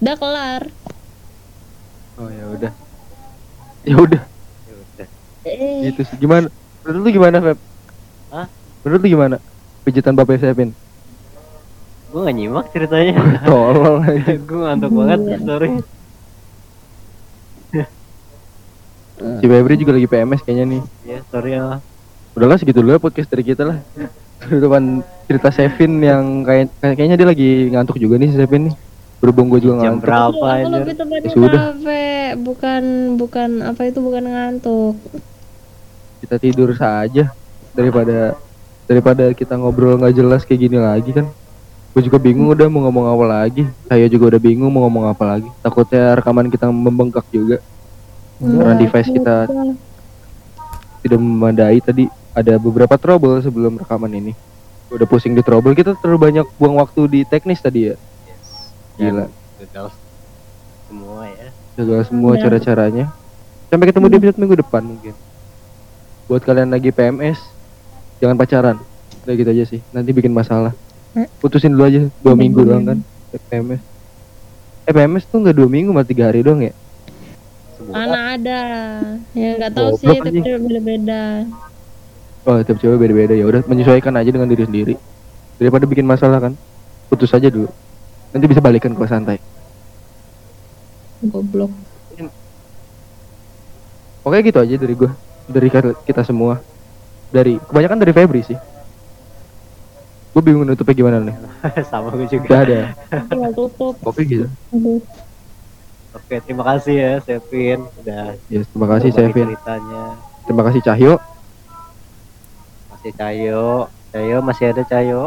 [0.00, 0.62] udah kelar
[2.20, 2.72] Oh ya udah.
[3.80, 4.22] Ya udah,
[5.48, 6.20] eh gitu sih.
[6.20, 6.52] Gimana?
[6.84, 7.58] Menurut lu gimana, Feb?
[8.28, 8.46] Hah?
[8.84, 9.36] Menurut lu gimana?
[9.88, 10.76] Pijitan Bapak Sevin.
[12.10, 13.14] Gue gak nyimak ceritanya.
[13.42, 14.34] Tolol aja.
[14.34, 15.70] gue ngantuk banget, sorry.
[19.20, 20.82] Si Febri juga lagi PMS kayaknya nih.
[21.06, 21.78] Ya, sorry ya.
[22.32, 23.78] Udahlah segitu dulu ya podcast dari kita lah.
[24.42, 28.76] Depan cerita Sevin yang kayak kayak- kayaknya dia lagi ngantuk juga nih si Sevin nih.
[29.20, 30.08] Berhubung gue juga Jam ngantuk.
[30.08, 31.60] berapa lebih tepatnya Ya sudah.
[31.68, 32.04] kafe
[32.40, 32.82] bukan
[33.14, 34.96] bukan apa itu bukan ngantuk
[36.20, 37.28] Kita tidur saja
[37.70, 38.32] daripada
[38.86, 41.28] daripada kita ngobrol nggak jelas kayak gini lagi kan.
[41.90, 43.66] Gue juga bingung udah mau ngomong apa lagi.
[43.90, 45.48] Saya juga udah bingung mau ngomong apa lagi.
[45.58, 47.58] Takutnya rekaman kita membengkak juga.
[48.38, 49.50] Karena device kita
[51.02, 54.32] tidak memadai tadi ada beberapa trouble sebelum rekaman ini.
[54.90, 57.96] Udah pusing di trouble kita terlalu banyak buang waktu di teknis tadi ya.
[58.98, 59.26] Gila.
[59.58, 59.86] Gagal
[60.86, 61.48] semua ya.
[61.78, 62.42] Gagal semua Udah.
[62.42, 63.06] cara-caranya.
[63.70, 65.14] Sampai ketemu di episode minggu depan mungkin.
[66.26, 67.38] Buat kalian lagi PMS,
[68.22, 68.76] jangan pacaran.
[69.26, 69.80] Udah gitu aja sih.
[69.94, 70.74] Nanti bikin masalah.
[71.42, 72.98] Putusin dulu aja dua minggu doang kan.
[73.50, 73.82] PMS.
[74.86, 76.74] Eh PMS tuh nggak dua minggu malah tiga hari doang ya?
[77.90, 78.60] mana ada
[79.32, 81.48] ya nggak tahu sih tapi beda-beda
[82.48, 84.94] Oh tiap cewek beda-beda ya udah menyesuaikan aja dengan diri sendiri.
[85.60, 86.56] Daripada bikin masalah kan.
[87.12, 87.68] Putus aja dulu.
[88.30, 89.42] nanti bisa balikan ke santai
[91.18, 91.68] Goblok.
[94.22, 95.10] Pokoknya gitu aja dari gua,
[95.50, 95.68] dari
[96.06, 96.62] kita semua.
[97.28, 98.56] Dari kebanyakan dari Febri sih.
[100.30, 101.34] Gue bingung nutupnya gimana nih.
[101.90, 102.80] sama gue juga Udah ada.
[103.26, 103.94] Tinggal tutup.
[104.00, 104.46] Oke gitu.
[106.10, 109.46] Oke terima kasih ya Sevin udah Ya, terima kasih Sevin.
[109.48, 111.14] ceritanya Terima kasih Cahyo.
[112.88, 113.68] masih Cayo
[114.10, 115.22] Cayo masih ada Cayo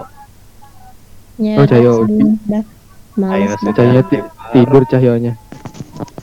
[1.33, 2.03] Ya, Oh, Cahyo.
[2.03, 2.61] Udah.
[3.15, 3.55] Males.
[3.57, 3.71] Ayo.
[3.71, 4.21] Cahyo ti-
[4.51, 5.33] tidur Cahyonya.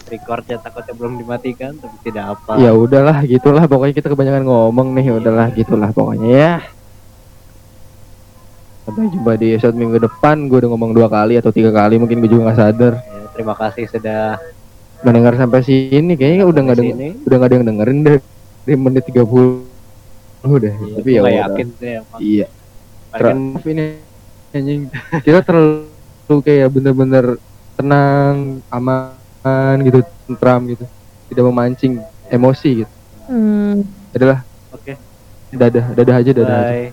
[0.07, 5.15] recordnya takutnya belum dimatikan tapi tidak apa Ya udahlah gitulah pokoknya kita kebanyakan ngomong nih
[5.15, 6.53] udahlah gitulah pokoknya ya.
[8.91, 10.51] Sampai jumpa di episode minggu depan.
[10.51, 12.93] Gue udah ngomong dua kali atau tiga kali mungkin gue juga nggak sadar.
[12.99, 14.43] Ya, terima kasih sudah
[15.01, 17.09] Mendengar sampai sini kayaknya udah nggak ada sini.
[17.25, 18.19] udah nggak ada yang dengerin deh
[18.67, 19.25] di menit 30
[20.45, 20.73] udah.
[20.75, 21.43] Iya, Tapi ya nggak udah.
[21.47, 22.21] yakin emang.
[22.21, 22.47] Iya.
[23.15, 23.85] Maaf ini
[24.51, 24.83] anjing.
[25.23, 27.25] Kita terlalu kayak bener-bener
[27.79, 30.85] tenang, aman gitu, tentram gitu.
[31.31, 32.93] Tidak memancing emosi gitu.
[33.31, 33.87] Hmm.
[34.11, 34.43] Adalah
[34.75, 34.99] Oke.
[35.55, 36.67] dadah, dadah aja, dadah aja.
[36.75, 36.87] bye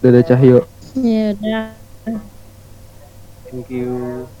[0.00, 0.58] Dadah Cahyo.
[0.94, 1.84] Ya udah.
[3.44, 4.34] thank you